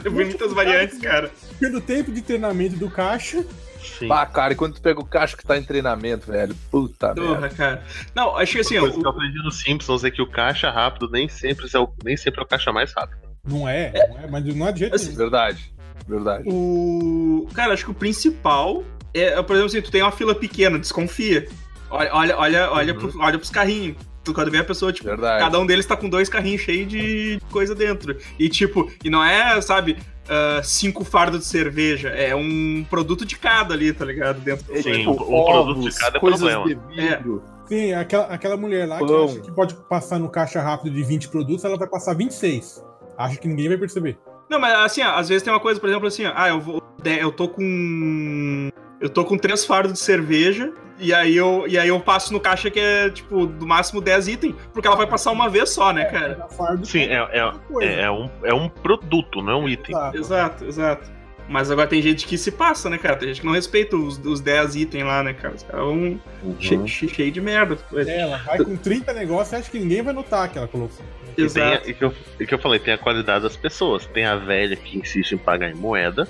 Eu 0.05 0.11
vi 0.13 0.25
muitas 0.25 0.53
variantes, 0.53 0.97
cara. 0.99 1.29
pelo 1.59 1.81
tempo 1.81 2.11
de 2.11 2.21
treinamento 2.21 2.75
do 2.77 2.89
caixa 2.89 3.43
Sim. 3.81 4.07
Ah, 4.11 4.25
cara, 4.25 4.53
e 4.53 4.55
quando 4.55 4.75
tu 4.75 4.81
pega 4.81 4.99
o 4.99 5.05
caixa 5.05 5.35
que 5.37 5.43
tá 5.45 5.57
em 5.57 5.63
treinamento, 5.63 6.31
velho? 6.31 6.55
Puta 6.69 7.13
merda. 7.13 7.21
Porra, 7.35 7.49
cara. 7.49 7.83
Não, 8.15 8.35
acho 8.37 8.53
que 8.53 8.59
assim, 8.59 8.75
que 8.91 9.05
eu 9.05 9.09
aprendi 9.09 9.37
nos 9.43 9.59
Simpsons 9.61 10.03
é 10.03 10.11
que 10.11 10.21
o 10.21 10.27
caixa 10.27 10.69
rápido 10.69 11.09
nem 11.09 11.27
sempre 11.29 11.65
é 11.73 11.79
o, 11.79 11.89
nem 12.03 12.15
sempre 12.17 12.39
é 12.41 12.43
o 12.43 12.47
caixa 12.47 12.71
mais 12.71 12.93
rápido. 12.93 13.19
não 13.47 13.67
é, 13.67 13.91
não 14.09 14.19
é 14.19 14.27
mas 14.27 14.55
não 14.55 14.67
é 14.67 14.71
de 14.71 14.79
jeito 14.79 14.95
Assim, 14.95 15.05
nenhum. 15.07 15.17
Verdade. 15.17 15.73
Verdade. 16.07 16.43
o. 16.47 17.47
Cara, 17.53 17.73
acho 17.73 17.85
que 17.85 17.91
o 17.91 17.93
principal 17.95 18.83
é, 19.13 19.41
por 19.41 19.55
exemplo, 19.55 19.65
assim, 19.71 19.81
tu 19.81 19.91
tem 19.91 20.01
uma 20.01 20.11
fila 20.11 20.35
pequena, 20.35 20.77
desconfia. 20.79 21.47
Olha, 21.89 22.13
olha, 22.13 22.37
olha, 22.37 22.71
olha, 22.71 22.93
Uhum. 22.93 22.99
pro- 22.99 23.19
olha 23.21 23.37
pros 23.37 23.49
carrinhos. 23.49 23.97
Quando 24.33 24.51
vê 24.51 24.59
a 24.59 24.63
pessoa, 24.63 24.93
tipo, 24.93 25.07
Verdade. 25.09 25.39
cada 25.43 25.59
um 25.59 25.65
deles 25.65 25.85
tá 25.87 25.97
com 25.97 26.07
dois 26.07 26.29
carrinhos 26.29 26.61
cheios 26.61 26.87
de 26.87 27.41
coisa 27.49 27.73
dentro. 27.73 28.15
E 28.37 28.47
tipo, 28.47 28.91
e 29.03 29.09
não 29.09 29.23
é, 29.23 29.59
sabe, 29.61 29.97
ah, 30.29 30.61
cinco 30.63 31.03
fardos 31.03 31.39
de 31.41 31.45
cerveja. 31.45 32.09
É 32.09 32.35
um 32.35 32.85
produto 32.89 33.25
de 33.25 33.37
cada 33.37 33.73
ali, 33.73 33.91
tá 33.91 34.05
ligado? 34.05 34.39
Dentro 34.39 34.65
do 34.65 34.75
É 34.75 34.81
Sim, 34.81 34.91
tipo, 34.93 35.11
um 35.11 35.15
produto 35.15 35.73
de 35.79 35.79
ovos, 35.87 35.97
cada 35.97 36.17
é 36.17 36.21
coisas 36.21 36.39
problema. 36.39 36.65
de 36.65 36.95
vidro. 36.95 37.43
Sim, 37.67 37.93
aquela, 37.93 38.23
aquela 38.25 38.57
mulher 38.57 38.87
lá 38.87 38.97
que 38.99 39.05
Pão. 39.05 39.25
acha 39.25 39.39
que 39.41 39.51
pode 39.51 39.75
passar 39.87 40.17
no 40.19 40.29
caixa 40.29 40.59
rápido 40.61 40.93
de 40.95 41.03
20 41.03 41.29
produtos, 41.29 41.63
ela 41.63 41.77
vai 41.77 41.87
passar 41.87 42.15
26. 42.15 42.83
Acha 43.17 43.37
que 43.37 43.47
ninguém 43.47 43.67
vai 43.67 43.77
perceber. 43.77 44.17
Não, 44.49 44.59
mas 44.59 44.73
assim, 44.79 45.03
ó, 45.03 45.11
às 45.15 45.29
vezes 45.29 45.43
tem 45.43 45.53
uma 45.53 45.59
coisa, 45.59 45.79
por 45.79 45.87
exemplo, 45.87 46.07
assim, 46.07 46.25
ó, 46.25 46.31
ah, 46.35 46.49
eu 46.49 46.59
vou. 46.59 46.81
de- 47.03 47.19
Eu 47.19 47.31
tô 47.31 47.47
com. 47.47 48.69
Eu 48.99 49.09
tô 49.09 49.23
com 49.25 49.37
três 49.37 49.65
fardos 49.65 49.93
de 49.93 49.99
cerveja. 49.99 50.71
E 51.01 51.13
aí, 51.13 51.37
eu, 51.37 51.63
e 51.65 51.77
aí 51.79 51.87
eu 51.87 51.99
passo 52.01 52.33
no 52.33 52.41
caixa 52.41 52.69
que 52.69 52.77
é, 52.77 53.09
tipo, 53.09 53.45
do 53.47 53.65
máximo 53.65 54.01
10 54.01 54.27
itens, 54.27 54.53
porque 54.73 54.85
ela 54.85 54.97
vai 54.97 55.07
passar 55.07 55.31
uma 55.31 55.47
vez 55.49 55.69
só, 55.69 55.93
né, 55.93 56.03
cara? 56.03 56.35
Cada 56.35 56.49
fardo 56.49 56.85
Sim, 56.85 57.03
é, 57.03 57.13
é, 57.31 57.51
é, 57.81 58.01
é 58.01 58.11
um, 58.11 58.29
é 58.43 58.53
um 58.53 58.67
produto, 58.67 59.41
não 59.41 59.53
é 59.53 59.55
um 59.55 59.69
item. 59.69 59.95
Exato. 59.95 60.17
Exato, 60.17 60.65
exato. 60.65 61.11
Mas 61.47 61.71
agora 61.71 61.87
tem 61.87 62.01
gente 62.01 62.27
que 62.27 62.37
se 62.37 62.51
passa, 62.51 62.89
né, 62.89 62.97
cara? 62.97 63.15
Tem 63.15 63.29
gente 63.29 63.39
que 63.39 63.45
não 63.47 63.53
respeita 63.53 63.95
os, 63.95 64.17
os 64.25 64.41
10 64.41 64.75
itens 64.75 65.05
lá, 65.05 65.23
né, 65.23 65.33
cara? 65.33 65.55
Os 65.55 65.63
caras 65.63 65.85
vão 65.85 66.19
Uhum. 66.43 66.55
che- 66.59 66.85
che- 66.87 67.07
cheio 67.07 67.31
de 67.31 67.39
merda. 67.39 67.77
É, 67.93 68.19
Ela 68.19 68.37
vai 68.39 68.57
com 68.57 68.75
30 68.75 69.13
negócios 69.13 69.53
e 69.53 69.55
acha 69.55 69.71
que 69.71 69.79
ninguém 69.79 70.01
vai 70.01 70.13
notar 70.13 70.49
que 70.51 70.57
ela 70.57 70.67
colocou. 70.67 70.97
E, 71.31 71.47
tem, 71.47 71.63
a- 71.63 71.67
Exato. 71.75 71.89
e 71.89 71.93
que 71.93 72.03
eu, 72.03 72.13
e 72.41 72.45
que 72.45 72.53
eu 72.53 72.59
falei, 72.59 72.77
tem 72.77 72.93
a 72.93 72.97
qualidade 72.97 73.43
das 73.43 73.55
pessoas. 73.55 74.05
Tem 74.05 74.25
a 74.25 74.35
velha 74.35 74.75
que 74.75 74.97
insiste 74.99 75.31
em 75.31 75.37
pagar 75.37 75.71
em 75.71 75.75
moeda. 75.75 76.27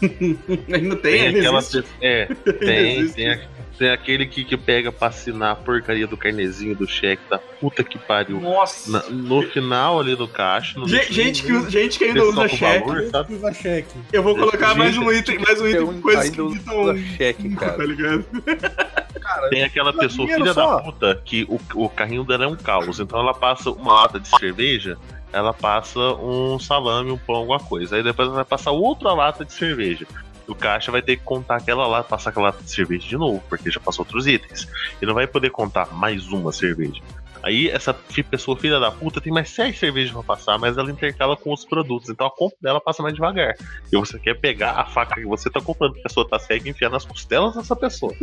Ainda 0.72 0.96
tem, 0.96 1.12
Tem 1.12 1.20
ainda 1.28 1.38
aquela. 1.38 1.60
É, 2.00 2.26
tem, 2.60 3.08
tem, 3.08 3.30
a- 3.30 3.40
tem 3.78 3.90
aquele 3.90 4.26
que, 4.26 4.44
que 4.44 4.56
pega 4.56 4.90
pra 4.90 5.08
assinar 5.08 5.52
a 5.52 5.56
porcaria 5.56 6.06
do 6.06 6.16
carnezinho 6.16 6.74
do 6.74 6.86
cheque 6.88 7.22
da 7.30 7.38
puta 7.38 7.82
que 7.84 7.98
pariu. 7.98 8.40
Nossa. 8.40 8.90
Na- 8.90 9.04
no 9.10 9.42
final 9.42 10.00
ali 10.00 10.16
do 10.16 10.26
caixa. 10.28 10.78
No 10.78 10.88
Gente, 10.88 11.12
gente 11.12 11.42
que, 11.42 11.70
gente 11.70 11.98
que 11.98 12.04
ainda 12.04 12.24
usa 12.24 12.48
cheque. 12.48 12.86
valor. 12.86 13.04
Sabe? 13.10 13.34
usa 13.34 13.52
cheque. 13.54 13.94
Eu 14.12 14.22
vou 14.22 14.34
colocar 14.36 14.68
Gente, 14.68 14.78
mais 14.78 14.98
um 14.98 15.12
item, 15.12 15.38
mais 15.38 15.60
um 15.60 15.66
item 15.68 15.86
com 15.86 16.00
coisas 16.00 16.30
que 16.30 16.40
usa 16.40 16.96
cheque, 17.16 17.54
cara. 17.54 17.72
tá 17.72 17.84
ligado? 17.84 18.24
Tem 19.50 19.62
aquela 19.62 19.92
pessoa 19.92 20.26
filha 20.26 20.52
só. 20.54 20.76
da 20.76 20.82
puta 20.82 21.22
que 21.24 21.44
o, 21.48 21.60
o 21.74 21.88
carrinho 21.88 22.24
dela 22.24 22.44
é 22.44 22.48
um 22.48 22.56
caos. 22.56 22.98
Então 22.98 23.18
ela 23.20 23.34
passa 23.34 23.70
uma 23.70 23.92
lata 23.92 24.18
de 24.18 24.28
cerveja, 24.28 24.96
ela 25.32 25.52
passa 25.52 25.98
um 25.98 26.58
salame, 26.58 27.10
um 27.10 27.18
pão, 27.18 27.36
alguma 27.36 27.60
coisa. 27.60 27.96
Aí 27.96 28.02
depois 28.02 28.28
ela 28.28 28.36
vai 28.36 28.44
passar 28.44 28.70
outra 28.70 29.12
lata 29.12 29.44
de 29.44 29.52
cerveja. 29.52 30.06
O 30.46 30.54
caixa 30.54 30.90
vai 30.90 31.02
ter 31.02 31.16
que 31.16 31.24
contar 31.24 31.56
aquela 31.56 31.86
lata, 31.86 32.08
passar 32.08 32.30
aquela 32.30 32.46
lata 32.46 32.62
de 32.62 32.70
cerveja 32.70 33.06
de 33.06 33.16
novo, 33.18 33.42
porque 33.48 33.70
já 33.70 33.78
passou 33.78 34.04
outros 34.04 34.26
itens. 34.26 34.66
E 35.00 35.04
não 35.04 35.12
vai 35.12 35.26
poder 35.26 35.50
contar 35.50 35.92
mais 35.92 36.26
uma 36.28 36.52
cerveja. 36.52 37.02
Aí 37.42 37.68
essa 37.68 37.94
pessoa 38.30 38.56
filha 38.56 38.80
da 38.80 38.90
puta 38.90 39.20
tem 39.20 39.32
mais 39.32 39.50
sete 39.50 39.78
cervejas 39.78 40.10
pra 40.12 40.22
passar, 40.22 40.58
mas 40.58 40.76
ela 40.76 40.90
intercala 40.90 41.36
com 41.36 41.52
os 41.52 41.64
produtos. 41.64 42.08
Então 42.08 42.26
a 42.26 42.30
compra 42.30 42.56
dela 42.60 42.80
passa 42.80 43.02
mais 43.02 43.14
devagar. 43.14 43.54
E 43.92 43.96
você 43.96 44.18
quer 44.18 44.34
pegar 44.34 44.72
a 44.72 44.86
faca 44.86 45.14
que 45.14 45.26
você 45.26 45.48
tá 45.50 45.60
comprando, 45.60 45.94
que 45.94 46.00
a 46.00 46.04
pessoa 46.04 46.28
tá 46.28 46.38
cega 46.38 46.66
e 46.66 46.70
enfiar 46.70 46.90
nas 46.90 47.04
costelas 47.04 47.54
dessa 47.54 47.76
pessoa. 47.76 48.12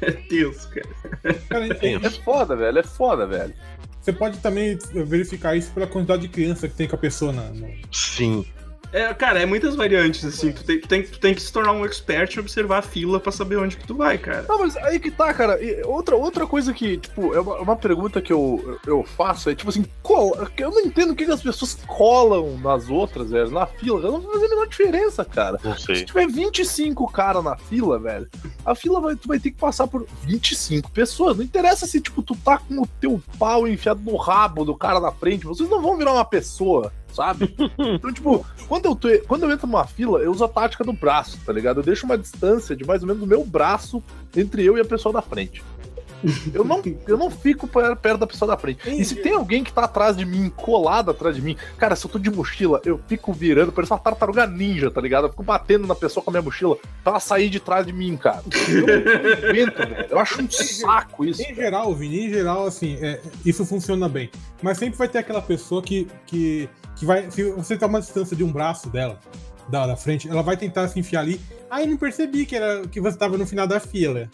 É 0.00 0.10
tenso, 0.10 0.68
cara. 0.70 1.34
Cara, 1.48 1.66
enfim, 1.68 2.00
É 2.02 2.10
foda, 2.10 2.56
velho. 2.56 2.78
É 2.78 2.82
foda, 2.82 3.26
velho. 3.26 3.54
Você 4.02 4.12
pode 4.12 4.38
também 4.38 4.76
verificar 5.06 5.56
isso 5.56 5.70
pela 5.70 5.86
quantidade 5.86 6.22
de 6.22 6.28
criança 6.28 6.68
que 6.68 6.74
tem 6.74 6.88
com 6.88 6.96
a 6.96 6.98
pessoa 6.98 7.32
na, 7.32 7.52
Sim. 7.92 8.44
É, 8.92 9.12
cara, 9.14 9.40
é 9.40 9.46
muitas 9.46 9.74
variantes, 9.74 10.24
assim. 10.24 10.52
Tu 10.52 10.64
tem, 10.64 10.80
tu 10.80 10.88
tem, 10.88 11.02
tu 11.02 11.18
tem 11.18 11.34
que 11.34 11.40
se 11.40 11.52
tornar 11.52 11.72
um 11.72 11.84
expert 11.84 12.34
e 12.36 12.40
observar 12.40 12.78
a 12.78 12.82
fila 12.82 13.18
pra 13.18 13.32
saber 13.32 13.56
onde 13.56 13.76
que 13.76 13.86
tu 13.86 13.94
vai, 13.94 14.18
cara. 14.18 14.44
Não, 14.48 14.58
mas 14.58 14.76
aí 14.76 15.00
que 15.00 15.10
tá, 15.10 15.32
cara. 15.32 15.62
E 15.62 15.82
outra, 15.84 16.14
outra 16.14 16.46
coisa 16.46 16.72
que, 16.74 16.98
tipo, 16.98 17.34
é 17.34 17.40
uma, 17.40 17.56
uma 17.60 17.76
pergunta 17.76 18.20
que 18.20 18.32
eu, 18.32 18.78
eu 18.86 19.02
faço 19.02 19.48
é, 19.48 19.54
tipo 19.54 19.70
assim, 19.70 19.84
cola, 20.02 20.50
eu 20.58 20.70
não 20.70 20.80
entendo 20.80 21.12
o 21.12 21.16
que, 21.16 21.24
que 21.24 21.30
as 21.30 21.42
pessoas 21.42 21.74
colam 21.86 22.58
nas 22.58 22.90
outras, 22.90 23.30
velho, 23.30 23.50
na 23.50 23.66
fila. 23.66 24.00
Não 24.00 24.20
vai 24.20 24.32
fazer 24.32 24.46
a 24.46 24.48
menor 24.50 24.68
diferença, 24.68 25.24
cara. 25.24 25.58
Não 25.64 25.76
Se 25.76 25.86
sei. 25.86 26.04
tiver 26.04 26.26
25 26.28 27.10
cara 27.10 27.40
na 27.40 27.56
fila, 27.56 27.98
velho, 27.98 28.28
a 28.64 28.74
fila 28.74 29.00
vai, 29.00 29.16
tu 29.16 29.26
vai 29.26 29.38
ter 29.38 29.50
que 29.50 29.58
passar 29.58 29.86
por 29.86 30.06
25 30.22 30.90
pessoas. 30.90 31.36
Não 31.36 31.44
interessa 31.44 31.86
se, 31.86 32.00
tipo, 32.00 32.22
tu 32.22 32.36
tá 32.36 32.58
com 32.58 32.82
o 32.82 32.86
teu 33.00 33.22
pau 33.38 33.66
enfiado 33.66 34.02
no 34.02 34.16
rabo 34.16 34.64
do 34.64 34.74
cara 34.74 35.00
na 35.00 35.12
frente, 35.12 35.46
vocês 35.46 35.68
não 35.68 35.80
vão 35.80 35.96
virar 35.96 36.12
uma 36.12 36.24
pessoa, 36.24 36.92
sabe? 37.12 37.54
Então, 37.94 38.12
tipo, 38.12 38.46
quando 38.68 38.86
eu, 38.86 38.96
tô, 38.96 39.08
quando 39.26 39.42
eu 39.44 39.50
entro 39.50 39.66
numa 39.66 39.86
fila, 39.86 40.18
eu 40.20 40.30
uso 40.30 40.44
a 40.44 40.48
tática 40.48 40.84
do 40.84 40.92
braço, 40.92 41.38
tá 41.44 41.52
ligado? 41.52 41.80
Eu 41.80 41.82
deixo 41.82 42.06
uma 42.06 42.16
distância 42.16 42.74
de 42.74 42.84
mais 42.84 43.02
ou 43.02 43.08
menos 43.08 43.22
o 43.22 43.26
meu 43.26 43.44
braço 43.44 44.02
entre 44.36 44.64
eu 44.64 44.76
e 44.76 44.80
a 44.80 44.84
pessoa 44.84 45.12
da 45.12 45.22
frente. 45.22 45.62
Eu 46.54 46.64
não, 46.64 46.82
eu 47.06 47.16
não 47.18 47.30
fico 47.30 47.66
per- 47.66 47.96
perto 47.96 48.18
da 48.18 48.26
pessoa 48.26 48.48
da 48.50 48.56
frente. 48.56 48.78
E 48.88 49.04
se 49.04 49.16
tem 49.16 49.32
alguém 49.34 49.64
que 49.64 49.72
tá 49.72 49.84
atrás 49.84 50.16
de 50.16 50.24
mim, 50.24 50.50
colado 50.54 51.10
atrás 51.10 51.34
de 51.36 51.42
mim, 51.42 51.56
cara, 51.76 51.96
se 51.96 52.06
eu 52.06 52.10
tô 52.10 52.18
de 52.18 52.30
mochila, 52.30 52.80
eu 52.84 53.00
fico 53.08 53.32
virando, 53.32 53.72
parece 53.72 53.92
uma 53.92 53.98
tartaruga 53.98 54.46
ninja, 54.46 54.90
tá 54.90 55.00
ligado? 55.00 55.26
Eu 55.26 55.30
fico 55.30 55.42
batendo 55.42 55.86
na 55.86 55.94
pessoa 55.94 56.22
com 56.22 56.30
a 56.30 56.32
minha 56.32 56.42
mochila 56.42 56.76
pra 57.02 57.12
ela 57.12 57.20
sair 57.20 57.48
de 57.50 57.58
trás 57.60 57.86
de 57.86 57.92
mim, 57.92 58.16
cara. 58.16 58.42
Eu 58.68 59.48
aguento, 59.48 59.76
velho. 59.78 60.06
Eu 60.10 60.18
acho 60.18 60.42
um 60.42 60.50
saco 60.50 61.24
isso. 61.24 61.42
Em 61.42 61.54
geral, 61.54 61.94
Vini, 61.94 62.26
em 62.26 62.30
geral, 62.30 62.66
assim, 62.66 62.96
é, 63.00 63.20
isso 63.44 63.64
funciona 63.64 64.08
bem. 64.08 64.30
Mas 64.62 64.78
sempre 64.78 64.96
vai 64.98 65.08
ter 65.08 65.18
aquela 65.18 65.42
pessoa 65.42 65.82
que, 65.82 66.06
que, 66.26 66.68
que 66.96 67.04
vai. 67.04 67.30
Se 67.30 67.50
você 67.52 67.76
tá 67.76 67.86
a 67.86 67.88
uma 67.88 68.00
distância 68.00 68.36
de 68.36 68.44
um 68.44 68.52
braço 68.52 68.88
dela, 68.88 69.18
da, 69.68 69.86
da 69.86 69.96
frente, 69.96 70.28
ela 70.28 70.42
vai 70.42 70.56
tentar 70.56 70.86
se 70.88 70.98
enfiar 71.00 71.20
ali. 71.20 71.40
Aí 71.70 71.86
não 71.86 71.96
percebi 71.96 72.44
que, 72.44 72.54
era, 72.54 72.86
que 72.86 73.00
você 73.00 73.16
tava 73.16 73.38
no 73.38 73.46
final 73.46 73.66
da 73.66 73.80
fila. 73.80 74.28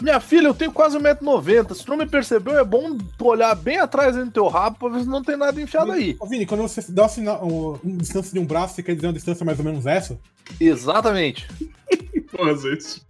Minha 0.00 0.20
filha, 0.20 0.46
eu 0.46 0.54
tenho 0.54 0.72
quase 0.72 0.96
1,90m. 0.96 1.74
Se 1.74 1.84
tu 1.84 1.90
não 1.90 1.96
me 1.96 2.06
percebeu, 2.06 2.58
é 2.58 2.64
bom 2.64 2.96
tu 3.16 3.26
olhar 3.26 3.54
bem 3.54 3.78
atrás 3.78 4.14
no 4.14 4.30
teu 4.30 4.46
rabo 4.46 4.78
pra 4.78 4.88
ver 4.88 5.00
se 5.00 5.08
não 5.08 5.22
tem 5.22 5.36
nada 5.36 5.60
enfiado 5.60 5.90
aí. 5.90 6.16
Ô, 6.20 6.26
Vini, 6.26 6.46
quando 6.46 6.62
você 6.62 6.80
dá 6.92 7.06
uma 7.06 7.80
distância 7.84 8.32
de 8.32 8.38
um 8.38 8.46
braço, 8.46 8.74
você 8.74 8.82
quer 8.82 8.94
dizer 8.94 9.08
uma 9.08 9.12
distância 9.12 9.44
mais 9.44 9.58
ou 9.58 9.64
menos 9.64 9.86
essa? 9.86 10.18
Exatamente. 10.60 11.48
Porra, 12.30 12.56
gente. 12.56 13.02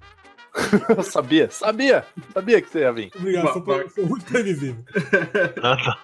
Eu 0.89 1.03
sabia, 1.03 1.51
sabia, 1.51 2.05
sabia 2.33 2.61
que 2.61 2.69
você 2.69 2.81
ia 2.81 2.93
vir. 2.93 3.11
Obrigado, 3.15 3.53
sou, 3.53 3.91
sou 3.95 4.07
muito 4.07 4.25
previsível. 4.25 4.83
Ah, 5.63 5.77
tá. 5.77 5.99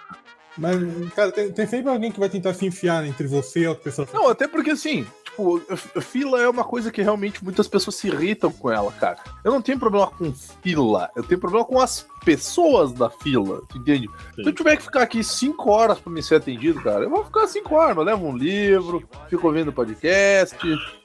Mas, 0.57 0.79
cara, 1.15 1.33
tem, 1.33 1.51
tem 1.51 1.67
sempre 1.67 1.91
alguém 1.91 2.13
que 2.13 2.21
vai 2.21 2.29
tentar 2.29 2.55
se 2.55 2.65
enfiar 2.65 3.05
entre 3.05 3.27
você 3.27 3.61
e 3.61 3.67
a 3.67 3.71
outra 3.71 3.85
pessoa. 3.85 4.07
Não, 4.13 4.29
até 4.29 4.47
porque 4.47 4.71
assim, 4.71 5.05
tipo, 5.35 5.61
fila 6.01 6.41
é 6.41 6.49
uma 6.49 6.65
coisa 6.65 6.91
que 6.93 7.03
realmente 7.03 7.43
muitas 7.43 7.67
pessoas 7.67 7.97
se 7.97 8.07
irritam 8.07 8.53
com 8.53 8.71
ela, 8.71 8.93
cara. 8.93 9.19
Eu 9.43 9.51
não 9.51 9.61
tenho 9.61 9.79
problema 9.79 10.07
com 10.07 10.33
fila, 10.63 11.11
eu 11.17 11.23
tenho 11.23 11.41
problema 11.41 11.65
com 11.65 11.81
as 11.81 12.07
pessoas 12.25 12.93
da 12.93 13.11
fila, 13.11 13.61
entende? 13.75 14.09
Se 14.35 14.47
eu 14.47 14.53
tiver 14.53 14.77
que 14.77 14.83
ficar 14.83 15.03
aqui 15.03 15.23
cinco 15.23 15.71
horas 15.71 15.99
pra 15.99 16.13
me 16.13 16.23
ser 16.23 16.37
atendido, 16.37 16.81
cara, 16.81 17.05
eu 17.05 17.11
vou 17.11 17.25
ficar 17.25 17.47
cinco 17.47 17.75
horas, 17.75 17.97
eu 17.97 18.03
levo 18.03 18.27
um 18.27 18.37
livro, 18.37 19.07
fico 19.29 19.47
ouvindo 19.47 19.73
podcast, 19.73 20.57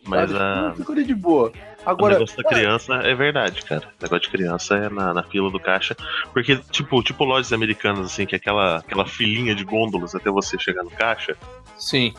Mas 0.06 0.32
sabe? 0.32 0.42
a, 0.42 0.74
fico 0.76 0.92
ali 0.92 1.04
de 1.04 1.16
boa. 1.16 1.52
o 1.86 1.90
Agora, 1.90 2.14
negócio 2.14 2.38
da 2.38 2.44
criança 2.48 2.94
é 2.96 3.16
verdade, 3.16 3.64
cara. 3.64 3.88
O 4.00 4.04
negócio 4.04 4.24
de 4.24 4.30
criança 4.30 4.76
é 4.78 4.90
na, 4.90 5.14
na 5.14 5.24
fila 5.24 5.50
do 5.50 5.60
caixa. 5.60 5.96
Porque, 6.32 6.58
tipo, 6.72 7.02
tipo 7.04 7.24
lojas 7.26 7.52
americanas, 7.52 8.06
assim, 8.06 8.26
que 8.26 8.36
é 8.36 8.38
aquela, 8.38 8.78
aquela 8.78 9.06
filinha 9.06 9.54
de 9.56 9.64
gôndolas 9.64 10.16
até 10.16 10.30
você 10.30 10.58
chegar 10.58 10.84
no 10.84 10.92
caixa. 10.92 11.36
sim, 11.78 12.14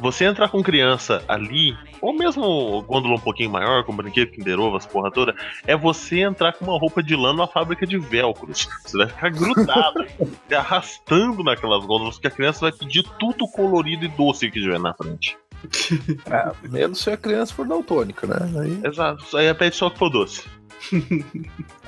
Você 0.00 0.24
entrar 0.24 0.48
com 0.48 0.62
criança 0.62 1.22
ali, 1.28 1.76
ou 2.00 2.12
mesmo 2.12 2.82
gôndola 2.82 3.14
um 3.14 3.20
pouquinho 3.20 3.50
maior, 3.50 3.84
com 3.84 3.94
brinquedo, 3.94 4.30
Kinder 4.30 4.58
Ovo, 4.58 4.76
as 4.76 4.86
porra 4.86 5.10
toda, 5.10 5.34
é 5.66 5.76
você 5.76 6.20
entrar 6.20 6.54
com 6.54 6.64
uma 6.64 6.78
roupa 6.78 7.02
de 7.02 7.14
lã 7.14 7.32
numa 7.32 7.46
fábrica 7.46 7.86
de 7.86 7.98
velcros. 7.98 8.68
Você 8.84 8.96
vai 8.96 9.06
ficar 9.06 9.30
grudado, 9.30 10.06
se 10.48 10.54
arrastando 10.54 11.42
naquelas 11.44 11.84
gôndolas, 11.84 12.14
porque 12.14 12.28
a 12.28 12.30
criança 12.30 12.60
vai 12.60 12.72
pedir 12.72 13.02
tudo 13.18 13.46
colorido 13.46 14.04
e 14.04 14.08
doce 14.08 14.50
que 14.50 14.60
tiver 14.60 14.80
na 14.80 14.94
frente. 14.94 15.36
é, 16.26 16.68
menos 16.68 17.00
se 17.00 17.10
a 17.10 17.16
criança 17.16 17.52
for 17.54 17.66
daltônica, 17.66 18.26
né? 18.26 18.60
Aí, 18.60 18.80
Exato. 18.82 19.36
Aí 19.36 19.52
pede 19.52 19.76
só 19.76 19.90
que 19.90 19.98
for 19.98 20.08
doce. 20.08 20.44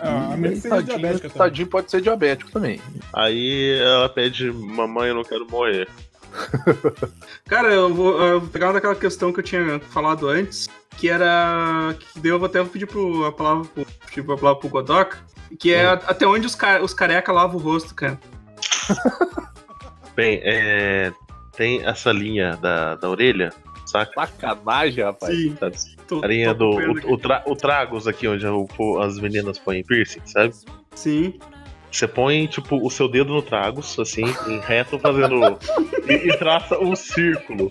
Ah, 0.04 0.36
que 0.36 0.56
seja 0.56 0.82
tadinho, 0.82 1.30
tadinho 1.30 1.68
pode 1.68 1.88
ser 1.88 2.00
diabético 2.00 2.50
também. 2.50 2.80
Aí 3.12 3.78
ela 3.80 4.08
pede, 4.08 4.50
mamãe, 4.50 5.10
eu 5.10 5.14
não 5.14 5.22
quero 5.22 5.46
morrer. 5.48 5.88
Cara, 7.46 7.72
eu 7.72 7.92
vou, 7.94 8.20
eu 8.22 8.40
vou 8.40 8.48
pegar 8.48 8.66
uma 8.68 8.72
daquela 8.74 8.94
questão 8.94 9.32
que 9.32 9.40
eu 9.40 9.44
tinha 9.44 9.78
falado 9.90 10.28
antes, 10.28 10.68
que 10.96 11.08
era. 11.08 11.94
Que 12.12 12.20
daí 12.20 12.30
eu 12.30 12.38
vou 12.38 12.46
até 12.46 12.62
pedir 12.64 12.86
pro, 12.86 13.24
a 13.24 13.32
palavra 13.32 13.64
pro, 13.74 13.86
pedir 14.06 14.20
a 14.20 14.36
palavra 14.36 14.56
pro 14.60 14.68
Godoka, 14.68 15.18
que 15.58 15.72
é 15.72 15.86
até 15.86 16.26
onde 16.26 16.46
os, 16.46 16.54
ca- 16.54 16.80
os 16.80 16.94
careca 16.94 17.32
lavam 17.32 17.56
o 17.56 17.62
rosto, 17.62 17.94
cara. 17.94 18.18
Bem, 20.16 20.40
é, 20.44 21.12
tem 21.56 21.84
essa 21.86 22.12
linha 22.12 22.56
da, 22.56 22.96
da 22.96 23.08
orelha, 23.08 23.50
saca? 23.86 24.12
Sacanagem, 24.26 25.04
rapaz. 25.04 25.34
Sim. 25.34 25.56
Sabe? 25.58 25.76
Tô, 26.06 26.22
A 26.22 26.26
linha 26.26 26.54
tô 26.54 26.70
do. 26.70 26.92
O, 27.08 27.14
o, 27.14 27.18
tra- 27.18 27.42
o 27.46 27.56
tragos 27.56 28.06
aqui, 28.06 28.28
onde 28.28 28.44
as 29.00 29.18
meninas 29.18 29.58
põem 29.58 29.82
piercing, 29.82 30.20
sabe? 30.26 30.54
Sim. 30.94 31.38
Você 31.92 32.08
põe, 32.08 32.46
tipo, 32.46 32.84
o 32.84 32.90
seu 32.90 33.06
dedo 33.06 33.34
no 33.34 33.42
tragos, 33.42 33.98
assim, 33.98 34.24
em 34.46 34.58
reto, 34.60 34.98
fazendo. 34.98 35.58
e, 36.08 36.12
e 36.30 36.36
traça 36.38 36.78
um 36.78 36.96
círculo 36.96 37.70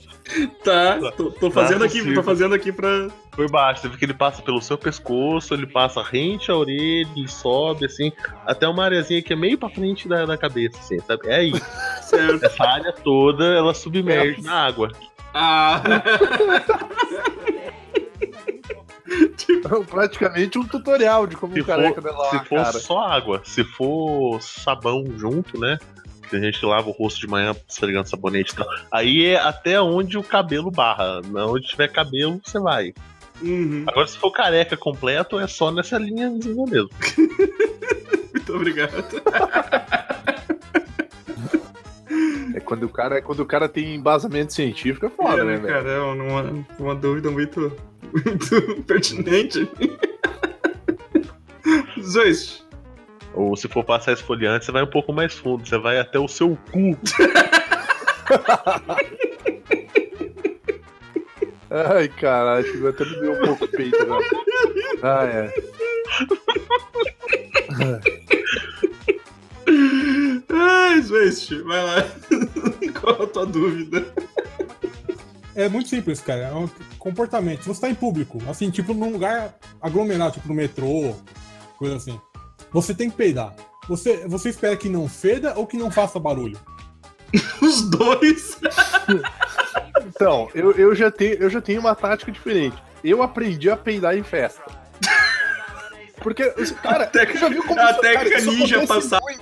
Tá, 0.63 0.99
tô, 1.17 1.32
tô 1.32 1.49
fazendo 1.49 1.84
aqui, 1.84 1.97
tô 1.97 2.03
possível. 2.03 2.24
fazendo 2.24 2.53
aqui 2.53 2.72
pra. 2.72 3.07
por 3.32 3.49
baixo. 3.49 3.82
Você 3.82 3.89
vê 3.89 3.97
que 3.97 4.05
ele 4.05 4.13
passa 4.13 4.43
pelo 4.43 4.61
seu 4.61 4.78
pescoço, 4.78 5.55
ele 5.55 5.65
passa 5.65 6.03
rente 6.03 6.51
à 6.51 6.55
orelha 6.55 7.09
e 7.17 7.28
sobe, 7.28 7.86
assim, 7.86 8.11
até 8.45 8.67
uma 8.67 8.86
areazinha 8.86 9.24
que 9.24 9.34
é 9.34 9.36
meio 9.36 9.57
pra 9.57 9.69
frente 9.69 10.07
da, 10.07 10.24
da 10.24 10.38
cabeça, 10.38 10.78
assim, 10.78 10.99
sabe? 10.99 11.28
É 11.28 11.36
aí. 11.38 11.53
Certo. 12.03 12.45
Essa 12.45 12.63
área 12.63 12.93
toda, 12.93 13.43
ela 13.43 13.74
submerge 13.74 14.41
na 14.41 14.67
água. 14.67 14.91
Ah. 15.34 15.82
Praticamente 19.89 20.57
um 20.57 20.64
tutorial 20.66 21.28
de 21.28 21.36
como 21.36 21.53
Se 21.53 21.62
o 21.62 21.66
careca 21.66 22.01
for, 22.01 22.30
se 22.30 22.45
for 22.45 22.55
cara. 22.57 22.72
só 22.80 22.99
água, 22.99 23.41
se 23.43 23.64
for 23.64 24.41
sabão 24.41 25.03
junto, 25.18 25.59
né? 25.59 25.78
Que 26.30 26.36
a 26.38 26.39
gente 26.39 26.66
lava 26.66 26.88
o 26.88 26.91
rosto 26.93 27.20
de 27.20 27.28
manhã 27.28 27.53
esfregando 27.68 28.07
sabonete 28.09 28.53
e 28.53 28.55
tal. 28.55 28.68
Aí 28.91 29.26
é 29.26 29.38
até 29.39 29.82
onde 29.82 30.18
o 30.18 30.24
cabelo 30.24 30.72
barra. 30.72 31.22
Na 31.28 31.45
Onde 31.45 31.68
tiver 31.68 31.89
cabelo, 31.89 32.39
você 32.43 32.57
vai. 32.59 32.93
Uhum. 33.41 33.84
Agora, 33.88 34.07
se 34.07 34.18
for 34.18 34.32
careca 34.32 34.78
completo, 34.78 35.39
é 35.39 35.47
só 35.47 35.72
nessa 35.72 35.97
linhazinha 35.97 36.66
mesmo. 36.66 36.89
Muito 38.34 38.55
obrigado. 38.55 39.22
É 42.53 42.59
quando 42.59 42.84
o 42.84 42.89
cara, 42.89 43.18
é 43.18 43.22
quando 43.22 43.39
o 43.41 43.45
cara 43.45 43.68
tem 43.70 43.95
embasamento 43.95 44.53
científico, 44.53 45.05
é 45.05 45.09
foda, 45.09 45.41
É, 45.41 45.45
né, 45.45 45.55
velho? 45.57 45.68
cara, 45.74 45.89
é 45.89 45.99
uma, 45.99 46.66
uma 46.80 46.95
dúvida 46.95 47.30
muito, 47.32 47.72
muito 48.14 48.84
pertinente. 48.84 49.68
Zoist. 52.01 52.64
Ou 53.34 53.55
se 53.55 53.68
for 53.68 53.84
passar 53.84 54.14
esfoliante, 54.14 54.66
você 54.66 54.72
vai 54.72 54.84
um 54.84 54.88
pouco 54.88 55.14
mais 55.14 55.34
fundo. 55.34 55.68
Você 55.68 55.78
vai 55.78 55.99
até 55.99 56.20
o 56.20 56.28
seu 56.28 56.57
cu. 56.72 56.97
Ai, 61.70 62.09
caralho, 62.09 62.66
chegou 62.66 62.89
até 62.89 63.05
me 63.05 63.16
deu 63.22 63.32
um 63.32 63.45
pouco 63.45 63.64
o 63.64 63.68
peito 63.70 64.01
agora. 64.01 64.26
Ah, 65.01 65.24
é. 65.26 65.53
Ai, 70.49 71.01
Zoist, 71.01 71.55
vai 71.64 71.82
lá. 71.82 72.05
Qual 72.99 73.24
a 73.24 73.28
tua 73.28 73.45
dúvida? 73.45 74.05
É 75.55 75.70
muito 75.70 75.88
simples, 75.88 76.20
cara. 76.20 76.51
Comportamento. 77.02 77.64
Se 77.64 77.68
você 77.68 77.82
tá 77.82 77.89
em 77.89 77.95
público, 77.95 78.38
assim, 78.47 78.70
tipo 78.70 78.93
num 78.93 79.12
lugar 79.12 79.56
aglomerado, 79.82 80.34
tipo 80.34 80.47
no 80.47 80.54
metrô, 80.54 81.16
coisa 81.76 81.95
assim. 81.95 82.22
Você 82.72 82.93
tem 82.93 83.10
que 83.10 83.18
peidar. 83.18 83.56
Você, 83.89 84.28
você 84.28 84.49
espera 84.49 84.78
que 84.78 84.88
não 84.88 85.10
feda 85.10 85.58
ou 85.58 85.66
que 85.66 85.76
não 85.76 85.89
faça 85.89 86.20
barulho? 86.20 86.60
Os 87.60 87.89
dois. 87.89 88.60
Então, 90.04 90.49
eu, 90.54 90.72
eu, 90.74 90.93
já 90.93 91.10
tenho, 91.10 91.34
eu 91.36 91.49
já 91.49 91.62
tenho 91.62 91.80
uma 91.80 91.95
tática 91.95 92.32
diferente. 92.32 92.76
Eu 93.04 93.24
aprendi 93.24 93.70
a 93.70 93.78
peidar 93.78 94.16
em 94.16 94.24
festa. 94.24 94.64
Porque, 96.22 96.43
cara, 96.84 97.06
Até 97.06 97.26
você 97.26 97.38
já 97.38 97.49
viu 97.49 97.64
como 97.64 97.80
a 97.80 97.91
isso, 97.91 98.02
técnica 98.02 98.39
cara, 98.39 98.52
ninja 98.52 98.86
passar. 98.86 99.20
muito. 99.22 99.41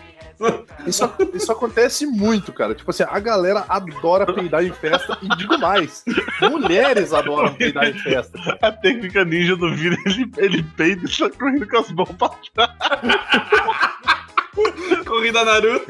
Isso, 0.87 1.11
isso 1.33 1.51
acontece 1.51 2.05
muito, 2.05 2.53
cara. 2.53 2.73
Tipo 2.73 2.91
assim, 2.91 3.03
a 3.07 3.19
galera 3.19 3.65
adora 3.67 4.31
peidar 4.33 4.63
em 4.63 4.71
festa 4.71 5.17
e 5.21 5.27
digo 5.35 5.57
mais, 5.59 6.03
mulheres 6.41 7.13
adoram 7.13 7.53
peidar 7.53 7.87
em 7.89 7.93
festa. 7.93 8.37
cara. 8.41 8.57
A 8.61 8.71
técnica 8.71 9.25
ninja 9.25 9.55
do 9.55 9.75
Vini, 9.75 9.97
ele, 10.05 10.31
ele 10.37 10.63
peida 10.63 11.05
e 11.05 11.11
sai 11.11 11.29
correndo 11.31 11.67
com 11.67 11.77
as 11.77 11.91
mãos 11.91 12.11
pra 12.17 12.29
trás. 12.53 12.71
Corrida 15.05 15.45
Naruto. 15.45 15.85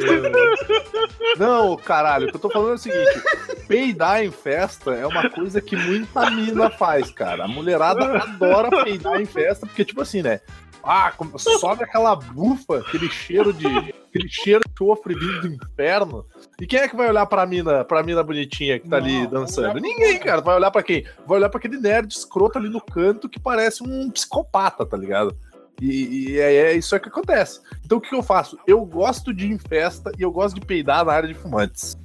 Não, 1.38 1.78
caralho, 1.78 2.28
o 2.28 2.30
que 2.30 2.36
eu 2.36 2.40
tô 2.42 2.50
falando 2.50 2.72
é 2.72 2.76
o 2.76 2.78
seguinte: 2.78 3.22
peidar 3.68 4.24
em 4.24 4.32
festa 4.32 4.92
é 4.92 5.06
uma 5.06 5.30
coisa 5.30 5.62
que 5.62 5.76
muita 5.76 6.30
mina 6.30 6.70
faz, 6.70 7.12
cara. 7.12 7.46
A 7.46 7.48
mulherada 7.48 8.06
adora 8.18 8.84
peidar 8.84 9.20
em 9.22 9.26
festa, 9.26 9.66
porque, 9.66 9.86
tipo 9.86 10.02
assim, 10.02 10.22
né? 10.22 10.42
Ah, 10.84 11.14
sobe 11.38 11.84
aquela 11.84 12.16
bufa, 12.16 12.80
aquele 12.80 13.10
cheiro 13.10 13.54
de. 13.54 13.68
aquele 13.68 14.30
cheiro 14.30 14.62
de 14.68 14.74
chofre 14.78 15.14
vindo 15.14 15.42
do 15.42 15.48
inferno. 15.48 16.26
E 16.60 16.66
quem 16.66 16.80
é 16.80 16.88
que 16.88 16.96
vai 16.96 17.10
olhar 17.10 17.26
pra 17.26 17.46
mina, 17.46 17.84
pra 17.84 18.02
mina 18.04 18.24
bonitinha 18.24 18.80
que 18.80 18.88
tá 18.88 18.98
ali 18.98 19.24
Não, 19.24 19.30
dançando? 19.30 19.68
vai 19.68 19.72
olhar 19.74 19.82
pro 19.82 19.82
Ninguém, 19.82 20.20
cara. 20.20 20.42
Vai 20.42 20.56
olhar 20.56 20.72
pra 20.72 20.84
quem? 20.84 21.06
Vai 21.28 21.38
olhar 21.38 21.50
pra 21.50 21.60
aquele 21.60 21.78
nerd 21.78 22.12
escroto 22.12 22.58
ali 22.58 22.70
no 22.70 22.82
canto 22.82 23.30
que 23.30 23.40
parece 23.40 23.84
um 23.84 24.10
psicopata, 24.10 24.86
tá 24.86 24.98
ligado? 24.98 25.36
E, 25.82 26.32
e 26.32 26.40
é, 26.40 26.56
é 26.56 26.74
isso 26.74 26.96
é 26.96 27.00
que 27.00 27.08
acontece. 27.08 27.62
Então 27.86 27.98
o 27.98 28.02
que 28.02 28.14
eu 28.14 28.22
faço? 28.24 28.58
Eu 28.68 28.84
gosto 28.86 29.34
de 29.34 29.46
ir 29.46 29.52
em 29.52 29.58
festa 29.58 30.12
e 30.18 30.22
eu 30.22 30.32
gosto 30.32 30.56
de 30.60 30.66
peidar 30.66 31.06
na 31.06 31.14
área 31.14 31.28
de 31.28 31.34
fumantes. 31.36 31.98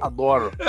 Adoro. 0.00 0.50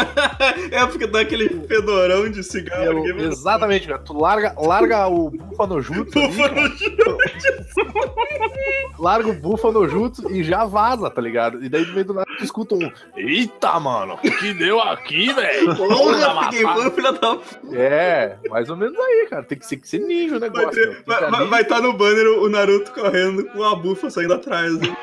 É 0.72 0.86
porque 0.86 1.08
dá 1.08 1.22
aquele 1.22 1.50
fedorão 1.68 2.30
de 2.30 2.44
cigarro. 2.44 2.84
Eu- 2.84 3.00
aqui, 3.00 3.14
mas- 3.14 3.26
exatamente, 3.40 3.88
cara. 3.88 4.00
Tu 4.00 4.14
larga, 4.18 4.54
larga 4.58 5.08
o 5.08 5.30
Búfalo 5.32 5.82
Jutsu. 5.82 6.20
ali, 6.20 6.28
Búfalo 6.30 7.18
larga 9.00 9.30
o 9.30 9.34
Búfalo 9.34 9.88
Jutsu 9.90 10.32
e 10.32 10.44
já 10.44 10.66
vaza, 10.66 11.10
tá 11.10 11.22
ligado? 11.22 11.64
E 11.64 11.70
daí 11.70 11.86
no 11.86 11.94
meio 11.94 12.06
do 12.06 12.14
nada 12.14 12.28
tu 12.38 12.44
escuta 12.44 12.76
um. 12.76 12.92
Eita, 13.18 13.80
mano, 13.80 14.14
o 14.14 14.18
que 14.18 14.54
deu 14.54 14.80
aqui, 14.80 15.34
velho? 15.34 15.76
Porra, 15.78 16.44
fiquei 16.44 16.64
bom, 16.64 16.92
filha 16.92 17.12
da 17.14 17.36
p. 17.36 17.44
É, 17.74 18.38
mais 18.50 18.70
ou 18.70 18.78
menos 18.78 18.98
aí, 19.00 19.28
cara. 19.30 19.44
Tem 19.44 19.58
que 19.58 19.66
ser, 19.66 19.78
que 19.78 19.88
ser 19.88 20.00
ninja 20.00 20.38
o 20.38 20.40
Vai 20.40 20.50
negócio. 20.50 20.72
ter- 20.72 21.04
vai- 21.06 21.48
vai 21.48 21.62
estar 21.62 21.82
no 21.82 21.94
banner 21.94 22.28
o 22.28 22.48
Naruto 22.50 22.92
correndo 22.92 23.44
com 23.46 23.64
a 23.64 23.76
bufa 23.76 24.10
saindo 24.10 24.34
atrás. 24.36 24.74
né? 24.80 24.96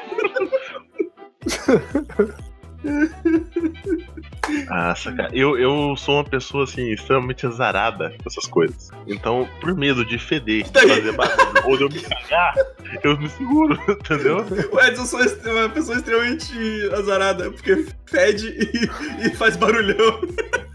Nossa, 4.66 5.12
cara, 5.12 5.30
eu, 5.32 5.58
eu 5.58 5.96
sou 5.96 6.16
uma 6.16 6.24
pessoa 6.24 6.64
assim, 6.64 6.90
extremamente 6.92 7.46
azarada 7.46 8.10
com 8.10 8.28
essas 8.28 8.46
coisas. 8.46 8.90
Então, 9.06 9.48
por 9.60 9.74
medo 9.74 10.04
de 10.04 10.18
feder, 10.18 10.64
de 10.64 10.88
fazer 10.88 11.12
barulho, 11.12 11.62
ou 11.64 11.76
de 11.76 11.82
eu 11.84 11.88
me 11.88 12.00
cagar, 12.00 12.54
eu 13.02 13.18
me 13.18 13.28
seguro, 13.28 13.78
entendeu? 13.88 14.44
O 14.72 14.80
Edson 14.80 15.04
sou 15.04 15.20
uma 15.52 15.68
pessoa 15.68 15.96
extremamente 15.96 16.52
azarada, 16.92 17.50
porque 17.50 17.86
fede 18.06 18.48
e, 18.48 19.26
e 19.26 19.34
faz 19.36 19.56
barulhão. 19.56 20.20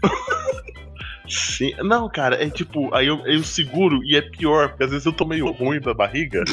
Sim. 1.32 1.72
Não, 1.82 2.10
cara, 2.10 2.42
é 2.44 2.50
tipo, 2.50 2.94
aí 2.94 3.06
eu, 3.06 3.26
eu 3.26 3.42
seguro 3.42 4.04
e 4.04 4.16
é 4.16 4.20
pior, 4.20 4.68
porque 4.68 4.84
às 4.84 4.90
vezes 4.90 5.06
eu 5.06 5.12
tô 5.14 5.24
meio 5.24 5.50
ruim 5.50 5.80
da 5.80 5.94
barriga. 5.94 6.44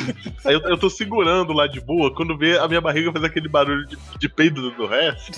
aí 0.46 0.54
eu, 0.54 0.62
eu 0.62 0.78
tô 0.78 0.90
segurando 0.90 1.52
lá 1.52 1.68
de 1.68 1.82
boa, 1.82 2.14
quando 2.16 2.38
vê 2.38 2.58
a 2.58 2.66
minha 2.66 2.80
barriga 2.80 3.12
faz 3.12 3.26
aquele 3.26 3.50
barulho 3.50 3.86
de, 3.86 3.98
de 4.18 4.30
peido 4.30 4.72
do 4.72 4.86
resto. 4.88 5.34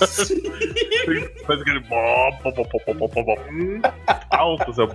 faz 1.45 1.59
aquele. 1.59 1.83
Alto, 4.29 4.73
sabe? 4.73 4.93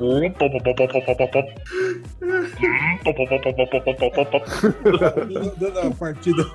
Dando 5.58 5.80
a 5.80 5.90
partida. 5.90 6.46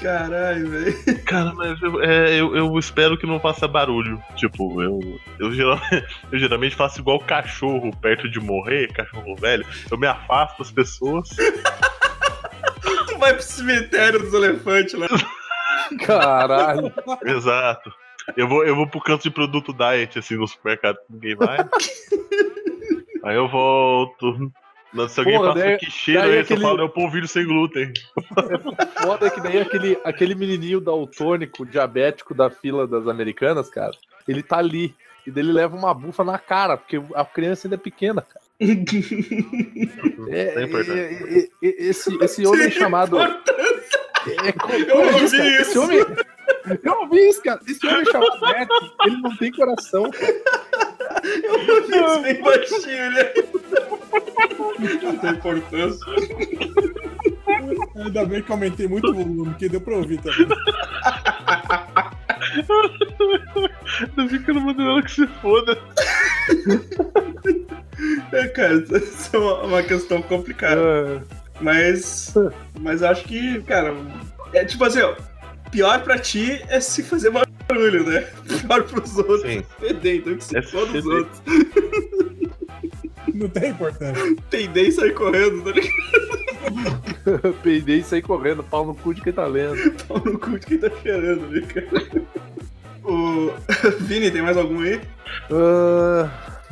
Caralho, 0.00 0.68
velho. 0.68 1.24
Cara, 1.24 1.52
mas 1.54 1.80
eu, 1.80 2.02
é, 2.02 2.34
eu, 2.34 2.54
eu 2.56 2.78
espero 2.78 3.16
que 3.16 3.26
não 3.26 3.40
faça 3.40 3.66
barulho. 3.66 4.22
Tipo, 4.36 4.82
eu, 4.82 5.20
eu, 5.38 5.52
geralmente, 5.52 6.06
eu 6.30 6.38
geralmente 6.38 6.76
faço 6.76 7.00
igual 7.00 7.18
cachorro 7.20 7.90
perto 7.96 8.28
de 8.28 8.40
morrer, 8.40 8.92
cachorro 8.92 9.34
velho. 9.36 9.66
Eu 9.90 9.98
me 9.98 10.06
afasto 10.06 10.58
das 10.58 10.70
pessoas. 10.70 11.30
Tu 13.06 13.18
vai 13.18 13.32
pro 13.32 13.42
cemitério 13.42 14.18
dos 14.18 14.34
elefantes 14.34 14.92
lá. 14.94 15.06
Caralho. 16.04 16.92
Exato. 17.24 17.92
Eu 18.36 18.48
vou, 18.48 18.64
eu 18.64 18.74
vou 18.74 18.86
pro 18.86 19.00
canto 19.00 19.22
de 19.22 19.30
produto 19.30 19.72
diet, 19.72 20.18
assim, 20.18 20.36
no 20.36 20.48
supermercado 20.48 20.96
que 20.96 21.12
ninguém 21.12 21.36
vai. 21.36 21.58
Aí 23.22 23.36
eu 23.36 23.48
volto. 23.48 24.52
Não, 24.94 25.08
Se 25.08 25.18
alguém 25.20 25.36
Porra, 25.36 25.52
passa 25.54 25.64
daí- 25.66 25.78
que 25.78 25.90
cheiro, 25.90 26.20
daí 26.22 26.32
aí 26.34 26.38
aquele- 26.38 26.60
eu 26.62 26.68
falo, 26.68 26.80
é 26.80 26.84
o 26.84 26.88
polvilho 26.88 27.26
sem 27.28 27.44
glúten. 27.44 27.92
Foda 29.02 29.26
é 29.26 29.30
que 29.30 29.40
nem 29.40 29.60
aquele, 29.60 29.98
aquele 30.04 30.34
menininho 30.34 30.80
daltônico, 30.80 31.66
diabético 31.66 32.32
da 32.34 32.48
fila 32.48 32.86
das 32.86 33.06
americanas, 33.08 33.68
cara. 33.68 33.92
Ele 34.28 34.42
tá 34.42 34.58
ali. 34.58 34.94
E 35.26 35.30
daí 35.30 35.42
ele 35.42 35.52
leva 35.52 35.76
uma 35.76 35.92
bufa 35.92 36.22
na 36.22 36.38
cara, 36.38 36.76
porque 36.76 37.00
a 37.14 37.24
criança 37.24 37.66
ainda 37.66 37.74
é 37.76 37.78
pequena, 37.78 38.22
cara. 38.22 38.44
É, 40.28 40.40
É 40.40 40.62
é, 40.62 40.64
é, 40.64 41.38
é, 41.38 41.48
esse, 41.62 42.16
esse 42.22 42.46
homem 42.46 42.70
chamado. 42.70 43.18
É, 43.20 43.28
Eu 44.88 45.00
ouvi 45.00 45.12
cara, 45.12 45.24
Esse 45.24 45.60
isso. 45.62 45.82
homem. 45.82 45.98
Eu 46.82 47.00
ouvi 47.00 47.28
isso, 47.28 47.42
cara. 47.42 47.60
Esse 47.66 47.86
homem 47.86 48.04
chamado 48.06 48.40
Matt, 48.40 48.68
ele 49.06 49.16
não 49.18 49.36
tem 49.36 49.52
coração. 49.52 50.10
Eu 51.42 51.52
ouvi 51.52 51.92
isso 51.92 52.20
bem 52.22 52.42
baixinho, 52.42 53.10
né? 53.10 53.32
Não 55.02 55.16
tem 55.18 55.30
importância. 55.30 56.06
Ainda 57.96 58.24
bem 58.26 58.42
que 58.42 58.50
eu 58.50 58.54
aumentei 58.54 58.88
muito 58.88 59.10
o 59.10 59.14
volume, 59.14 59.54
que 59.54 59.68
deu 59.68 59.80
pra 59.80 59.96
ouvir 59.96 60.20
também. 60.20 60.46
Eu 64.16 64.28
fico 64.28 64.52
no 64.52 64.60
modelo 64.60 65.02
que 65.02 65.10
se 65.10 65.26
foda. 65.26 65.78
É, 68.32 68.48
cara, 68.48 68.74
isso 68.74 69.30
é 69.32 69.38
uma, 69.38 69.62
uma 69.62 69.82
questão 69.82 70.20
complicada. 70.22 70.80
É, 70.80 71.20
Mas. 71.60 72.34
Mas 72.80 73.02
acho 73.02 73.24
que, 73.24 73.62
cara. 73.62 73.94
É 74.52 74.64
tipo 74.64 74.84
assim, 74.84 75.00
ó. 75.00 75.14
Pior 75.74 76.02
pra 76.04 76.16
ti 76.20 76.62
é 76.68 76.78
se 76.78 77.02
fazer 77.02 77.30
barulho, 77.30 78.04
né? 78.08 78.20
Pior 78.60 78.84
pros 78.84 79.16
outros. 79.18 79.40
Sim. 79.42 79.64
Feder, 79.80 80.16
então 80.18 80.36
que 80.36 80.44
se 80.44 80.56
É 80.56 80.62
foda 80.62 80.96
os 80.96 81.04
outros. 81.04 81.42
Não 83.34 83.48
tem 83.48 83.70
importância. 83.70 84.36
Peidei 84.48 84.86
e 84.86 84.92
sair 84.92 85.12
correndo, 85.14 85.62
tá 85.64 85.72
ligado? 85.72 87.54
Peidei 87.64 87.98
e 87.98 88.04
saí 88.04 88.22
correndo, 88.22 88.62
pau 88.62 88.86
no 88.86 88.94
cu 88.94 89.12
de 89.12 89.20
quem 89.20 89.32
tá 89.32 89.46
lendo. 89.46 89.76
Pau 90.06 90.22
no 90.24 90.38
cu 90.38 90.50
de 90.60 90.66
quem 90.66 90.78
tá 90.78 90.88
cheirando 91.02 91.44
ali, 91.46 91.62
cara. 91.62 91.88
O. 93.02 93.50
Vini, 94.00 94.30
tem 94.30 94.42
mais 94.42 94.56
algum 94.56 94.80
aí? 94.80 95.00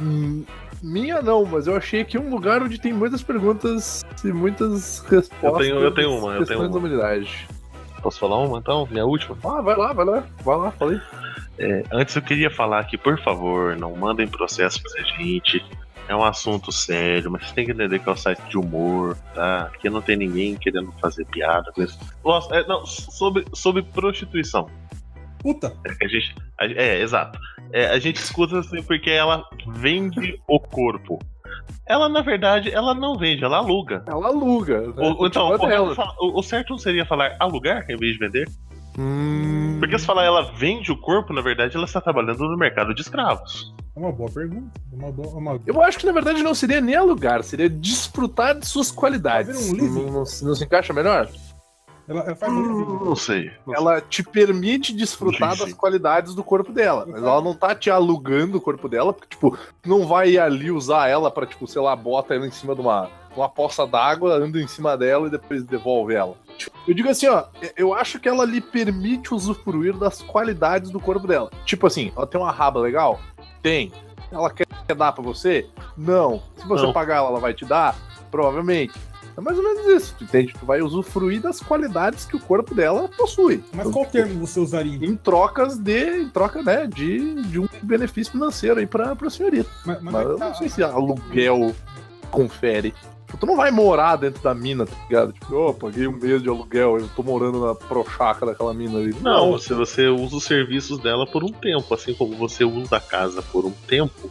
Hum, 0.01 0.45
minha 0.81 1.21
não, 1.21 1.45
mas 1.45 1.67
eu 1.67 1.75
achei 1.75 2.03
aqui 2.03 2.17
um 2.17 2.31
lugar 2.31 2.63
onde 2.63 2.81
tem 2.81 2.93
muitas 2.93 3.21
perguntas 3.21 4.05
e 4.25 4.29
muitas 4.29 5.01
respostas. 5.01 5.43
Eu 5.43 5.59
tenho- 5.59 5.81
eu 5.81 5.91
tenho 5.93 6.11
uma, 6.17 6.37
eu 6.37 6.47
tenho 6.47 6.61
uma. 6.61 6.69
da 6.69 6.79
humanidade. 6.79 7.49
Posso 8.03 8.19
falar 8.19 8.39
uma 8.39 8.59
então? 8.59 8.87
Minha 8.91 9.05
última? 9.07 9.37
Ah, 9.45 9.61
vai 9.63 9.77
lá, 9.77 9.93
vai 9.93 10.05
lá, 10.05 10.25
vai 10.45 10.57
lá, 10.57 10.71
falei. 10.73 11.01
É, 11.59 11.85
antes 11.93 12.17
eu 12.17 12.23
queria 12.23 12.51
falar 12.51 12.83
que, 12.85 12.99
por 12.99 13.19
favor, 13.21 13.77
não 13.77 13.95
mandem 13.95 14.27
processo 14.27 14.83
pra 14.83 15.03
gente. 15.03 15.65
É 16.09 16.17
um 16.17 16.25
assunto 16.25 16.73
sério, 16.73 17.31
mas 17.31 17.47
você 17.47 17.55
tem 17.55 17.65
que 17.65 17.71
entender 17.71 18.01
que 18.01 18.09
é 18.09 18.13
um 18.13 18.17
site 18.17 18.43
de 18.49 18.59
humor, 18.59 19.17
tá? 19.35 19.71
Aqui 19.73 19.89
não 19.89 20.03
tem 20.03 20.17
ninguém 20.17 20.57
querendo 20.57 20.93
fazer 21.01 21.25
piada 21.27 21.71
com 21.73 21.81
isso. 21.83 21.97
Nossa, 22.25 22.53
é, 22.57 22.67
não, 22.67 22.85
sobre, 22.85 23.45
sobre 23.55 23.83
prostituição. 23.83 24.69
Puta, 25.39 25.73
É, 25.87 25.95
que 25.95 26.05
a 26.05 26.09
gente, 26.09 26.35
a- 26.61 26.67
é, 26.67 27.01
exato. 27.01 27.39
É, 27.73 27.87
a 27.87 27.99
gente 28.01 28.17
escuta 28.17 28.59
assim 28.59 28.83
porque 28.83 29.11
ela 29.11 29.45
vende 29.69 30.41
o 30.49 30.59
corpo. 30.59 31.21
Ela, 31.87 32.09
na 32.09 32.21
verdade, 32.23 32.71
ela 32.73 32.95
não 32.95 33.17
vende, 33.19 33.45
ela 33.45 33.57
aluga. 33.59 34.03
Ela 34.07 34.29
aluga. 34.29 34.81
Né? 34.81 35.15
Ou 35.19 35.27
então, 35.27 35.49
o, 35.51 35.95
fala- 35.95 36.15
o- 36.21 36.39
o 36.39 36.43
certo 36.43 36.71
não 36.71 36.79
seria 36.79 37.05
falar 37.05 37.37
alugar 37.41 37.85
em 37.91 37.97
vez 37.97 38.13
de 38.13 38.19
vender? 38.19 38.49
Hum, 38.99 39.77
Porque 39.81 39.99
se 39.99 40.05
falar 40.05 40.25
ela 40.25 40.53
vende 40.53 40.93
o 40.93 40.97
corpo, 40.97 41.33
na 41.33 41.41
verdade, 41.41 41.75
ela 41.77 41.87
está 41.87 42.01
trabalhando 42.01 42.39
no 42.41 42.57
mercado 42.59 42.95
de 42.95 43.01
escravos. 43.01 43.73
é 43.97 43.99
uma 43.99 44.13
boa 44.13 44.31
pergunta. 44.31 44.71
É 44.93 44.97
uma 44.97 45.11
boa. 45.11 45.29
é 45.29 45.39
Uma... 45.39 45.61
Eu 45.67 45.83
acho 45.83 45.99
que 45.99 46.05
na 46.07 46.13
verdade 46.13 46.43
não 46.43 46.55
seria 46.55 46.81
nem 46.81 46.95
alugar, 46.95 47.43
seria 47.43 47.69
desfrutar 47.71 48.59
de 48.59 48.67
suas 48.67 48.91
qualidades. 48.91 49.57
Fazer 49.71 49.83
um 49.83 49.89
não, 49.89 50.13
não 50.13 50.25
se- 50.27 50.45
não 50.45 50.55
se 50.55 50.65
encaixa 50.65 50.93
melhor? 50.93 51.27
Ela, 52.09 52.21
ela 52.23 52.35
faz 52.35 52.53
um 52.53 52.79
living. 52.79 53.05
Não 53.05 53.17
sei. 53.17 53.53
Ela 53.75 54.01
te 54.01 54.23
permite 54.23 54.93
desfrutar 54.93 55.57
Sim, 55.57 55.65
das 55.65 55.73
qualidades 55.75 56.35
do 56.35 56.43
corpo 56.43 56.73
dela. 56.73 57.07
Mas 57.09 57.23
ela 57.23 57.41
não 57.41 57.55
tá 57.55 57.75
te 57.75 57.91
alugando 57.91 58.59
o 58.59 58.61
corpo 58.61 58.89
dela, 58.89 59.13
porque, 59.13 59.29
tipo, 59.29 59.57
não 59.87 60.07
vai 60.07 60.37
ali 60.37 60.71
usar 60.71 61.09
ela 61.09 61.31
pra, 61.31 61.47
tipo, 61.47 61.67
sei 61.67 61.81
lá, 61.81 61.95
bota 61.95 62.35
ela 62.35 62.47
em 62.47 62.51
cima 62.51 62.75
de 62.75 62.81
uma, 62.81 63.09
uma 63.37 63.49
poça 63.49 63.87
d'água, 63.87 64.35
anda 64.35 64.61
em 64.61 64.67
cima 64.67 64.97
dela 64.97 65.29
e 65.29 65.31
depois 65.31 65.63
devolve 65.65 66.15
ela. 66.15 66.35
Tipo, 66.59 66.77
Eu 66.87 66.95
digo 66.95 67.09
assim, 67.09 67.29
ó, 67.29 67.45
eu 67.77 67.95
acho 67.95 68.19
que 68.19 68.29
ela 68.29 68.45
lhe 68.45 68.61
permite 68.61 69.33
usufruir 69.33 69.97
das 69.97 70.21
qualidades 70.23 70.91
do 70.91 70.99
corpo 71.01 71.27
dela. 71.27 71.51
Tipo 71.65 71.87
assim, 71.87 72.13
ela 72.17 72.27
tem 72.27 72.41
uma 72.41 72.51
raba 72.51 72.81
legal? 72.81 73.21
Tem. 73.63 73.93
Ela 74.31 74.51
quer 74.51 74.67
dar 74.97 75.13
pra 75.13 75.23
você? 75.23 75.69
Não. 75.97 76.43
Se 76.57 76.67
você 76.67 76.85
Não. 76.87 76.93
pagar 76.93 77.17
ela, 77.17 77.29
ela 77.29 77.39
vai 77.41 77.55
te 77.55 77.65
dar? 77.65 77.95
Provavelmente. 78.31 78.93
É 79.37 79.41
mais 79.41 79.57
ou 79.57 79.65
menos 79.65 79.87
isso, 79.87 80.15
tu 80.19 80.25
entende? 80.25 80.53
Tu 80.59 80.67
vai 80.67 80.83
usufruir 80.83 81.41
das 81.41 81.61
qualidades 81.61 82.25
que 82.25 82.37
o 82.37 82.41
corpo 82.41 82.75
dela 82.75 83.09
possui. 83.17 83.63
Mas 83.73 83.91
qual 83.91 84.05
termo 84.05 84.47
você 84.47 84.61
usaria? 84.61 85.07
Em 85.07 85.17
trocas 85.17 85.79
de. 85.79 86.23
Em 86.23 86.29
troca, 86.29 86.63
né? 86.63 86.87
De, 86.87 87.43
de 87.45 87.59
um 87.59 87.67
benefício 87.83 88.33
financeiro 88.33 88.79
aí 88.81 88.87
pra, 88.87 89.17
pra 89.17 89.31
senhorita. 89.31 89.71
Mas, 89.87 90.03
mas 90.03 90.13
Mas 90.15 90.27
é 90.27 90.31
eu 90.33 90.37
tá- 90.37 90.49
não 90.49 90.55
sei 90.55 90.69
se 90.69 90.83
aluguel 90.83 91.75
confere. 92.31 92.91
Tipo, 93.27 93.39
Tu 93.39 93.47
não 93.47 93.57
vai 93.57 93.71
morar 93.71 94.17
dentro 94.17 94.43
da 94.43 94.55
mina, 94.55 94.85
tá 94.85 94.95
ligado? 95.09 95.33
Tipo, 95.33 95.55
ó, 95.57 95.73
paguei 95.73 96.07
um 96.07 96.13
mês 96.13 96.43
de 96.43 96.51
aluguel, 96.51 96.99
eu 96.99 97.09
tô 97.17 97.23
morando 97.23 97.65
na 97.65 97.75
prochaca 97.75 98.45
daquela 98.45 98.75
mina 98.75 98.99
ali. 98.99 99.17
Não, 99.23 99.53
você, 99.53 99.73
você 99.73 100.07
usa 100.09 100.37
os 100.37 100.45
serviços 100.45 100.99
dela 100.99 101.27
por 101.27 101.43
um 101.43 101.49
tempo, 101.51 101.95
assim 101.95 102.13
como 102.13 102.37
você 102.37 102.63
usa 102.65 102.97
a 102.97 103.01
casa 103.01 103.41
por 103.43 103.65
um 103.65 103.73
tempo. 103.89 104.31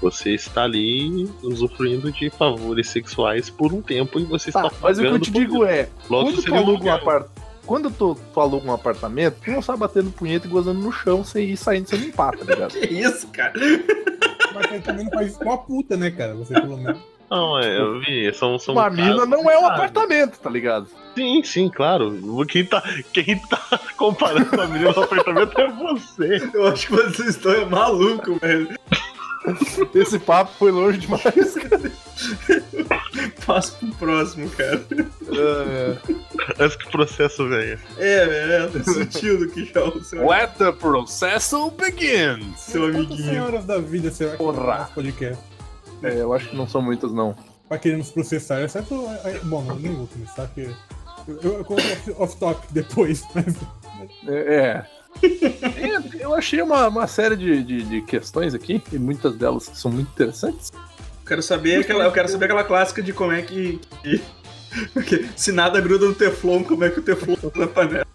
Você 0.00 0.34
está 0.34 0.64
ali 0.64 1.28
usufruindo 1.42 2.12
de 2.12 2.30
favores 2.30 2.88
sexuais 2.88 3.50
por 3.50 3.72
um 3.72 3.82
tempo 3.82 4.20
e 4.20 4.24
você 4.24 4.52
Tá, 4.52 4.66
está 4.66 4.76
mas 4.80 4.98
o 4.98 5.02
que 5.02 5.08
eu 5.08 5.18
te 5.18 5.30
digo 5.30 5.64
é, 5.64 5.88
Logo, 6.08 6.30
quando 6.30 6.42
tu 6.42 6.52
um 6.52 6.56
aluga 6.56 6.84
um 6.84 6.92
apartamento. 6.92 7.48
Quando 7.66 7.90
tu, 7.90 8.16
tu 8.32 8.40
aluga 8.40 8.70
um 8.70 8.72
apartamento, 8.72 9.36
tu 9.44 9.50
não 9.50 9.60
sai 9.60 9.76
batendo 9.76 10.10
punheta 10.10 10.46
e 10.46 10.50
gozando 10.50 10.80
no 10.80 10.90
chão 10.90 11.22
sem 11.22 11.50
ir 11.50 11.56
saindo 11.56 11.88
sem 11.88 11.98
limpar, 11.98 12.36
tá 12.36 12.44
ligado? 12.44 12.72
Que 12.78 12.86
isso, 12.86 13.28
cara? 13.28 13.52
Mas 14.54 14.66
você 14.70 14.78
também 14.80 15.04
não 15.04 15.12
faz 15.12 15.28
isso 15.28 15.38
com 15.38 15.52
a 15.52 15.58
puta, 15.58 15.96
né, 15.96 16.10
cara? 16.10 16.34
Você 16.34 16.54
pelo 16.54 16.78
menos. 16.78 16.98
Não, 17.30 17.58
é, 17.60 17.78
eu 17.78 18.00
vi, 18.00 18.32
são. 18.32 18.58
são 18.58 18.74
Uma 18.74 18.88
mina 18.88 19.26
não 19.26 19.50
é 19.50 19.58
um 19.58 19.66
apartamento, 19.66 20.38
tá 20.38 20.48
ligado? 20.48 20.86
Sim, 21.14 21.42
sim, 21.44 21.68
claro. 21.68 22.18
Quem 22.48 22.64
tá, 22.64 22.82
quem 23.12 23.38
tá 23.38 23.60
comparando 23.98 24.60
a 24.60 24.66
menina 24.66 24.92
no 24.92 25.02
apartamento 25.02 25.60
é 25.60 25.68
você. 25.68 26.50
Eu 26.54 26.68
acho 26.68 26.86
que 26.86 26.92
vocês 26.94 27.28
estão 27.36 27.68
malucos, 27.68 28.38
velho. 28.38 28.78
Esse 29.94 30.18
papo 30.18 30.52
foi 30.58 30.70
longe 30.70 30.98
demais. 30.98 31.22
Passo 33.46 33.76
pro 33.78 33.88
próximo, 33.94 34.48
cara. 34.50 34.84
É, 34.90 35.96
Antes 36.62 36.76
que 36.76 36.86
o 36.86 36.90
processo 36.90 37.48
venha. 37.48 37.78
É, 37.96 38.26
velho, 38.26 38.78
é 38.78 38.82
sutil 38.84 39.38
do 39.38 39.48
que 39.48 39.64
já 39.64 39.84
o 39.84 40.02
seu, 40.02 40.26
Let 40.28 40.50
the 40.58 40.72
process 40.72 41.50
begins. 41.78 42.58
seu 42.60 42.84
amiguinho. 42.86 43.24
senhoras 43.24 43.64
da 43.64 43.78
vida 43.78 44.10
será 44.10 44.32
que 44.32 44.36
Porra. 44.38 44.90
podcast? 44.94 45.42
É, 46.02 46.20
eu 46.20 46.32
acho 46.32 46.48
que 46.50 46.56
não 46.56 46.68
são 46.68 46.80
muitas, 46.82 47.12
não. 47.12 47.34
Vai 47.68 47.78
querer 47.78 47.96
nos 47.98 48.10
processar, 48.10 48.62
exceto. 48.62 48.94
a- 49.08 49.44
Bom, 49.44 49.62
não, 49.62 49.76
nem 49.76 49.94
vou 49.94 50.06
começar, 50.06 50.46
porque. 50.46 50.68
Eu, 51.26 51.58
eu 51.58 51.64
coloco 51.64 51.86
off- 51.86 52.14
off-topic 52.18 52.70
depois, 52.72 53.22
mas. 53.34 53.54
É. 54.26 54.54
é. 54.54 54.86
É, 55.22 56.18
Eu 56.22 56.34
achei 56.34 56.60
uma, 56.62 56.88
uma 56.88 57.06
série 57.06 57.36
de, 57.36 57.62
de, 57.62 57.82
de 57.82 58.02
questões 58.02 58.54
aqui, 58.54 58.82
e 58.92 58.98
muitas 58.98 59.34
delas 59.36 59.68
que 59.68 59.78
são 59.78 59.90
muito 59.90 60.08
interessantes. 60.10 60.70
Quero 61.26 61.42
saber 61.42 61.80
aquela, 61.80 62.04
eu 62.04 62.12
quero 62.12 62.28
saber 62.28 62.46
aquela 62.46 62.64
clássica 62.64 63.02
de 63.02 63.12
como 63.12 63.32
é 63.32 63.42
que, 63.42 63.80
que- 64.02 64.22
porque 64.92 65.26
se 65.36 65.52
nada 65.52 65.80
gruda 65.80 66.06
no 66.06 66.14
teflon, 66.14 66.62
como 66.64 66.84
é 66.84 66.90
que 66.90 67.00
o 67.00 67.02
teflon 67.02 67.36
na 67.56 67.66
panela? 67.66 68.06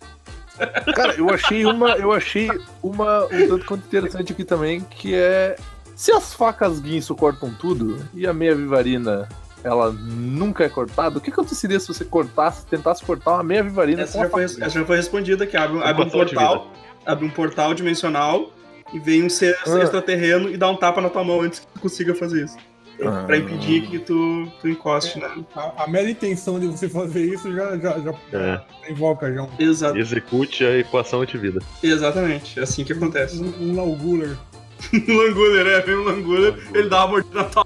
Cara, 0.95 1.15
eu 1.15 1.29
achei 1.29 1.65
uma, 1.65 1.91
eu 1.91 2.11
achei 2.11 2.49
uma 2.81 3.25
um 3.25 3.47
tanto 3.47 3.65
quanto 3.65 3.85
interessante 3.85 4.31
aqui 4.31 4.43
também, 4.43 4.81
que 4.81 5.13
é 5.15 5.55
se 5.95 6.11
as 6.11 6.33
facas 6.33 6.79
guinso 6.79 7.15
cortam 7.15 7.51
tudo 7.53 7.97
e 8.13 8.25
a 8.27 8.33
meia 8.33 8.55
vivarina 8.55 9.27
ela 9.63 9.91
nunca 9.91 10.63
é 10.63 10.69
cortada, 10.69 11.17
o 11.17 11.21
que 11.21 11.29
aconteceria 11.31 11.79
se 11.79 11.87
você 11.87 12.03
cortasse, 12.05 12.65
tentasse 12.65 13.03
cortar 13.03 13.31
uma 13.35 13.43
meia 13.43 13.63
vivarina 13.63 14.01
Essa 14.03 14.17
com 14.17 14.23
já, 14.25 14.29
foi, 14.29 14.43
essa 14.43 14.69
já 14.69 14.85
foi 14.85 14.97
respondida 14.97 15.47
que 15.47 15.55
abre, 15.57 15.81
abre 15.81 16.03
um 16.03 16.05
de 16.05 16.11
portal, 16.11 16.71
abre 17.05 17.25
um 17.25 17.29
portal 17.29 17.73
dimensional 17.73 18.51
e 18.93 18.99
vem 18.99 19.23
um 19.23 19.29
ser 19.29 19.57
Ah. 19.65 19.79
extraterreno 19.83 20.49
e 20.49 20.57
dá 20.57 20.69
um 20.69 20.75
tapa 20.75 21.01
na 21.01 21.09
tua 21.09 21.23
mão 21.23 21.41
antes 21.41 21.59
que 21.59 21.67
tu 21.67 21.79
consiga 21.79 22.13
fazer 22.15 22.45
isso. 22.45 22.57
Ah. 23.03 23.23
Pra 23.25 23.37
impedir 23.37 23.87
que 23.87 23.97
tu, 23.99 24.47
tu 24.61 24.69
encoste, 24.69 25.19
né? 25.19 25.27
A, 25.55 25.83
a 25.83 25.87
mera 25.87 26.09
intenção 26.09 26.59
de 26.59 26.67
você 26.67 26.87
fazer 26.87 27.25
isso 27.25 27.51
já, 27.51 27.75
já, 27.77 27.99
já 27.99 28.13
É. 28.31 28.61
invoca 28.91 29.33
já 29.33 29.41
um, 29.43 29.49
Exa 29.59 29.97
Execute 29.97 30.63
a 30.63 30.77
equação 30.77 31.21
antivida. 31.21 31.59
exatamente, 31.81 32.59
é 32.59 32.63
assim 32.63 32.83
que 32.83 32.93
acontece. 32.93 33.41
um, 33.41 33.51
um 33.71 33.75
Lauguler. 33.75 34.37
Um 34.93 35.13
Languler, 35.15 35.65
é, 35.65 35.81
vem 35.81 35.95
um 35.95 36.03
Languler, 36.03 36.55
ele 36.73 36.89
dá 36.89 36.99
uma 37.05 37.07
mordida 37.13 37.35
na 37.39 37.43
tua 37.45 37.65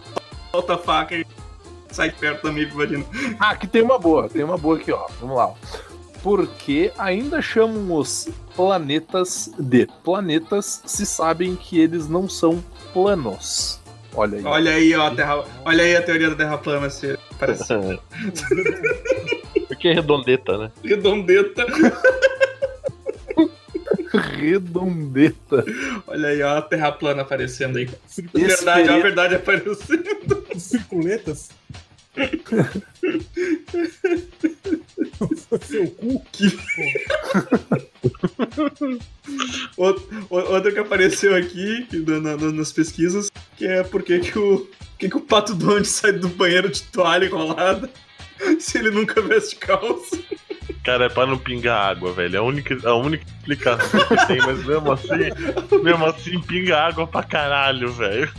alta 0.53 0.77
faca 0.77 1.15
e 1.15 1.25
sai 1.89 2.11
perto 2.11 2.43
da 2.43 2.51
minha 2.51 2.65
vivarina. 2.67 3.03
Ah, 3.39 3.49
aqui 3.51 3.65
tem 3.67 3.81
uma 3.81 3.97
boa, 3.97 4.29
tem 4.29 4.43
uma 4.43 4.55
boa 4.57 4.77
aqui, 4.77 4.91
ó. 4.91 5.07
Vamos 5.19 5.35
lá. 5.35 5.51
Porque 6.27 6.91
ainda 6.97 7.41
chamam 7.41 7.95
os 7.95 8.27
planetas 8.53 9.49
de 9.57 9.87
planetas 10.03 10.81
se 10.85 11.05
sabem 11.05 11.55
que 11.55 11.79
eles 11.79 12.09
não 12.09 12.27
são 12.27 12.61
planos. 12.91 13.79
Olha 14.13 14.37
aí. 14.37 14.43
Olha 14.43 14.71
aí, 14.71 14.93
ó, 14.93 15.07
a 15.07 15.15
terra, 15.15 15.45
olha 15.63 15.83
aí 15.85 15.95
a 15.95 16.01
teoria 16.01 16.29
da 16.31 16.35
Terra 16.35 16.57
plana, 16.57 16.89
se 16.89 17.17
parece 17.39 17.63
Porque 19.69 19.87
é 19.87 19.93
redondeta, 19.93 20.57
né? 20.57 20.71
redondeta. 20.83 21.65
Redondeta. 24.37 25.63
Olha 26.07 26.27
aí, 26.27 26.41
ó, 26.41 26.57
a 26.57 26.61
Terra 26.61 26.91
plana 26.91 27.21
aparecendo 27.21 27.77
aí. 27.77 27.89
Verdade, 28.33 28.89
ó, 28.89 28.95
a 28.95 28.99
verdade 28.99 29.35
aparecendo. 29.35 30.45
Circuletas? 30.57 31.51
Seu 35.61 35.87
cu? 35.91 36.23
Out- 39.77 40.07
o- 40.29 40.35
Outra 40.53 40.71
que 40.71 40.79
apareceu 40.79 41.35
aqui 41.35 41.85
que 41.89 41.97
na- 41.99 42.19
na- 42.19 42.37
na- 42.37 42.51
nas 42.51 42.71
pesquisas, 42.71 43.29
que 43.57 43.65
é 43.67 43.83
porque 43.83 44.19
que 44.19 44.37
o, 44.39 44.67
que 44.97 45.09
que 45.09 45.17
o 45.17 45.21
pato 45.21 45.53
Donde 45.53 45.87
sai 45.87 46.13
do 46.13 46.29
banheiro 46.29 46.69
de 46.69 46.81
toalha 46.83 47.25
enrolada 47.25 47.89
se 48.59 48.77
ele 48.77 48.91
nunca 48.91 49.21
veste 49.21 49.55
calça. 49.57 50.17
Cara, 50.83 51.05
é 51.05 51.09
pra 51.09 51.25
não 51.25 51.37
pingar 51.37 51.89
água, 51.91 52.11
velho. 52.13 52.35
É 52.35 52.39
a 52.39 52.43
única, 52.43 52.77
a 52.87 52.95
única 52.95 53.23
explicação 53.39 53.99
que 54.05 54.27
tem, 54.27 54.37
mas 54.37 54.63
mesmo 54.65 54.91
assim, 54.91 55.81
mesmo 55.83 56.05
assim, 56.05 56.41
pinga 56.41 56.77
água 56.77 57.05
pra 57.07 57.23
caralho, 57.23 57.91
velho. 57.91 58.31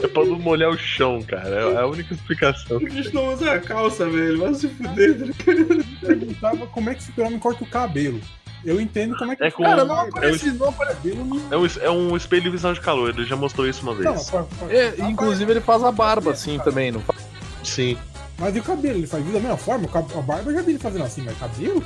É 0.00 0.06
pra 0.08 0.24
não 0.24 0.38
molhar 0.38 0.70
o 0.70 0.76
chão, 0.78 1.22
cara. 1.22 1.48
É 1.48 1.80
a 1.80 1.86
única 1.86 2.14
explicação. 2.14 2.78
A 2.78 2.88
gente 2.88 3.12
não 3.14 3.32
usa 3.32 3.52
a 3.52 3.60
calça, 3.60 4.08
velho. 4.08 4.38
Vai 4.38 4.54
se 4.54 4.68
fuder. 4.68 5.28
tá 5.28 6.06
perguntava 6.06 6.66
como 6.66 6.90
é 6.90 6.94
que 6.94 7.02
super-homem 7.04 7.38
corta 7.38 7.64
o 7.64 7.66
cabelo. 7.66 8.20
Eu 8.64 8.80
entendo 8.80 9.16
como 9.16 9.32
é 9.32 9.36
que 9.36 9.44
É 9.44 9.50
com- 9.50 9.62
Cara, 9.62 9.84
não 9.84 9.96
é 9.96 10.02
um, 10.04 10.08
aparece, 10.08 10.50
não 10.52 10.68
aparece. 10.68 11.08
não. 11.14 11.40
é, 11.52 11.56
um, 11.56 11.66
é 11.82 11.90
um 11.90 12.16
espelho 12.16 12.42
de 12.42 12.50
visão 12.50 12.72
de 12.72 12.80
calor, 12.80 13.10
ele 13.10 13.24
já 13.24 13.36
mostrou 13.36 13.66
isso 13.68 13.82
uma 13.82 13.94
Não, 13.94 14.12
vez. 14.14 14.28
corta- 14.30 14.56
corta- 14.56 14.74
É, 14.74 14.90
corta- 14.90 15.10
inclusive 15.10 15.52
ele 15.52 15.60
faz 15.60 15.84
a 15.84 15.92
barba 15.92 16.32
assim 16.32 16.58
também, 16.58 16.90
não 16.90 17.00
faz? 17.00 17.24
Sim. 17.62 17.96
Mas 18.38 18.54
e 18.54 18.58
o 18.60 18.62
cabelo? 18.62 18.98
Ele 18.98 19.06
faz 19.06 19.24
da 19.24 19.40
mesma 19.40 19.56
forma? 19.56 19.88
A 19.92 20.20
barba 20.22 20.50
eu 20.50 20.54
já 20.54 20.62
vi 20.62 20.72
ele 20.72 20.78
fazendo 20.78 21.04
assim, 21.04 21.22
mas 21.22 21.38
cabelo? 21.38 21.82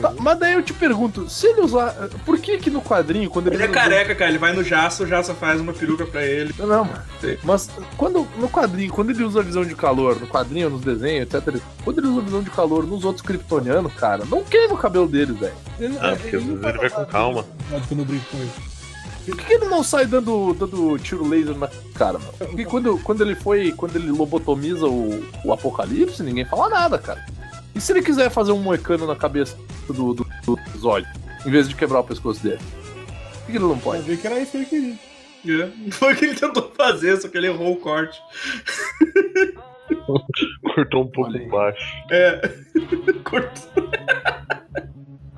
Tá, 0.00 0.12
mas 0.20 0.38
daí 0.38 0.52
eu 0.54 0.62
te 0.62 0.72
pergunto, 0.72 1.28
se 1.28 1.48
ele 1.48 1.62
usar. 1.62 1.92
Por 2.24 2.38
que 2.38 2.58
que 2.58 2.70
no 2.70 2.80
quadrinho, 2.80 3.28
quando 3.28 3.48
ele. 3.48 3.56
Ele 3.56 3.64
é 3.64 3.68
careca, 3.68 4.14
cara. 4.14 4.30
Ele 4.30 4.38
vai 4.38 4.52
no 4.52 4.62
Jaça, 4.62 5.02
o 5.02 5.06
Jaça 5.06 5.34
faz 5.34 5.60
uma 5.60 5.72
peruca 5.72 6.06
pra 6.06 6.24
ele. 6.24 6.54
Não, 6.56 6.66
não, 6.66 6.84
mano. 6.84 7.02
Mas 7.42 7.68
quando 7.96 8.26
no 8.36 8.48
quadrinho, 8.48 8.92
quando 8.92 9.10
ele 9.10 9.24
usa 9.24 9.40
a 9.40 9.42
visão 9.42 9.64
de 9.64 9.74
calor, 9.74 10.20
no 10.20 10.28
quadrinho, 10.28 10.70
nos 10.70 10.80
desenhos, 10.82 11.22
etc. 11.34 11.60
Quando 11.82 11.98
ele 11.98 12.06
usa 12.06 12.20
a 12.20 12.24
visão 12.24 12.42
de 12.42 12.50
calor 12.50 12.86
nos 12.86 13.04
outros 13.04 13.26
kryptonianos, 13.26 13.92
cara, 13.94 14.24
não 14.26 14.44
queima 14.44 14.74
o 14.74 14.78
cabelo 14.78 15.08
deles, 15.08 15.36
velho. 15.36 15.54
Ele, 15.80 15.98
Ah, 16.00 16.14
porque 16.16 16.36
às 16.36 16.42
vezes 16.44 16.62
ele 16.64 16.78
vai 16.78 16.90
com 16.90 17.04
calma. 17.06 17.44
Não, 17.68 17.80
que 17.80 17.92
eu 17.92 17.98
não 17.98 18.04
brinco 18.04 18.24
com 18.30 18.36
ele. 18.38 18.50
Por 19.30 19.38
que, 19.38 19.46
que 19.46 19.52
ele 19.54 19.66
não 19.66 19.82
sai 19.82 20.06
dando, 20.06 20.54
dando 20.54 20.98
tiro 20.98 21.26
laser 21.26 21.56
na 21.56 21.68
cara, 21.94 22.18
mano? 22.18 22.32
Porque 22.38 22.64
quando, 22.64 22.98
quando 22.98 23.22
ele 23.22 23.34
foi. 23.34 23.72
Quando 23.72 23.96
ele 23.96 24.10
lobotomiza 24.10 24.86
o, 24.86 25.24
o 25.44 25.52
apocalipse, 25.52 26.22
ninguém 26.22 26.44
fala 26.44 26.68
nada, 26.68 26.98
cara. 26.98 27.24
E 27.74 27.80
se 27.80 27.92
ele 27.92 28.02
quiser 28.02 28.30
fazer 28.30 28.52
um 28.52 28.62
moecano 28.62 29.06
na 29.06 29.16
cabeça 29.16 29.56
do, 29.86 30.14
do, 30.14 30.26
do 30.44 30.58
Zod, 30.78 31.06
em 31.46 31.50
vez 31.50 31.68
de 31.68 31.74
quebrar 31.74 32.00
o 32.00 32.04
pescoço 32.04 32.42
dele? 32.42 32.58
Por 32.58 33.46
que 33.46 33.52
que 33.52 33.58
ele 33.58 33.64
não 33.64 33.78
Pode 33.78 33.98
pode? 33.98 34.02
ver 34.02 34.20
que 34.20 34.26
era 34.26 34.40
isso 34.40 34.50
que 34.52 34.56
ele 34.58 34.66
queria. 34.66 35.64
É. 35.64 35.90
Foi 35.92 36.12
o 36.12 36.16
que 36.16 36.24
ele 36.26 36.34
tentou 36.34 36.70
fazer, 36.76 37.16
só 37.20 37.28
que 37.28 37.36
ele 37.38 37.46
errou 37.46 37.72
o 37.72 37.76
corte. 37.76 38.20
Cortou 40.74 41.02
um 41.04 41.08
pouco 41.08 41.48
baixo. 41.48 41.82
É. 42.10 42.40
Cortou. 43.24 43.90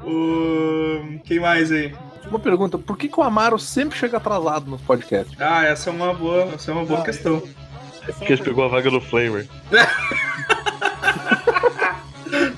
O... 0.04 1.20
Quem 1.24 1.38
mais 1.38 1.70
aí? 1.70 1.94
Uma 2.32 2.38
pergunta, 2.38 2.78
por 2.78 2.96
que, 2.96 3.08
que 3.08 3.20
o 3.20 3.22
Amaro 3.22 3.58
sempre 3.58 3.98
chega 3.98 4.16
atrasado 4.16 4.70
nos 4.70 4.80
podcasts? 4.80 5.36
Ah, 5.38 5.66
essa 5.66 5.90
é 5.90 5.92
uma 5.92 6.14
boa, 6.14 6.44
essa 6.54 6.70
é 6.70 6.74
uma 6.74 6.82
boa 6.86 7.00
Ah, 7.00 7.04
questão. 7.04 7.42
Porque 8.06 8.32
ele 8.32 8.42
pegou 8.42 8.64
a 8.64 8.68
vaga 8.68 8.90
do 8.90 9.02
Flamer. 9.02 9.46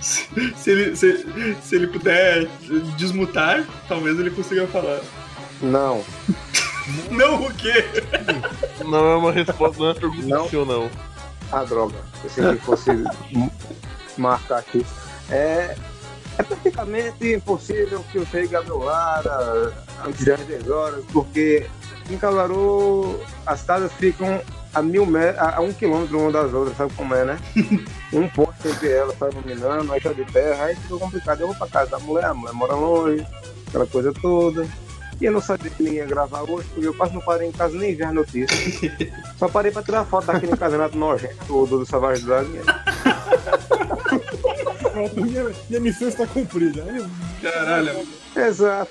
Se, 0.01 0.29
se 0.55 0.70
ele, 0.70 0.95
se, 0.97 1.27
se 1.61 1.75
ele 1.75 1.89
puder 1.89 2.47
desmutar, 2.97 3.64
talvez 3.89 4.16
ele 4.20 4.31
consiga 4.31 4.64
falar. 4.68 5.01
Não, 5.61 6.05
Não 7.11 7.43
o 7.47 7.55
quê? 7.55 7.85
Não 8.85 9.07
é 9.12 9.16
uma 9.16 9.33
resposta, 9.33 9.83
não 9.83 9.91
é 9.91 9.95
pergunta 9.95 10.27
Não. 10.29 10.49
sim 10.49 10.57
ou 10.57 10.66
não. 10.66 10.89
a 11.51 11.64
droga. 11.64 11.97
Pensei 12.22 12.45
que 12.57 12.64
fosse 12.64 12.91
marcar 14.16 14.59
aqui. 14.59 14.87
É, 15.31 15.75
é 16.39 16.43
praticamente 16.43 17.35
impossível 17.35 18.05
que 18.11 18.18
eu 18.18 18.26
chegue 18.26 18.55
a 18.57 18.62
meu 18.62 18.78
lar 18.78 19.22
antes 20.07 20.24
das 20.24 20.41
10 20.41 20.70
horas, 20.70 21.05
porque 21.12 21.66
em 22.11 22.16
Caruaru 22.16 23.20
as 23.47 23.62
casas 23.62 23.93
ficam 23.93 24.41
a 24.74 24.82
mil 24.82 25.07
metros, 25.07 25.41
a, 25.41 25.61
um 25.61 25.72
quilômetro 25.72 26.18
uma 26.18 26.32
das 26.32 26.53
outras, 26.53 26.76
sabe 26.76 26.93
como 26.95 27.14
é, 27.14 27.24
né? 27.24 27.39
um 28.12 28.28
poste 28.28 28.68
entre 28.68 28.91
elas 28.91 29.16
tá 29.16 29.28
iluminando, 29.30 29.93
aí 29.93 30.01
chão 30.01 30.12
de 30.12 30.24
terra, 30.24 30.64
aí 30.64 30.74
fica 30.74 30.99
complicado. 30.99 31.41
Eu 31.41 31.47
vou 31.47 31.57
pra 31.57 31.68
casa 31.68 31.91
da 31.91 31.99
mulher, 32.01 32.24
a 32.24 32.35
mulher 32.35 32.53
mora 32.53 32.74
longe, 32.74 33.24
aquela 33.68 33.87
coisa 33.87 34.12
toda. 34.12 34.66
E 35.20 35.26
eu 35.26 35.32
não 35.32 35.41
sabia 35.41 35.70
que 35.70 35.82
nem 35.82 35.95
ia 35.95 36.07
gravar 36.07 36.43
hoje, 36.43 36.66
porque 36.74 36.89
eu 36.89 36.95
quase 36.95 37.14
não 37.14 37.20
parei 37.20 37.49
em 37.49 37.53
casa 37.53 37.78
nem 37.78 37.95
ver 37.95 38.05
as 38.05 38.14
notícias. 38.14 38.93
Só 39.39 39.49
parei 39.49 39.70
pra 39.70 39.82
tirar 39.82 40.05
foto 40.05 40.26
daquele 40.26 40.57
casamento 40.57 40.99
nojento 40.99 41.45
do, 41.47 41.66
do 41.66 41.87
Savage 41.87 42.24
Dragon. 42.24 42.51
Pronto, 44.93 45.20
minha, 45.20 45.51
minha 45.68 45.80
missão 45.80 46.09
está 46.09 46.26
cumprida. 46.26 46.85
Caralho. 47.43 48.07
Exato. 48.37 48.91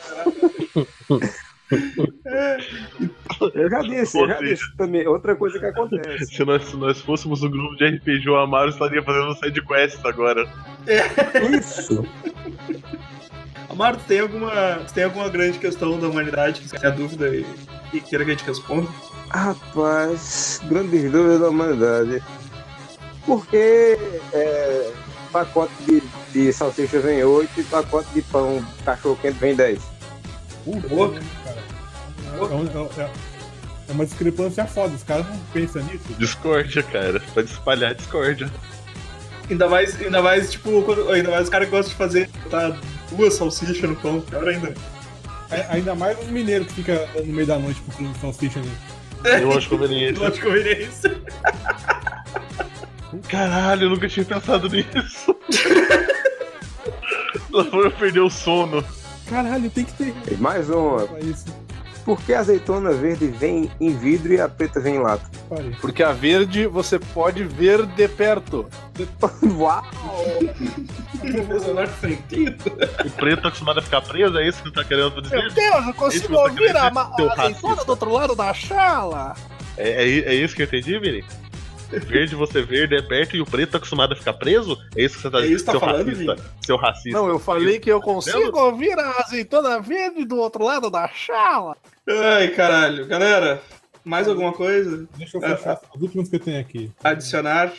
Eu 3.53 3.69
já 3.69 3.81
disse, 3.81 4.19
eu 4.19 4.27
já 4.27 4.39
disse 4.39 4.77
também. 4.77 5.07
Outra 5.07 5.35
coisa 5.35 5.59
que 5.59 5.65
acontece. 5.65 6.25
Se 6.25 6.45
nós, 6.45 6.63
se 6.65 6.77
nós 6.77 7.01
fôssemos 7.01 7.41
um 7.41 7.49
grupo 7.49 7.75
de 7.75 7.87
RPG, 7.87 8.29
o 8.29 8.35
Amaro 8.35 8.69
estaria 8.69 9.01
fazendo 9.01 9.33
sidequest 9.35 9.99
agora. 10.05 10.47
Isso. 11.57 12.05
Amaro, 13.69 13.97
tem 14.07 14.19
alguma, 14.19 14.81
tem 14.93 15.03
alguma 15.03 15.29
grande 15.29 15.57
questão 15.57 15.99
da 15.99 16.07
humanidade 16.07 16.61
que 16.61 16.69
você 16.69 16.77
tenha 16.77 16.91
dúvida 16.91 17.29
e, 17.29 17.45
e 17.91 17.99
queira 17.99 18.23
que 18.23 18.31
a 18.31 18.33
gente 18.35 18.45
responda? 18.45 18.87
Rapaz, 19.29 20.61
grandes 20.65 21.11
dúvidas 21.11 21.39
da 21.39 21.49
humanidade. 21.49 22.23
Porque 23.25 23.97
é, 24.31 24.91
pacote 25.33 25.73
de, 25.85 26.01
de 26.31 26.53
salsicha 26.53 26.99
vem 26.99 27.23
8 27.23 27.49
e 27.59 27.63
pacote 27.63 28.07
de 28.13 28.21
pão 28.21 28.63
cachorro 28.85 29.17
quente 29.21 29.39
vem 29.39 29.55
10. 29.55 29.79
Louco. 30.65 31.15
cara. 31.43 31.57
É, 32.37 32.55
um- 32.55 33.01
é- 33.01 33.09
é 33.89 33.91
uma 33.91 34.05
discrepância 34.05 34.65
foda, 34.65 34.95
os 34.95 35.03
caras 35.03 35.27
não 35.27 35.37
pensam 35.51 35.83
nisso. 35.83 36.05
Discórdia, 36.17 36.83
cara. 36.83 37.19
Pode 37.33 37.51
espalhar 37.51 37.93
discórdia. 37.95 38.49
Ainda 39.49 39.67
mais, 39.67 39.99
ainda 40.01 40.21
mais, 40.21 40.51
tipo, 40.51 40.81
quando- 40.83 41.09
ainda 41.11 41.29
mais 41.31 41.43
os 41.43 41.49
caras 41.49 41.69
gostam 41.69 41.89
de 41.91 41.95
fazer 41.97 42.29
botar 42.43 42.77
duas 43.11 43.33
salsichas 43.33 43.89
no 43.89 43.95
pão, 43.97 44.21
pior 44.21 44.47
ainda. 44.47 44.73
Ainda 45.69 45.93
mais 45.93 46.17
os 46.19 46.27
mineiros 46.27 46.67
que 46.67 46.75
ficam 46.75 46.97
no 47.25 47.33
meio 47.33 47.45
da 47.45 47.59
noite 47.59 47.81
procurando 47.81 48.17
salsicha 48.21 48.59
ali. 48.59 48.71
Eu 49.41 49.51
acho 49.57 49.69
conveniente. 49.69 50.19
Não 50.19 50.29
de 50.29 50.41
conveniência. 50.41 51.21
Caralho, 53.29 53.83
eu 53.83 53.89
nunca 53.91 54.07
tinha 54.07 54.25
pensado 54.25 54.67
nisso. 54.69 55.12
Lá 57.55 57.63
foi 57.65 57.85
eu 57.85 57.91
perder 57.91 58.21
o 58.21 58.29
sono. 58.29 58.83
Caralho, 59.29 59.69
tem 59.69 59.85
que 59.85 59.93
ter 59.93 60.13
E 60.31 60.35
mais 60.35 60.69
uma. 60.69 61.07
Por 62.03 62.19
que 62.21 62.33
a 62.33 62.39
azeitona 62.41 62.91
verde 62.91 63.27
vem 63.27 63.71
em 63.79 63.95
vidro 63.95 64.33
e 64.33 64.41
a 64.41 64.49
preta 64.49 64.79
vem 64.81 64.95
em 64.95 64.99
lata? 64.99 65.23
Porque 65.79 66.03
a 66.03 66.11
verde 66.11 66.67
você 66.67 66.99
pode 66.99 67.45
ver 67.45 67.85
de 67.85 68.07
perto. 68.09 68.67
Uau! 69.57 69.81
O 71.21 71.67
menor 71.67 71.87
sentido. 72.01 72.71
O 73.05 73.09
preto 73.11 73.43
tá 73.43 73.47
acostumado 73.47 73.79
a 73.79 73.81
ficar 73.81 74.01
preso, 74.01 74.37
é 74.37 74.47
isso 74.47 74.61
que 74.61 74.69
você 74.69 74.75
tá 74.75 74.83
querendo 74.83 75.21
dizer? 75.21 75.49
Deus, 75.53 75.87
eu 75.87 75.93
consigo 75.93 76.25
Isso 76.25 76.27
você 76.33 76.49
ouvir 76.49 76.75
a 76.75 76.91
ma- 76.91 77.15
seu 77.15 77.29
a 77.29 77.33
azeitona 77.33 77.85
do 77.85 77.89
outro 77.89 78.11
lado 78.11 78.35
da 78.35 78.53
chala. 78.53 79.33
É, 79.77 79.89
é, 80.03 80.19
é 80.19 80.35
isso 80.35 80.53
que 80.55 80.63
eu 80.63 80.65
entendi, 80.65 80.99
Vini? 80.99 81.23
Verde, 81.99 82.35
você 82.35 82.61
verde 82.61 82.95
é 82.95 83.01
perto 83.01 83.35
e 83.35 83.41
o 83.41 83.45
preto 83.45 83.71
tá 83.71 83.77
acostumado 83.77 84.13
a 84.13 84.15
ficar 84.15 84.33
preso? 84.33 84.77
É 84.95 85.03
isso 85.03 85.15
que 85.15 85.21
você 85.21 85.29
tá 85.29 85.41
É 85.41 85.45
isso 85.47 85.59
que 85.59 85.65
tá 85.65 85.71
seu 85.71 85.79
falando, 85.79 86.07
racista. 86.09 86.35
Seu 86.65 86.77
racista. 86.77 87.17
Não, 87.19 87.27
eu 87.27 87.39
falei 87.39 87.79
que 87.79 87.91
eu 87.91 88.01
consigo 88.01 88.57
ouvir 88.59 88.97
a 88.99 89.19
azeitona 89.21 89.79
verde 89.81 90.25
do 90.25 90.37
outro 90.37 90.63
lado 90.63 90.89
da 90.89 91.07
chala. 91.07 91.75
Ai, 92.07 92.47
caralho. 92.49 93.05
Galera, 93.07 93.61
mais 94.03 94.27
alguma 94.27 94.51
coisa? 94.53 95.07
Deixa 95.17 95.37
eu 95.37 95.43
É, 95.45 95.55
fechar 95.55 95.79
as 95.93 96.01
últimas 96.01 96.29
que 96.29 96.35
eu 96.35 96.39
tenho 96.39 96.59
aqui. 96.59 96.91
Adicionar? 97.03 97.71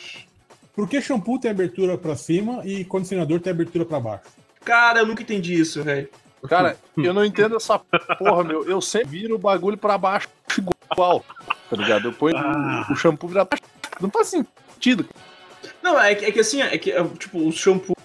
Por 0.75 0.89
que 0.89 1.01
shampoo 1.01 1.39
tem 1.39 1.51
abertura 1.51 1.97
pra 1.97 2.15
cima 2.15 2.61
e 2.65 2.83
condicionador 2.83 3.39
tem 3.39 3.51
abertura 3.51 3.85
pra 3.85 3.99
baixo? 3.99 4.23
Cara, 4.63 4.99
eu 4.99 5.05
nunca 5.05 5.21
entendi 5.23 5.53
isso, 5.53 5.81
velho. 5.83 6.09
Cara, 6.49 6.75
eu 6.97 7.13
não 7.13 7.23
entendo 7.25 7.55
essa 7.55 7.79
porra, 8.19 8.43
meu. 8.43 8.69
Eu 8.69 8.79
sempre 8.81 9.07
viro 9.21 9.35
o 9.35 9.39
bagulho 9.39 9.77
pra 9.77 9.97
baixo 9.97 10.27
igual. 10.91 11.23
Tá 11.69 11.75
ligado? 11.75 12.09
Eu 12.09 12.13
ponho 12.13 12.35
o- 12.37 12.93
o 12.93 12.95
shampoo 12.95 13.27
vira 13.27 13.45
pra 13.45 13.57
baixo. 13.57 13.74
Não 14.01 14.09
faz 14.09 14.27
sentido. 14.27 15.05
Não, 15.81 15.99
é 15.99 16.13
que, 16.15 16.25
é 16.25 16.31
que 16.31 16.39
assim, 16.39 16.61
é 16.61 16.77
que, 16.77 16.91
é, 16.91 17.03
tipo, 17.19 17.39
o 17.47 17.51
shampoo. 17.51 17.95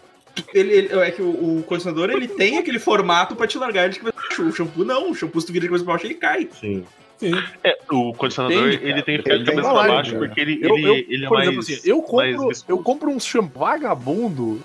Ele, 0.54 0.72
ele- 0.72 0.98
é 1.00 1.10
que 1.10 1.20
o, 1.22 1.58
o 1.58 1.62
condicionador 1.64 2.10
ele 2.10 2.26
tem 2.28 2.58
aquele 2.58 2.78
formato 2.78 3.34
pra 3.36 3.46
te 3.46 3.58
largar 3.58 3.88
de 3.88 3.98
cabeça 3.98 4.16
pra 4.16 4.22
baixo. 4.28 4.42
O 4.44 4.52
shampoo 4.52 4.84
não, 4.84 5.10
o 5.10 5.14
shampoo 5.14 5.40
se 5.40 5.46
tu 5.46 5.52
vira 5.52 5.62
de 5.64 5.68
cabeça 5.68 5.84
pra 5.84 5.94
baixo 5.94 6.06
ele 6.06 6.14
cai. 6.14 6.48
Sim. 6.58 6.84
Sim. 7.18 7.32
É, 7.62 7.76
o 7.92 8.14
condicionador, 8.14 8.72
cara. 8.72 8.88
ele 8.88 9.02
tem 9.02 9.16
que 9.18 9.22
ficar 9.24 9.36
de 9.38 9.44
cabeça 9.44 9.68
da 9.68 9.74
pra 9.74 9.88
baixo, 9.92 10.12
cara. 10.12 10.26
porque 10.26 10.40
ele, 10.40 10.58
Eu, 10.62 10.74
ele, 10.76 10.88
eu, 10.88 10.94
ele 10.94 11.24
é 11.24 11.28
por 11.28 11.34
mais. 11.34 11.48
exemplo, 11.48 11.60
assim, 11.60 11.80
eu 11.90 12.02
compro, 12.02 12.48
eu 12.68 12.78
compro 12.78 13.10
um 13.10 13.20
shampoo 13.20 13.60
vagabundo 13.60 14.60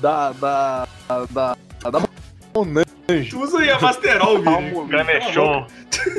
da. 0.00 0.32
da. 0.32 0.88
da. 1.30 1.56
da 1.90 2.08
Monange. 2.54 3.30
Tu 3.30 3.38
usa 3.40 3.58
aí 3.60 3.70
a 3.70 3.78
Masterol. 3.78 4.42
Canechon. 4.88 5.66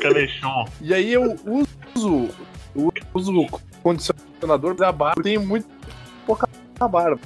Canechon. 0.01 0.66
E 0.82 0.93
aí 0.93 1.12
eu 1.12 1.36
uso. 1.95 2.30
Eu 2.76 2.93
uso 3.16 3.32
condicionador 3.84 4.73
da 4.75 4.91
barba. 4.91 5.19
Eu 5.19 5.23
tenho 5.23 5.45
muito 5.45 5.67
pouca 6.25 6.47
barba. 6.80 7.19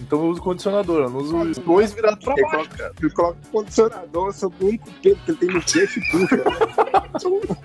Então 0.00 0.18
eu 0.18 0.26
uso 0.26 0.42
condicionador, 0.42 1.04
eu 1.04 1.10
não 1.10 1.20
uso 1.20 1.36
os 1.38 1.58
dois 1.58 1.94
virados 1.94 2.22
pra 2.24 2.34
baixo. 2.34 2.68
ele 3.00 3.10
coloca 3.10 3.38
condicionador 3.50 4.32
sobre 4.32 4.64
o 4.64 4.68
único 4.68 4.90
pelo 5.00 5.16
que 5.16 5.30
ele 5.30 5.38
tem 5.38 5.48
no 5.48 5.62
queixo 5.62 6.00
e 6.00 6.10
puxa. 6.10 6.42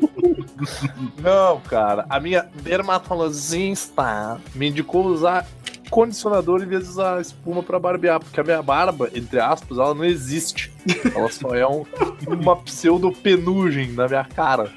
Não, 1.21 1.59
cara. 1.61 2.05
A 2.09 2.19
minha 2.19 2.47
dermatologista 2.63 4.39
me 4.55 4.69
indicou 4.69 5.05
usar 5.07 5.45
condicionador 5.89 6.61
em 6.61 6.65
vez 6.67 6.83
de 6.83 6.89
usar 6.89 7.21
espuma 7.21 7.63
pra 7.63 7.79
barbear, 7.79 8.19
porque 8.19 8.39
a 8.39 8.43
minha 8.43 8.61
barba, 8.61 9.09
entre 9.15 9.39
aspas, 9.39 9.77
ela 9.77 9.93
não 9.93 10.03
existe. 10.03 10.71
Ela 11.15 11.31
só 11.31 11.55
é 11.55 11.65
um- 11.67 11.85
uma 12.27 12.55
pseudo 12.57 13.11
penugem 13.11 13.91
na 13.93 14.07
minha 14.07 14.25
cara. 14.25 14.71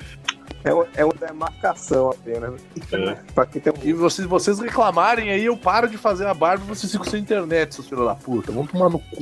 É, 0.62 0.74
uma- 0.74 0.86
é 0.94 1.04
uma 1.04 1.14
demarcação 1.14 2.10
apenas. 2.10 2.60
É. 2.92 3.16
Pra 3.34 3.46
quem 3.46 3.60
tem 3.62 3.72
um 3.72 3.76
E 3.82 3.92
vocês, 3.94 4.26
vocês 4.28 4.58
reclamarem 4.58 5.30
aí, 5.30 5.44
eu 5.46 5.56
paro 5.56 5.88
de 5.88 5.96
fazer 5.96 6.26
a 6.26 6.34
barba 6.34 6.64
e 6.64 6.68
vocês 6.68 6.92
ficam 6.92 7.06
sem 7.06 7.20
internet, 7.20 7.74
seus 7.74 7.88
filhos 7.88 8.04
da 8.04 8.14
puta. 8.14 8.52
Vamos 8.52 8.70
tomar 8.70 8.90
no 8.90 8.98
cu. 8.98 9.16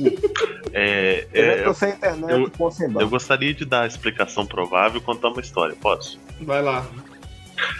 É, 0.73 1.27
Eu 1.33 1.43
é, 1.43 1.57
já 1.59 1.63
tô 1.63 1.73
sem 1.73 1.89
internet 1.91 2.31
eu- 2.31 2.51
com 2.51 2.69
sem 2.71 2.87
eu 2.87 2.91
barba. 2.93 3.09
gostaria 3.09 3.53
de 3.53 3.63
dar 3.65 3.83
a 3.83 3.87
explicação 3.87 4.45
provável 4.45 4.99
e 4.99 5.03
contar 5.03 5.29
uma 5.29 5.39
história, 5.41 5.75
posso? 5.79 6.19
Vai 6.41 6.61
lá. 6.61 6.85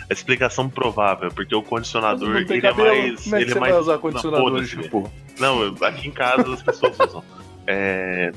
A 0.09 0.13
explicação 0.13 0.69
provável, 0.69 1.29
porque 1.31 1.53
o 1.55 1.61
condicionador, 1.61 2.37
ele 2.37 2.57
é 2.57 2.61
cabelo, 2.61 2.87
mais. 2.87 3.23
Como 3.23 3.35
é 3.35 3.39
que 3.39 3.43
ele 3.45 3.51
você 3.51 3.57
é 3.57 3.61
mais 3.61 3.75
usar 3.77 3.93
Não, 3.93 3.99
condicionador 3.99 4.65
shampoo? 4.65 5.11
Não, 5.39 5.61
eu- 5.63 5.75
aqui 5.85 6.07
em 6.07 6.11
casa 6.11 6.53
as 6.53 6.61
pessoas 6.63 6.97
usam. 6.99 7.23
É, 7.67 8.31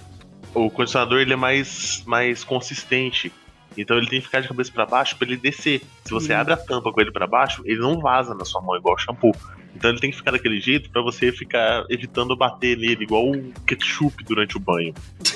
o 0.54 0.70
condicionador 0.70 1.20
ele 1.20 1.32
é 1.32 1.36
mais, 1.36 2.02
mais 2.06 2.44
consistente. 2.44 3.32
Então 3.76 3.96
ele 3.96 4.06
tem 4.08 4.20
que 4.20 4.26
ficar 4.26 4.40
de 4.40 4.48
cabeça 4.48 4.70
pra 4.72 4.84
baixo 4.86 5.16
pra 5.16 5.26
ele 5.26 5.36
descer. 5.36 5.80
Se 6.04 6.10
você 6.10 6.32
Hum. 6.34 6.38
abre 6.38 6.52
a 6.54 6.56
tampa 6.56 6.92
com 6.92 7.00
ele 7.00 7.10
pra 7.12 7.26
baixo, 7.26 7.62
ele 7.64 7.80
não 7.80 7.98
vaza 8.00 8.34
na 8.34 8.44
sua 8.44 8.60
mão 8.60 8.76
igual 8.76 8.94
o 8.94 8.98
shampoo. 8.98 9.34
Então 9.74 9.90
ele 9.90 9.98
tem 10.00 10.10
que 10.10 10.16
ficar 10.18 10.32
daquele 10.32 10.60
jeito 10.60 10.90
pra 10.90 11.00
você 11.00 11.32
ficar 11.32 11.84
evitando 11.88 12.36
bater 12.36 12.76
nele, 12.76 13.04
igual 13.04 13.30
o 13.30 13.52
ketchup 13.66 14.22
durante 14.24 14.56
o 14.56 14.60
banho. 14.60 14.92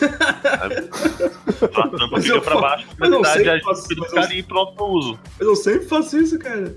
Então 1.62 1.84
a 1.84 1.88
tampa 1.88 2.08
Mas 2.12 2.24
fica 2.26 2.40
fa- 2.42 2.60
baixo, 2.60 2.86
mas 2.98 3.10
verdade, 3.34 3.62
faço- 3.64 3.86
a 3.88 3.92
ele 3.94 4.04
ficar 4.08 4.24
ali 4.24 4.42
pronto 4.42 4.74
pro 4.74 4.84
uso. 4.86 5.18
Mas 5.38 5.48
eu 5.48 5.56
sempre 5.56 5.88
faço 5.88 6.18
isso, 6.18 6.38
cara. 6.38 6.76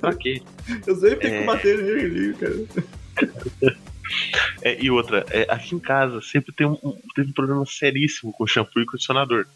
Pra 0.00 0.14
quê? 0.14 0.40
Eu 0.86 0.94
sempre 0.96 1.16
tenho 1.16 1.34
É. 1.34 1.40
que 1.40 1.46
bater 1.46 1.78
nele 1.82 2.34
cara. 2.34 3.74
É, 4.62 4.82
e 4.82 4.90
outra, 4.90 5.24
é, 5.30 5.46
aqui 5.50 5.74
em 5.74 5.78
casa 5.78 6.20
sempre 6.22 6.52
tem 6.54 6.66
um, 6.66 6.78
um- 6.82 6.96
teve 7.14 7.28
um 7.30 7.32
problema 7.34 7.64
seríssimo 7.66 8.32
com 8.32 8.46
shampoo 8.46 8.80
e 8.80 8.86
condicionador. 8.86 9.46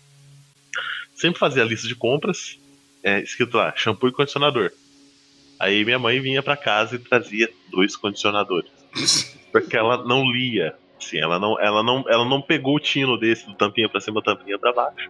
Sempre 1.22 1.38
fazia 1.38 1.62
a 1.62 1.64
lista 1.64 1.86
de 1.86 1.94
compras, 1.94 2.58
é, 3.00 3.20
escrito 3.20 3.56
lá, 3.56 3.72
shampoo 3.76 4.08
e 4.08 4.12
condicionador. 4.12 4.72
Aí 5.56 5.84
minha 5.84 5.96
mãe 5.96 6.20
vinha 6.20 6.42
pra 6.42 6.56
casa 6.56 6.96
e 6.96 6.98
trazia 6.98 7.48
dois 7.70 7.94
condicionadores. 7.94 8.68
Porque 9.52 9.76
ela 9.76 10.04
não 10.04 10.28
lia. 10.28 10.74
Assim, 11.00 11.18
ela 11.18 11.38
não, 11.38 11.60
ela 11.60 11.80
não, 11.80 12.04
ela 12.08 12.24
não 12.24 12.42
pegou 12.42 12.74
o 12.74 12.80
tino 12.80 13.16
desse, 13.16 13.46
do 13.46 13.54
tampinha 13.54 13.88
pra 13.88 14.00
cima, 14.00 14.20
tampinha 14.20 14.58
pra 14.58 14.72
baixo. 14.72 15.08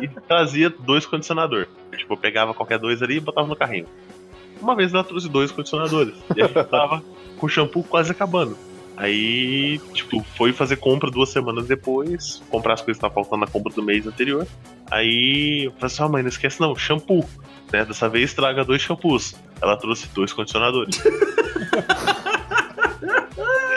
E, 0.00 0.04
e 0.06 0.08
trazia 0.26 0.70
dois 0.70 1.04
condicionadores. 1.04 1.68
Tipo, 1.94 2.14
eu 2.14 2.16
pegava 2.16 2.54
qualquer 2.54 2.78
dois 2.78 3.02
ali 3.02 3.16
e 3.16 3.20
botava 3.20 3.46
no 3.46 3.54
carrinho. 3.54 3.88
Uma 4.58 4.74
vez 4.74 4.94
ela 4.94 5.04
trouxe 5.04 5.28
dois 5.28 5.52
condicionadores. 5.52 6.14
E 6.34 6.40
a 6.40 6.46
gente 6.46 6.64
tava 6.64 7.04
com 7.36 7.44
o 7.44 7.48
shampoo 7.48 7.84
quase 7.84 8.10
acabando. 8.10 8.56
Aí, 9.00 9.80
tipo, 9.94 10.22
foi 10.36 10.52
fazer 10.52 10.76
compra 10.76 11.10
duas 11.10 11.30
semanas 11.30 11.66
depois, 11.66 12.42
comprar 12.50 12.74
as 12.74 12.82
coisas 12.82 13.00
que 13.00 13.06
estavam 13.06 13.24
faltando 13.24 13.46
na 13.46 13.50
compra 13.50 13.72
do 13.72 13.82
mês 13.82 14.06
anterior. 14.06 14.46
Aí 14.90 15.64
eu 15.64 15.72
falei 15.72 15.86
assim, 15.86 16.02
ah, 16.02 16.08
mãe, 16.08 16.22
não 16.22 16.28
esquece 16.28 16.60
não, 16.60 16.76
shampoo. 16.76 17.24
Né? 17.72 17.82
Dessa 17.82 18.10
vez 18.10 18.34
traga 18.34 18.62
dois 18.62 18.82
shampoos. 18.82 19.34
Ela 19.62 19.78
trouxe 19.78 20.06
dois 20.08 20.34
condicionadores. 20.34 21.02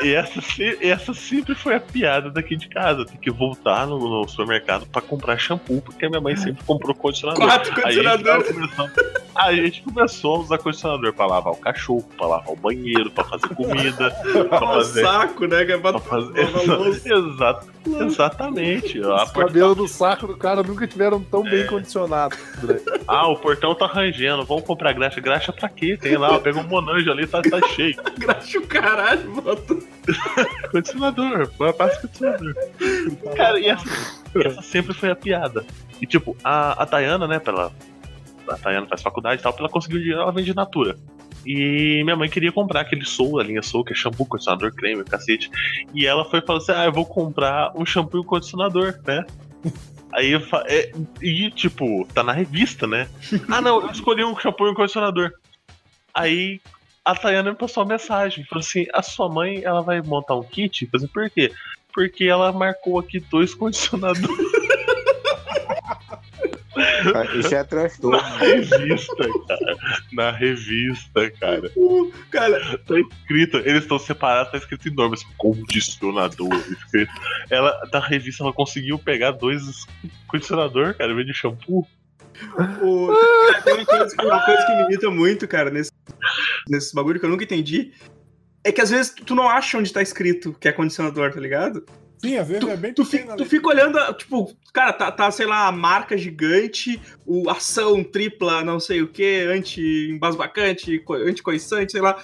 E 0.03 0.13
essa, 0.13 0.41
essa 0.81 1.13
sempre 1.13 1.55
foi 1.55 1.75
a 1.75 1.79
piada 1.79 2.29
daqui 2.29 2.57
de 2.57 2.67
casa. 2.67 3.05
Tem 3.05 3.15
que 3.15 3.31
voltar 3.31 3.87
no, 3.87 3.97
no 3.97 4.27
supermercado 4.27 4.85
pra 4.85 5.01
comprar 5.01 5.37
shampoo, 5.37 5.81
porque 5.81 6.05
a 6.05 6.09
minha 6.09 6.19
mãe 6.19 6.35
sempre 6.35 6.61
comprou 6.65 6.93
condicionador. 6.93 7.45
Quatro 7.45 7.73
condicionadores. 7.73 8.49
Aí 8.49 9.22
a 9.35 9.53
gente 9.53 9.81
começou 9.81 10.35
a 10.35 10.39
usar 10.39 10.57
condicionador 10.59 11.13
pra 11.13 11.25
lavar 11.25 11.53
o 11.53 11.57
cachorro, 11.57 12.03
pra 12.17 12.27
lavar 12.27 12.51
o 12.53 12.55
banheiro, 12.55 13.09
pra 13.11 13.23
fazer 13.23 13.47
comida, 13.49 14.11
pra 14.49 14.59
fazer. 14.59 15.01
saco, 15.01 15.45
né? 15.47 15.65
Que 15.65 15.71
é 15.73 15.77
pra 15.77 15.91
Pra 15.93 15.99
fazer... 16.01 16.39
Exato, 16.39 17.67
exatamente. 17.99 19.01
A 19.03 19.23
Os 19.23 19.31
cabelos 19.31 19.75
do 19.77 19.87
saco 19.87 20.27
do 20.27 20.37
cara 20.37 20.61
nunca 20.63 20.87
tiveram 20.87 21.21
tão 21.21 21.45
É. 21.47 21.49
bem 21.49 21.67
condicionados. 21.67 22.37
Ah, 23.05 23.27
o 23.27 23.35
portão 23.35 23.75
tá 23.75 23.85
rangendo, 23.85 24.45
vamos 24.45 24.63
comprar 24.63 24.93
graxa. 24.93 25.19
Graxa 25.19 25.51
pra 25.51 25.67
quê? 25.67 25.97
Tem 25.99 26.15
lá, 26.15 26.39
pega 26.39 26.57
um 26.59 26.63
monanjo 26.63 27.11
ali, 27.11 27.27
tá, 27.27 27.41
tá 27.41 27.59
cheio. 27.69 27.95
Graxa 28.17 28.57
o 28.57 28.65
caralho, 28.65 29.29
bota. 29.41 29.75
Condicionador, 30.71 31.49
passa 31.77 31.99
condicionador. 32.01 32.53
Cara, 33.35 33.59
e 33.59 33.67
essa, 33.67 33.83
essa 34.35 34.61
sempre 34.61 34.93
foi 34.93 35.11
a 35.11 35.15
piada. 35.15 35.65
E 36.01 36.05
tipo, 36.07 36.35
a, 36.43 36.81
a 36.83 36.85
Tayana, 36.85 37.27
né, 37.27 37.39
pra 37.39 37.53
ela. 37.53 37.71
A 38.47 38.57
Tayana 38.57 38.87
faz 38.87 39.01
faculdade 39.01 39.39
e 39.41 39.43
tal, 39.43 39.55
ela 39.57 39.69
conseguir 39.69 39.97
o 39.97 39.99
dinheiro, 39.99 40.21
ela 40.21 40.31
vende 40.31 40.53
Natura. 40.53 40.97
E 41.45 42.01
minha 42.03 42.15
mãe 42.15 42.29
queria 42.29 42.51
comprar 42.51 42.81
aquele 42.81 43.05
Soul, 43.05 43.39
a 43.39 43.43
linha 43.43 43.61
Soul, 43.61 43.83
que 43.83 43.93
é 43.93 43.95
shampoo, 43.95 44.25
condicionador, 44.25 44.73
creme, 44.73 45.03
cacete. 45.03 45.49
E 45.93 46.05
ela 46.05 46.23
foi 46.25 46.41
falou 46.41 46.61
assim: 46.61 46.71
Ah, 46.71 46.85
eu 46.85 46.91
vou 46.91 47.05
comprar 47.05 47.71
um 47.75 47.85
shampoo 47.85 48.17
e 48.17 48.21
um 48.21 48.23
condicionador, 48.23 48.99
né? 49.05 49.25
Aí 50.13 50.31
eu 50.31 50.41
fa... 50.41 50.63
é, 50.67 50.91
e 51.21 51.49
tipo, 51.51 52.07
tá 52.13 52.23
na 52.23 52.31
revista, 52.31 52.85
né? 52.85 53.09
Ah 53.49 53.59
não, 53.61 53.81
eu 53.81 53.91
escolhi 53.91 54.23
um 54.23 54.37
shampoo 54.37 54.67
e 54.67 54.71
um 54.71 54.75
condicionador. 54.75 55.31
Aí 56.13 56.61
a 57.03 57.15
Tayana 57.15 57.51
me 57.51 57.57
passou 57.57 57.83
uma 57.83 57.89
mensagem, 57.89 58.45
falou 58.45 58.61
assim: 58.61 58.85
a 58.93 59.01
sua 59.01 59.27
mãe 59.27 59.63
ela 59.63 59.81
vai 59.81 60.01
montar 60.01 60.35
um 60.35 60.43
kit? 60.43 60.85
Eu 60.85 60.89
falei, 60.91 61.07
por 61.07 61.29
quê? 61.29 61.51
Porque 61.93 62.25
ela 62.25 62.51
marcou 62.51 62.99
aqui 62.99 63.19
dois 63.19 63.53
condicionadores 63.55 64.62
Isso 67.39 67.53
é 67.55 67.63
transtorno. 67.63 68.17
na 68.17 68.37
revista, 68.37 69.15
cara. 69.47 69.77
Na 70.11 70.31
revista, 70.31 71.31
cara. 71.39 71.71
Cara, 72.31 72.77
Tá 72.85 72.99
escrito, 72.99 73.57
eles 73.57 73.83
estão 73.83 73.99
separados, 73.99 74.51
tá 74.51 74.57
escrito 74.57 74.87
em 74.89 74.93
nomes, 74.93 75.23
condicionador. 75.37 76.53
escrito. 76.71 77.11
Ela, 77.49 77.71
da 77.91 77.99
revista, 77.99 78.43
ela 78.43 78.53
conseguiu 78.53 78.97
pegar 78.99 79.31
dois 79.31 79.85
condicionador, 80.27 80.95
cara, 80.95 81.11
em 81.11 81.15
vez 81.15 81.27
de 81.27 81.33
shampoo. 81.33 81.87
o- 82.81 83.13
cara, 83.53 83.61
tem 83.61 83.73
uma 83.75 83.85
coisa, 83.85 84.15
que- 84.15 84.25
uma 84.25 84.45
coisa 84.45 84.65
que 84.65 84.75
me 84.75 84.81
irrita 84.83 85.09
muito, 85.11 85.47
cara, 85.47 85.69
nesse, 85.69 85.91
nesse 86.67 86.93
bagulho 86.95 87.19
que 87.19 87.25
eu 87.25 87.29
nunca 87.29 87.43
entendi. 87.43 87.91
É 88.65 88.71
que 88.71 88.81
às 88.81 88.89
vezes 88.89 89.13
tu 89.25 89.35
não 89.35 89.47
acha 89.49 89.77
onde 89.77 89.91
tá 89.91 90.01
escrito 90.01 90.53
que 90.59 90.67
é 90.67 90.71
condicionador, 90.71 91.31
tá 91.33 91.39
ligado? 91.39 91.85
Sim, 92.23 92.37
às 92.37 92.47
vezes 92.47 92.67
é 92.69 92.77
bem 92.77 92.93
Tu, 92.93 93.03
tu 93.37 93.45
fica 93.45 93.67
olhando, 93.67 93.99
tipo, 94.13 94.55
cara, 94.73 94.93
tá, 94.93 95.11
tá, 95.11 95.29
sei 95.29 95.45
lá, 95.45 95.67
a 95.67 95.71
marca 95.73 96.17
gigante, 96.17 96.99
o 97.25 97.49
ação 97.49 98.01
tripla, 98.03 98.63
não 98.63 98.79
sei 98.79 99.01
o 99.01 99.07
que, 99.09 99.41
anti-embasbacante, 99.41 100.99
co- 100.99 101.15
anticoiçante, 101.15 101.91
sei 101.91 102.01
lá. 102.01 102.17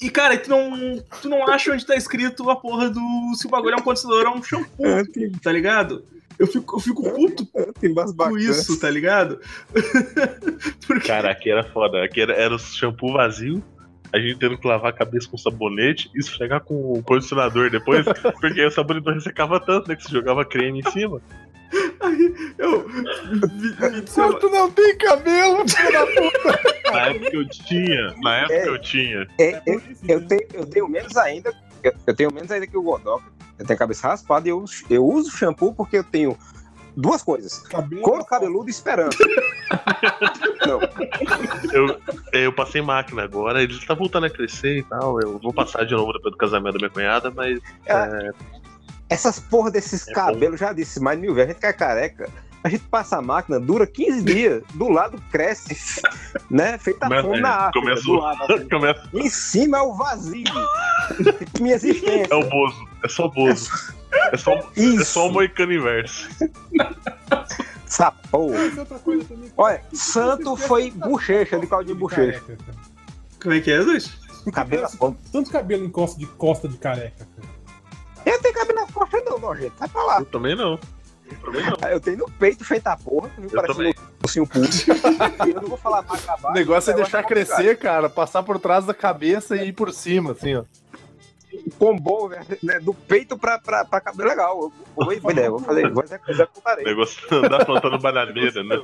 E, 0.00 0.10
cara, 0.10 0.36
tu 0.38 0.48
não, 0.50 1.02
tu 1.22 1.28
não 1.28 1.46
acha 1.48 1.72
onde 1.72 1.84
tá 1.84 1.96
escrito 1.96 2.48
a 2.50 2.56
porra 2.56 2.88
do 2.90 3.00
se 3.34 3.46
o 3.46 3.50
bagulho 3.50 3.74
é 3.74 3.78
um 3.78 3.82
condicionador 3.82 4.30
ou 4.32 4.36
um 4.38 4.42
shampoo, 4.42 4.86
Anti- 4.86 5.30
tá 5.42 5.50
ligado? 5.50 6.04
Eu 6.38 6.46
fico, 6.46 6.76
eu 6.76 6.80
fico 6.80 7.02
puto 7.14 7.48
Anti-embasbacante. 7.56 8.36
com 8.46 8.50
isso, 8.52 8.78
tá 8.78 8.88
ligado? 8.88 9.40
Porque, 10.86 11.08
Cara, 11.08 11.30
aqui 11.32 11.50
era 11.50 11.64
foda. 11.64 12.04
Aqui 12.04 12.20
era, 12.20 12.32
era 12.34 12.54
o 12.54 12.58
shampoo 12.58 13.12
vazio, 13.12 13.62
a 14.12 14.18
gente 14.18 14.38
tendo 14.38 14.56
que 14.58 14.66
lavar 14.66 14.90
a 14.90 14.94
cabeça 14.96 15.28
com 15.28 15.36
sabonete 15.36 16.10
e 16.14 16.18
esfregar 16.18 16.60
com 16.62 16.74
o 16.92 17.02
condicionador 17.02 17.70
depois, 17.70 18.04
porque 18.40 18.64
o 18.64 18.70
sabonete 18.70 19.06
não 19.06 19.14
ressecava 19.14 19.60
tanto, 19.60 19.88
né? 19.88 19.96
Que 19.96 20.04
você 20.04 20.12
jogava 20.12 20.44
creme 20.44 20.80
em 20.80 20.90
cima. 20.90 21.20
aí, 22.00 22.34
eu... 22.56 22.86
sei 24.06 24.22
lá, 24.24 24.32
Tu 24.38 24.48
não 24.50 24.70
tem 24.70 24.96
cabelo, 24.96 25.68
filho 25.68 25.92
da 25.92 26.06
puta. 26.06 26.60
Na 26.92 27.00
época 27.08 27.36
eu 27.36 27.48
tinha, 27.48 28.14
na 28.22 28.36
época 28.38 28.54
É. 28.54 28.68
eu 28.68 28.80
tinha. 28.80 29.26
É, 29.38 29.50
É 29.50 29.62
eu, 29.66 29.82
eu 30.08 30.26
tenho, 30.26 30.46
eu 30.54 30.66
tenho 30.66 30.88
menos 30.88 31.16
ainda. 31.16 31.52
Eu, 31.82 31.92
eu 32.06 32.14
tenho 32.14 32.32
menos 32.32 32.50
ainda 32.50 32.66
que 32.66 32.76
o 32.76 32.82
Godoka. 32.82 33.24
Eu 33.58 33.66
tenho 33.66 33.76
a 33.76 33.78
cabeça 33.78 34.08
raspada 34.08 34.46
e 34.48 34.50
eu, 34.50 34.64
eu 34.88 35.04
uso 35.04 35.36
shampoo 35.36 35.74
porque 35.74 35.98
eu 35.98 36.04
tenho 36.04 36.36
duas 37.00 37.22
coisas. 37.22 37.58
Cabelo- 37.60 38.02
Couro 38.02 38.24
cabeludo 38.24 38.68
e 38.68 38.70
esperança. 38.70 39.16
Não, 40.66 40.80
Eu, 41.72 42.00
eu 42.32 42.52
passei 42.52 42.82
máquina 42.82 43.22
agora, 43.22 43.62
ele 43.62 43.78
tá 43.86 43.94
voltando 43.94 44.26
a 44.26 44.30
crescer 44.30 44.78
e 44.78 44.82
tal. 44.82 45.20
Eu 45.20 45.38
vou 45.38 45.52
passar 45.52 45.84
de 45.84 45.94
novo 45.94 46.12
depois 46.12 46.32
do 46.32 46.38
casamento 46.38 46.74
da 46.74 46.78
minha 46.78 46.90
cunhada, 46.90 47.30
mas 47.30 47.58
essas 49.08 49.38
porra 49.40 49.70
desses 49.70 50.06
É 50.08 50.12
cabelos, 50.12 50.60
já 50.60 50.72
disse 50.72 51.00
mais 51.00 51.18
de 51.18 51.22
mil 51.26 51.34
vezes, 51.34 51.50
a 51.50 51.52
gente 51.52 51.60
quer 51.60 51.72
careca. 51.72 52.28
A 52.62 52.68
gente 52.68 52.82
passa 52.84 53.16
a 53.16 53.22
máquina, 53.22 53.60
dura 53.60 53.86
15 53.86 54.22
dias, 54.24 54.62
do 54.74 54.88
lado 54.88 55.22
cresce, 55.30 56.02
né? 56.50 56.76
Feita 56.76 57.06
Começa- 57.06 57.22
fome 57.22 57.40
na 57.40 57.48
é, 57.48 57.52
África, 57.52 57.80
começa 57.80 58.02
do 58.02 58.12
o- 58.12 58.20
lado, 58.20 58.52
assim. 58.52 58.68
começa. 58.68 59.08
Em 59.14 59.28
cima 59.30 59.78
é 59.78 59.82
o 59.82 59.94
vazio. 59.94 60.44
Minha 61.60 61.76
existência. 61.76 62.26
É 62.28 62.34
o 62.34 62.42
Bozo, 62.48 62.88
é 63.04 63.08
só 63.08 63.28
Bozo. 63.28 63.70
É 64.32 64.36
só, 64.36 64.52
é 64.54 64.62
Isso. 64.76 65.04
só 65.04 65.28
o 65.28 65.32
Moicano 65.32 65.72
Inverso. 65.72 66.28
Essa 67.86 68.12
também. 69.28 69.52
Olha, 69.56 69.82
santo 69.92 70.56
foi 70.56 70.90
bochecha 70.90 71.58
de 71.58 71.66
Claudinho 71.66 71.96
Bochecha. 71.96 72.40
Careca, 72.40 72.64
cara. 72.64 72.78
Como 73.42 73.54
é 73.54 73.60
que 73.60 73.70
é, 73.70 73.78
Luiz? 73.80 74.18
Cabelo 74.52 74.82
na 74.82 74.88
Tanto- 74.88 74.98
ponta. 74.98 75.18
Tanto 75.32 75.50
cabelo 75.50 75.84
encosta 75.84 76.18
de 76.18 76.26
costa 76.26 76.68
de 76.68 76.76
careca, 76.76 77.26
cara. 77.36 77.48
Eu 78.26 78.40
tenho 78.42 78.54
cabelo 78.54 78.80
na 78.80 78.86
costa 78.92 79.22
não, 79.24 79.38
nojento. 79.38 79.72
Vai 79.78 79.88
pra 79.88 80.02
lá. 80.02 80.18
Eu 80.20 80.26
também 80.26 80.54
não. 80.54 80.78
Eu 81.30 81.36
também 81.44 81.62
não. 81.64 81.88
Eu 81.88 82.00
tenho 82.00 82.18
no 82.18 82.30
peito 82.30 82.64
feito 82.64 82.86
a 82.86 82.96
porra, 82.96 83.30
viu? 83.38 83.50
Eu 83.52 83.66
também. 83.66 83.94
um 83.98 84.24
ursinho 84.24 84.46
pulso. 84.46 84.86
E 85.46 85.50
eu 85.50 85.62
não 85.62 85.68
vou 85.68 85.78
falar 85.78 86.02
mais 86.02 86.20
pra 86.22 86.36
O 86.50 86.52
negócio 86.52 86.90
é 86.90 86.94
deixar 86.94 87.22
crescer, 87.24 87.78
cara, 87.78 88.08
passar 88.10 88.42
por 88.42 88.58
trás 88.58 88.84
da 88.84 88.92
cabeça 88.94 89.56
e 89.56 89.68
ir 89.68 89.72
por 89.72 89.92
cima, 89.92 90.32
assim, 90.32 90.56
ó. 90.56 90.64
Combo, 91.78 92.28
né? 92.62 92.80
Do 92.80 92.94
peito 92.94 93.36
pra, 93.38 93.58
pra, 93.58 93.84
pra 93.84 94.00
cabelo 94.00 94.28
legal. 94.28 94.72
Foi 94.94 95.16
ideia, 95.16 95.50
vou 95.50 95.58
fazer, 95.58 95.90
vou 95.90 96.04
executarei. 96.28 96.84
negócio 96.84 97.48
da 97.48 97.64
plantando 97.64 97.98
bananeira, 97.98 98.62
né? 98.64 98.76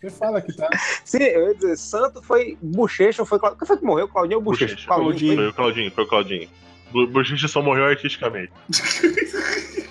Você 0.00 0.10
fala 0.10 0.40
que 0.40 0.52
tá. 0.52 0.68
Sim, 1.04 1.22
eu 1.22 1.48
ia 1.48 1.54
dizer, 1.54 1.76
santo 1.76 2.22
foi 2.22 2.58
bochecha, 2.62 3.24
foi 3.24 3.38
Claudinho. 3.38 3.58
Quem 3.58 3.66
foi 3.66 3.78
que 3.78 3.84
morreu? 3.84 4.08
Claudinho 4.08 4.38
ou 4.38 4.44
bochecha? 4.44 4.86
Claudinho. 4.86 5.36
Foi 5.36 5.48
o 5.48 5.52
Claudinho, 5.52 5.90
foi 5.90 6.04
o 6.04 6.06
Claudinho. 6.06 6.48
Bochecha 6.90 7.48
só 7.48 7.60
morreu 7.60 7.84
artisticamente. 7.84 8.52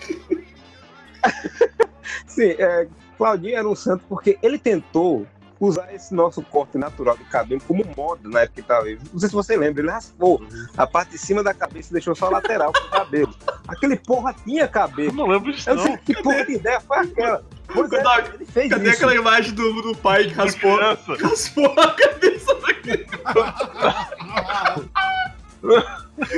Sim, 2.28 2.56
é, 2.58 2.88
Claudinho 3.18 3.58
era 3.58 3.68
um 3.68 3.76
santo 3.76 4.04
porque 4.08 4.38
ele 4.42 4.58
tentou 4.58 5.28
usar 5.60 5.94
esse 5.94 6.14
nosso 6.14 6.42
corte 6.42 6.78
natural 6.78 7.18
de 7.18 7.24
cabelo 7.26 7.62
como 7.68 7.84
moda 7.96 8.22
na 8.30 8.42
época 8.42 8.62
que 8.62 8.68
tava 8.68 8.84
vivo. 8.86 9.04
Não 9.12 9.20
sei 9.20 9.30
se 9.30 9.36
você 9.36 9.58
lembra, 9.58 9.82
ele 9.82 9.92
raspou 9.92 10.42
a 10.78 10.86
parte 10.88 11.12
de 11.12 11.18
cima 11.18 11.42
da 11.44 11.54
cabeça 11.54 11.90
e 11.90 11.94
deixou 11.94 12.16
só 12.16 12.28
a 12.28 12.30
lateral 12.32 12.72
com 12.74 12.80
o 12.80 12.90
cabelo. 12.90 13.34
Aquele 13.68 13.96
porra 13.98 14.34
tinha 14.44 14.68
cabelo. 14.68 15.14
não 15.14 15.28
lembro 15.28 15.52
disso, 15.52 15.70
Eu 15.70 15.76
não 15.76 15.84
sei 15.84 15.92
não. 15.94 15.98
que 16.00 16.14
porra 16.22 16.46
de 16.46 16.54
ideia 16.54 16.80
foi 16.82 16.98
aquela. 16.98 17.44
Pois 17.74 17.92
é, 17.92 18.02
Cadê- 18.02 18.36
ele 18.36 18.46
fez 18.46 18.70
Cadê 18.70 18.86
isso. 18.90 18.96
aquela 18.98 19.16
imagem 19.16 19.54
do, 19.54 19.82
do 19.82 19.96
pai 19.98 20.26
que 20.26 20.34
raspou, 20.34 20.78
raspou 21.22 21.66
a 21.78 21.92
cabeça 21.94 22.56
daquele? 22.56 23.06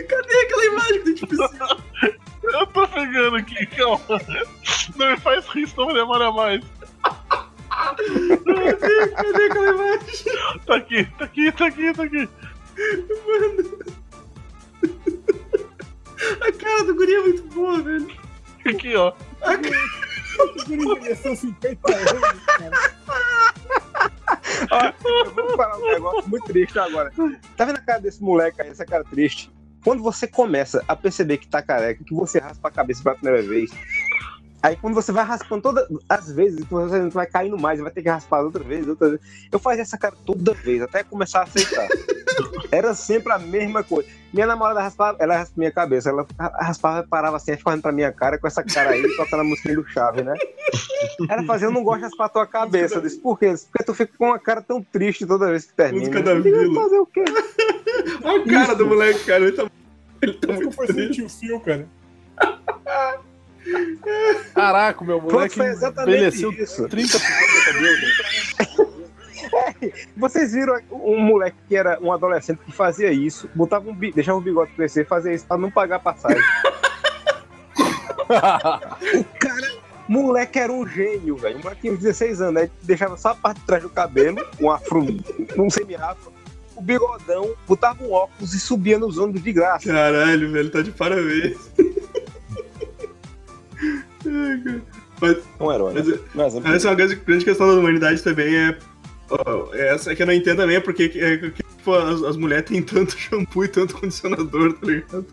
Cadê 0.08 0.38
aquela 0.46 0.66
imagem 0.66 1.04
que 1.04 1.14
tipo 1.14 1.44
assim? 1.44 1.58
Eu 2.42 2.66
tô 2.68 2.88
pegando 2.88 3.36
aqui, 3.36 3.66
calma. 3.68 4.02
Não 4.96 5.12
me 5.12 5.18
faz 5.18 5.46
rir, 5.50 5.68
senão 5.68 5.94
demora 5.94 6.32
mais. 6.32 6.64
Cadê, 7.80 9.08
cadê 9.16 9.44
aquela 9.46 9.70
imagem? 9.70 10.26
Tá 10.66 10.76
aqui, 10.76 11.06
tá 11.18 11.26
aqui, 11.26 11.52
tá 11.52 11.66
aqui, 11.68 11.94
tá 11.94 12.04
aqui. 12.04 12.30
A 16.42 16.52
cara 16.52 16.84
do 16.84 16.96
guri 16.96 17.14
é 17.14 17.22
muito 17.22 17.44
boa, 17.54 17.82
velho. 17.82 18.08
Aqui, 18.66 18.96
ó. 18.96 19.14
A 19.42 19.58
cara... 19.58 19.76
São 21.16 21.36
50 21.36 21.96
anos, 21.96 22.12
cara. 22.46 22.72
Ó, 24.72 24.94
eu 25.08 25.32
vou 25.32 25.56
falar 25.56 25.78
um 25.78 25.88
negócio 25.88 26.30
muito 26.30 26.46
triste 26.46 26.78
agora. 26.78 27.12
Tá 27.56 27.66
vendo 27.66 27.78
a 27.78 27.82
cara 27.82 28.00
desse 28.00 28.22
moleque 28.22 28.62
aí, 28.62 28.70
essa 28.70 28.86
cara 28.86 29.04
triste? 29.04 29.52
Quando 29.84 30.04
você 30.04 30.28
começa 30.28 30.84
a 30.88 30.96
perceber 30.96 31.38
que 31.38 31.48
tá 31.48 31.62
careca, 31.62 32.04
que 32.04 32.14
você 32.14 32.40
raspa 32.40 32.68
a 32.68 32.72
cabeça 32.72 33.02
pela 33.02 33.16
primeira 33.16 33.42
vez, 33.42 33.72
aí 34.62 34.76
quando 34.76 34.94
você 34.94 35.12
vai 35.12 35.24
raspando 35.24 35.62
todas 35.62 35.88
as 36.08 36.32
vezes, 36.32 36.64
você 36.66 37.10
vai 37.10 37.26
caindo 37.26 37.58
mais, 37.58 37.80
vai 37.80 37.92
ter 37.92 38.02
que 38.02 38.10
raspar 38.10 38.42
outra 38.42 38.64
vez, 38.64 38.88
outra 38.88 39.10
vez. 39.10 39.22
Eu 39.52 39.60
fazia 39.60 39.82
essa 39.82 39.98
cara 39.98 40.16
toda 40.26 40.54
vez, 40.54 40.82
até 40.82 41.04
começar 41.04 41.40
a 41.40 41.44
aceitar. 41.44 41.88
Era 42.72 42.94
sempre 42.94 43.34
a 43.34 43.40
mesma 43.40 43.84
coisa. 43.84 44.08
Minha 44.34 44.48
namorada 44.48 44.82
raspava, 44.82 45.18
ela 45.20 45.38
raspava 45.38 45.60
minha 45.60 45.72
cabeça, 45.72 46.10
ela 46.10 46.26
raspava, 46.38 47.06
parava 47.08 47.38
assim, 47.38 47.56
ficava 47.58 47.78
pra 47.82 47.92
minha 47.92 48.12
cara 48.12 48.38
com 48.38 48.48
essa 48.48 48.64
cara 48.64 48.92
aí, 48.92 49.16
tocando 49.16 49.42
a 49.42 49.44
música 49.44 49.74
do 49.74 49.88
Chave, 49.88 50.22
né? 50.22 50.34
Ela 51.30 51.44
fazia, 51.44 51.68
eu 51.68 51.72
não 51.72 51.84
gosto 51.84 52.00
de 52.00 52.04
raspar 52.06 52.26
a 52.26 52.30
tua 52.30 52.48
cabeça. 52.48 52.96
Eu 52.96 53.02
disse, 53.02 53.20
por 53.20 53.40
quê? 53.40 53.54
Porque 53.72 53.84
tu 53.84 53.94
fica 53.94 54.14
com 54.18 54.28
uma 54.28 54.40
cara 54.40 54.62
tão 54.62 54.84
triste 54.84 55.26
toda 55.26 55.50
vez 55.50 55.66
que 55.66 55.74
termina. 55.74 56.00
Música 56.00 56.22
da 56.22 56.40
Vila. 56.40 56.82
Fazer 56.82 57.00
o 57.00 57.06
quê? 57.06 57.24
Olha 58.24 58.44
a 58.44 58.46
cara 58.46 58.76
do 58.76 58.86
moleque, 58.86 59.26
cara. 59.26 59.44
Ele 59.44 59.52
tá, 59.52 59.70
ele 60.22 60.34
tá 60.34 60.48
Eu 60.48 60.54
muito 60.56 60.78
triste. 60.88 61.22
o 61.24 61.30
fio, 61.30 61.60
cara. 61.60 61.88
Caraca, 64.54 65.04
meu 65.04 65.22
moleque 65.22 65.56
foi 65.56 65.68
exatamente 65.68 66.18
envelheceu 66.18 66.52
isso. 66.52 66.88
30 66.88 67.18
Vocês 70.16 70.54
viram 70.54 70.80
um 70.92 71.20
moleque 71.20 71.58
que 71.68 71.76
era 71.76 72.00
um 72.02 72.12
adolescente 72.12 72.60
que 72.66 72.72
fazia 72.72 73.12
isso, 73.12 73.50
botava 73.56 73.90
um 73.90 73.94
deixava 73.94 74.38
o 74.38 74.42
bigode 74.42 74.72
crescer, 74.74 75.06
fazia 75.08 75.34
isso 75.34 75.46
pra 75.46 75.58
não 75.58 75.72
pagar 75.72 76.00
passagem. 76.00 76.44
o 78.20 78.26
cara, 79.40 79.72
moleque 80.08 80.60
era 80.60 80.72
um 80.72 80.88
gênio, 80.88 81.38
velho. 81.38 81.58
Um 81.58 81.64
moleque 81.64 81.82
tinha 81.82 81.94
uns 81.94 82.00
16 82.00 82.42
anos, 82.42 82.62
aí 82.62 82.72
deixava 82.84 83.18
só 83.18 83.30
a 83.30 83.36
parte 83.36 83.60
de 83.60 83.66
trás 83.66 83.84
do 83.84 83.90
cabelo, 83.90 84.46
um 84.60 84.70
afro, 84.70 85.06
um 85.58 85.70
semi-afro, 85.70 86.34
o 86.76 86.82
bigodão, 86.82 87.54
botava 87.68 88.04
um 88.04 88.12
óculos 88.12 88.54
e 88.54 88.60
subia 88.60 88.98
nos 88.98 89.18
ônibus 89.18 89.44
de 89.44 89.52
graça. 89.52 89.92
Caralho, 89.92 90.52
velho, 90.52 90.70
tá 90.70 90.82
de 90.82 90.92
parabéns. 90.92 91.58
Mas 95.22 95.38
Um 95.60 95.72
herói. 95.72 95.94
né? 95.94 96.02
Mas, 96.34 96.54
Um 96.54 96.58
exemplo. 96.60 96.74
essa 96.74 96.88
é 96.88 96.92
uma 96.92 96.96
grande, 96.96 97.16
grande 97.16 97.46
questão 97.46 97.68
da 97.68 97.80
humanidade 97.80 98.22
também, 98.24 98.56
é. 98.56 98.78
ó, 99.30 99.74
Essa 99.74 100.16
que 100.16 100.22
eu 100.22 100.28
não 100.28 100.34
entendo 100.34 100.58
também 100.58 100.78
é 100.78 100.80
porque 100.80 101.12
é, 101.16 101.38
que, 101.38 101.52
tipo, 101.52 101.94
as, 101.94 102.24
as 102.24 102.38
mulheres 102.38 102.66
têm 102.70 102.82
tanto 102.82 103.16
shampoo 103.20 103.64
e 103.66 103.68
tanto 103.68 103.98
condicionador, 103.98 104.74
tá 104.74 104.88
ligado? 104.88 105.26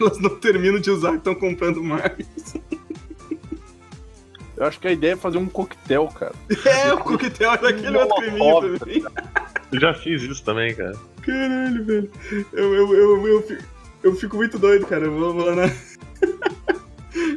Elas 0.00 0.18
não 0.20 0.30
terminam 0.36 0.80
de 0.80 0.90
usar 0.90 1.14
e 1.14 1.16
estão 1.16 1.34
comprando 1.34 1.82
mais. 1.82 2.12
Eu 4.56 4.66
acho 4.66 4.78
que 4.78 4.86
a 4.86 4.92
ideia 4.92 5.12
é 5.12 5.16
fazer 5.16 5.38
um 5.38 5.46
coquetel, 5.46 6.06
cara. 6.08 6.34
É, 6.66 6.92
o 6.92 6.98
coquetel 6.98 7.52
era 7.52 7.68
aquele 7.70 7.96
outro 7.96 8.16
creminho 8.16 8.38
Molotov, 8.44 8.78
também. 8.78 9.04
Eu 9.72 9.80
já 9.80 9.94
fiz 9.94 10.22
isso 10.22 10.44
também, 10.44 10.74
cara. 10.74 10.94
Caralho, 11.22 11.84
velho. 11.84 12.10
Eu, 12.52 12.74
eu, 12.74 12.94
eu, 12.94 13.26
eu, 13.26 13.42
fico, 13.42 13.62
eu 14.04 14.14
fico 14.14 14.36
muito 14.36 14.58
doido, 14.58 14.86
cara. 14.86 15.06
Eu 15.06 15.12
vou, 15.12 15.32
vou 15.34 15.46
lá 15.46 15.56
na. 15.56 15.62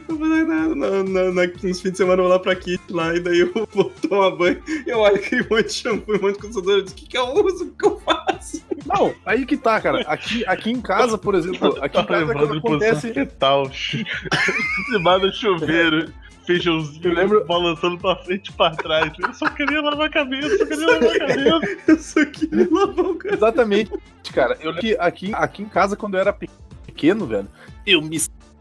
Eu 0.09 0.17
vou 0.17 0.27
na, 0.27 0.43
na, 0.43 1.03
na, 1.03 1.03
na, 1.31 1.47
nos 1.47 1.81
fins 1.81 1.91
de 1.91 1.97
semana, 1.97 2.21
eu 2.21 2.25
vou 2.25 2.33
lá 2.33 2.39
pra 2.39 2.55
Kit 2.55 2.81
lá, 2.91 3.15
e 3.15 3.19
daí 3.19 3.39
eu 3.39 3.51
vou 3.73 3.85
tomar 3.89 4.31
banho. 4.31 4.61
Eu 4.85 4.99
olho 4.99 5.15
aquele 5.15 5.41
monte 5.49 5.65
de 5.67 5.73
shampoo, 5.73 6.15
um 6.15 6.21
monte 6.21 6.35
de 6.35 6.41
condicionador. 6.41 6.73
Eu 6.77 6.81
digo, 6.83 6.91
o 6.91 6.95
que, 6.95 7.07
que 7.07 7.17
eu 7.17 7.25
uso? 7.45 7.63
O 7.63 7.67
que, 7.71 7.77
que 7.77 7.85
eu 7.85 7.99
faço? 8.01 8.63
Não, 8.85 9.13
aí 9.25 9.45
que 9.45 9.57
tá, 9.57 9.81
cara. 9.81 10.01
Aqui, 10.01 10.45
aqui 10.45 10.69
em 10.71 10.79
casa, 10.81 11.17
por 11.17 11.33
exemplo, 11.35 11.77
aqui 11.81 11.97
em 11.99 12.05
casa 12.05 12.33
quando 12.33 12.57
acontece. 12.57 13.13
fetal. 13.13 13.69
Debaixo 14.91 15.25
do 15.27 15.33
chuveiro. 15.33 16.13
Feijãozinho 16.45 17.01
Eu 17.07 17.13
lembro- 17.15 17.43
balançando 17.45 17.97
pra 17.97 18.15
frente 18.17 18.49
e 18.49 18.53
pra 18.53 18.69
trás. 18.69 19.11
Eu 19.17 19.33
só 19.33 19.49
queria 19.49 19.81
lavar 19.81 20.05
a 20.07 20.11
cabeça, 20.11 20.55
só 20.59 20.65
queria 20.67 20.85
lavar 20.85 21.09
a 21.15 21.17
cabeça. 21.19 21.77
Eu 21.87 21.97
só 21.97 22.25
queria 22.25 22.67
lavar 22.71 23.05
o 23.05 23.15
cara. 23.15 23.33
Exatamente, 23.35 23.91
cara. 24.31 24.55
Eu 24.61 24.69
aqui, 24.69 24.95
aqui, 24.99 25.31
aqui 25.33 25.63
em 25.63 25.65
casa, 25.67 25.95
quando 25.97 26.13
eu 26.13 26.19
era 26.19 26.31
pe- 26.31 26.47
pequeno, 26.85 27.25
velho, 27.25 27.47
eu 27.87 27.99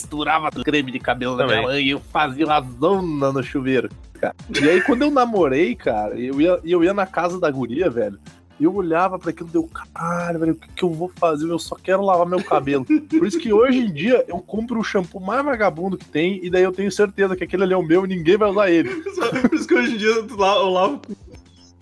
misturava 0.04 0.50
creme 0.50 0.92
de 0.92 0.98
cabelo 0.98 1.36
na 1.36 1.44
minha 1.46 1.56
Também. 1.56 1.66
mãe 1.74 1.84
e 1.86 1.90
eu 1.90 2.00
fazia 2.00 2.44
uma 2.46 2.60
zona 2.60 3.32
no 3.32 3.42
chuveiro, 3.42 3.88
cara. 4.20 4.34
E 4.60 4.68
aí, 4.68 4.80
quando 4.82 5.02
eu 5.02 5.10
namorei, 5.10 5.74
cara, 5.74 6.14
eu 6.18 6.40
ia, 6.40 6.60
eu 6.64 6.84
ia 6.84 6.92
na 6.94 7.06
casa 7.06 7.40
da 7.40 7.50
guria, 7.50 7.90
velho. 7.90 8.18
Eu 8.60 8.72
olhava 8.72 9.18
pra 9.18 9.30
aquilo 9.30 9.48
e 9.48 9.52
deu, 9.52 9.64
caralho, 9.68 10.38
velho, 10.38 10.52
o 10.52 10.54
que, 10.54 10.68
que 10.68 10.82
eu 10.84 10.90
vou 10.92 11.10
fazer? 11.16 11.50
Eu 11.50 11.58
só 11.58 11.74
quero 11.74 12.02
lavar 12.04 12.24
meu 12.26 12.42
cabelo. 12.42 12.84
Por 13.10 13.26
isso 13.26 13.38
que 13.40 13.52
hoje 13.52 13.78
em 13.78 13.92
dia 13.92 14.24
eu 14.28 14.38
compro 14.38 14.78
o 14.78 14.84
shampoo 14.84 15.18
mais 15.20 15.44
vagabundo 15.44 15.98
que 15.98 16.04
tem, 16.04 16.38
e 16.44 16.48
daí 16.48 16.62
eu 16.62 16.70
tenho 16.72 16.90
certeza 16.92 17.34
que 17.34 17.42
aquele 17.42 17.64
ali 17.64 17.72
é 17.74 17.76
o 17.76 17.82
meu 17.82 18.04
e 18.04 18.08
ninguém 18.08 18.36
vai 18.36 18.48
usar 18.50 18.70
ele. 18.70 18.90
Por 19.48 19.54
isso 19.54 19.66
que 19.66 19.74
hoje 19.74 19.94
em 19.94 19.98
dia 19.98 20.08
eu 20.08 20.36
la- 20.36 20.56
eu 20.56 20.68
lavo 20.70 21.00
com 21.00 21.14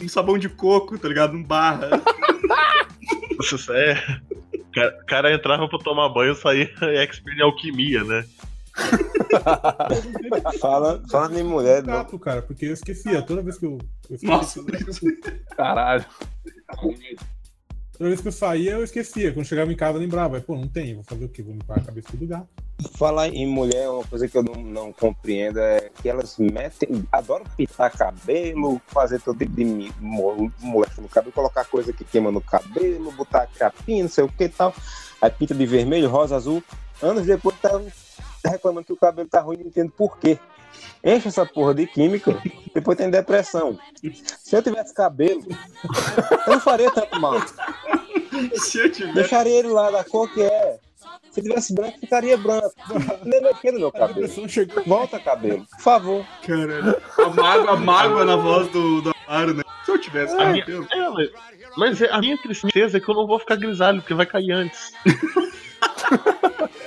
um 0.03 0.09
sabão 0.09 0.39
de 0.39 0.49
coco, 0.49 0.97
tá 0.99 1.09
ligado? 1.09 1.37
Um 1.37 1.43
barra. 1.45 1.91
Isso 3.39 3.71
é. 3.73 4.03
O 4.73 5.07
cara, 5.07 5.35
entrava 5.35 5.69
pra 5.69 5.79
tomar 5.79 6.09
banho 6.09 6.33
e 6.33 6.37
saía 6.37 6.71
expert 7.03 7.37
em 7.37 7.43
alquimia, 7.43 8.03
né? 8.05 8.25
Fala, 10.61 11.03
falando 11.11 11.39
em 11.39 11.43
mulher, 11.43 11.83
não. 11.83 11.93
Gato, 11.93 12.19
cara, 12.19 12.41
porque 12.41 12.67
eu 12.67 12.73
esquecia. 12.73 13.21
Toda 13.23 13.43
vez 13.43 13.59
que 13.59 13.67
eu. 13.67 13.79
eu 14.09 14.19
Nossa, 14.23 14.61
Caralho. 15.55 16.07
Toda 18.03 18.11
vez 18.11 18.21
que 18.21 18.27
eu 18.27 18.33
saía, 18.33 18.73
eu 18.73 18.83
esquecia. 18.83 19.33
Quando 19.33 19.47
chegava 19.47 19.73
em 19.73 19.77
casa, 19.77 19.97
eu 19.97 20.01
lembrava. 20.01 20.41
Pô, 20.41 20.57
não 20.57 20.67
tem. 20.67 20.93
Vou 20.97 21.05
fazer 21.05 21.25
o 21.25 21.29
quê? 21.29 21.41
Vou 21.41 21.53
limpar 21.53 21.79
a 21.79 21.83
cabeça 21.83 22.09
do 22.17 22.27
gato. 22.27 22.49
Falar 22.99 23.29
em 23.29 23.47
mulher, 23.47 23.89
uma 23.91 24.03
coisa 24.03 24.27
que 24.27 24.37
eu 24.37 24.43
não, 24.43 24.55
não 24.61 24.93
compreendo 24.93 25.61
é 25.61 25.89
que 26.03 26.09
elas 26.09 26.37
metem, 26.37 27.07
adoram 27.13 27.45
pintar 27.57 27.93
cabelo, 27.93 28.83
fazer 28.89 29.21
todo 29.21 29.39
tipo 29.39 29.55
de 29.55 29.65
mi- 29.65 29.93
mo- 30.01 30.51
moléstia 30.59 31.01
no 31.01 31.09
cabelo, 31.09 31.33
colocar 31.33 31.65
coisa 31.67 31.93
que 31.93 32.03
queima 32.03 32.33
no 32.33 32.41
cabelo, 32.41 33.13
botar 33.13 33.47
capinha, 33.57 34.03
não 34.03 34.11
sei 34.11 34.25
o 34.25 34.29
que 34.29 34.45
e 34.45 34.49
tal. 34.49 34.75
Aí 35.21 35.31
pinta 35.31 35.55
de 35.55 35.65
vermelho, 35.65 36.09
rosa, 36.11 36.35
azul. 36.35 36.61
Anos 37.01 37.25
depois 37.25 37.55
tá 37.61 37.71
reclamando 38.45 38.85
que 38.85 38.93
o 38.93 38.97
cabelo 38.97 39.29
tá 39.29 39.41
ruim, 39.41 39.59
não 39.59 39.67
entendo 39.67 39.93
por 39.93 40.19
quê. 40.19 40.41
Enche 41.05 41.29
essa 41.29 41.45
porra 41.45 41.75
de 41.75 41.87
química, 41.87 42.41
depois 42.75 42.97
tem 42.97 43.11
depressão. 43.11 43.79
Se 44.43 44.55
eu 44.57 44.63
tivesse 44.63 44.95
cabelo, 44.95 45.43
eu 46.47 46.53
não 46.53 46.61
faria 46.61 46.91
tanto 46.91 47.21
mal. 47.21 47.35
Se 48.55 48.79
eu 48.79 48.93
tiver. 48.93 49.13
Deixaria 49.13 49.59
ele 49.59 49.69
lá 49.69 49.91
da 49.91 50.05
cor 50.05 50.33
que 50.33 50.43
é. 50.43 50.79
Se 51.33 51.43
tivesse 51.43 51.75
branco, 51.75 51.99
ficaria 51.99 52.37
branco. 52.37 52.73
Nem 53.25 53.41
mexendo 53.43 53.75
no 53.75 53.81
meu 53.81 53.93
cabelo. 53.93 54.29
Volta, 54.87 55.19
cabelo. 55.19 55.67
Por 55.73 55.81
favor. 55.81 56.27
Caralho. 56.47 56.97
A 57.19 57.29
mágoa, 57.31 57.71
a 57.73 57.77
mágoa 57.77 58.25
na 58.25 58.37
voz 58.37 58.69
do, 58.69 59.01
do 59.03 59.13
Amaro, 59.27 59.55
né? 59.55 59.63
Se 59.85 59.91
eu 59.91 59.99
tivesse. 59.99 60.35
Minha- 60.37 60.61
cabelo. 60.61 60.87
É, 60.93 61.09
mas- 61.09 61.31
mas 61.77 62.03
é- 62.03 62.11
a 62.13 62.19
minha 62.21 62.37
tristeza 62.39 62.99
é 62.99 63.01
que 63.01 63.09
eu 63.09 63.15
não 63.15 63.27
vou 63.27 63.39
ficar 63.39 63.57
grisalho, 63.57 64.01
porque 64.03 64.15
vai 64.15 64.27
cair 64.27 64.53
antes. 64.53 64.93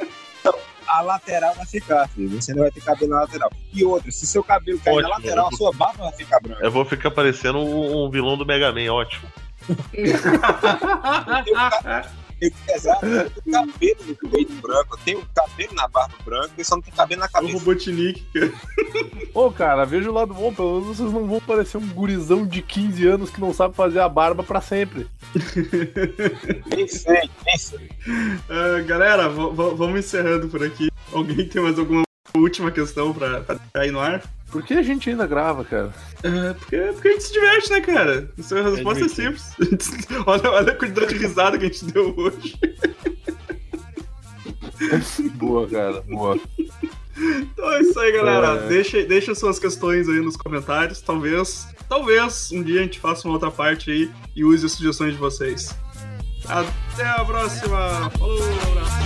A 0.96 1.02
lateral 1.02 1.54
vai 1.56 1.66
ficar, 1.66 2.08
filho. 2.08 2.42
Você 2.42 2.54
não 2.54 2.62
vai 2.62 2.72
ter 2.72 2.82
cabelo 2.82 3.12
na 3.12 3.22
lateral. 3.22 3.52
E 3.74 3.84
outra, 3.84 4.10
se 4.12 4.26
seu 4.26 4.42
cabelo 4.42 4.80
cair 4.80 5.02
na 5.02 5.10
Ótimo. 5.10 5.16
lateral, 5.16 5.48
a 5.48 5.58
sua 5.58 5.74
barba 5.74 6.06
vai 6.06 6.14
ficar 6.14 6.40
branca. 6.40 6.64
Eu 6.64 6.72
vou 6.72 6.86
ficar 6.86 7.12
parecendo 7.12 7.60
um, 7.60 8.06
um 8.06 8.10
vilão 8.10 8.38
do 8.38 8.46
Mega 8.46 8.72
Man, 8.72 8.94
ótimo. 8.94 9.28
Eu, 12.42 12.52
tenho 12.52 13.52
cabelo 13.52 14.18
no 14.22 14.30
peito 14.30 14.54
branco, 14.62 14.96
eu 14.96 15.00
tenho 15.06 15.26
cabelo 15.34 15.74
na 15.74 15.88
barba 15.88 16.16
branca 16.26 16.52
e 16.58 16.64
só 16.66 16.76
não 16.76 16.82
tem 16.82 16.94
cabelo 16.94 17.22
na 17.22 17.28
O 17.28 17.32
cabeça. 17.32 17.54
Robotnik, 17.54 18.24
cara. 18.34 18.54
Ô, 19.34 19.52
cara, 19.52 19.86
veja 19.86 20.10
o 20.10 20.14
lado 20.14 20.34
bom, 20.34 20.54
pelo 20.54 20.82
menos 20.82 20.98
vocês 20.98 21.12
não 21.12 21.26
vão 21.26 21.40
parecer 21.40 21.78
um 21.78 21.88
gurizão 21.88 22.46
de 22.46 22.62
15 22.62 23.08
anos 23.08 23.30
que 23.30 23.40
não 23.40 23.54
sabe 23.54 23.76
fazer 23.76 24.00
a 24.00 24.10
barba 24.10 24.44
pra 24.44 24.62
sempre. 24.62 25.08
Nem 26.68 26.88
sei, 26.88 27.30
nem 27.46 27.58
sei. 27.58 27.90
Ah, 28.50 28.82
galera, 28.82 29.30
vamos 29.30 30.00
encerrando 30.00 30.48
por 30.48 30.64
aqui. 30.64 30.90
Alguém 31.14 31.48
tem 31.48 31.62
mais 31.62 31.80
alguma 31.80 32.04
última 32.36 32.72
questão 32.72 33.14
pra, 33.14 33.42
pra 33.42 33.56
deixar 33.56 33.80
aí 33.80 33.92
no 33.92 34.00
ar? 34.00 34.22
Por 34.52 34.64
que 34.64 34.74
a 34.74 34.82
gente 34.82 35.10
ainda 35.10 35.28
grava, 35.28 35.66
cara? 35.66 35.94
É, 36.24 36.54
porque, 36.54 36.78
porque 36.78 37.08
a 37.08 37.12
gente 37.12 37.24
se 37.24 37.34
diverte, 37.34 37.72
né, 37.72 37.82
cara? 37.82 38.30
Essa 38.38 38.62
resposta 38.62 39.06
é, 39.06 39.10
simples. 39.10 39.56
olha, 40.26 40.52
olha 40.52 40.72
a 40.72 40.76
quantidade 40.76 41.14
de 41.14 41.20
risada 41.20 41.58
que 41.58 41.66
a 41.66 41.68
gente 41.68 41.86
deu 41.86 42.14
hoje. 42.18 42.58
Boa, 45.36 45.68
cara, 45.68 46.02
boa. 46.02 46.40
Então 47.18 47.72
é 47.72 47.82
isso 47.82 48.00
aí, 48.00 48.12
galera. 48.12 48.66
É. 48.66 48.68
Deixa, 48.68 49.04
deixa 49.04 49.34
suas 49.34 49.58
questões 49.58 50.10
aí 50.10 50.20
nos 50.20 50.36
comentários. 50.36 51.02
Talvez, 51.02 51.68
talvez 51.88 52.52
um 52.52 52.62
dia 52.62 52.82
a 52.82 52.84
gente 52.84 53.00
faça 53.00 53.26
uma 53.28 53.36
outra 53.36 53.50
parte 53.50 53.90
aí 53.90 54.12
e 54.36 54.44
use 54.44 54.66
as 54.66 54.74
sugestões 54.74 55.14
de 55.14 55.20
vocês. 55.20 55.74
Até 56.48 57.08
a 57.08 57.24
próxima. 57.24 58.12
Falou, 58.12 58.38
abraço. 58.64 59.06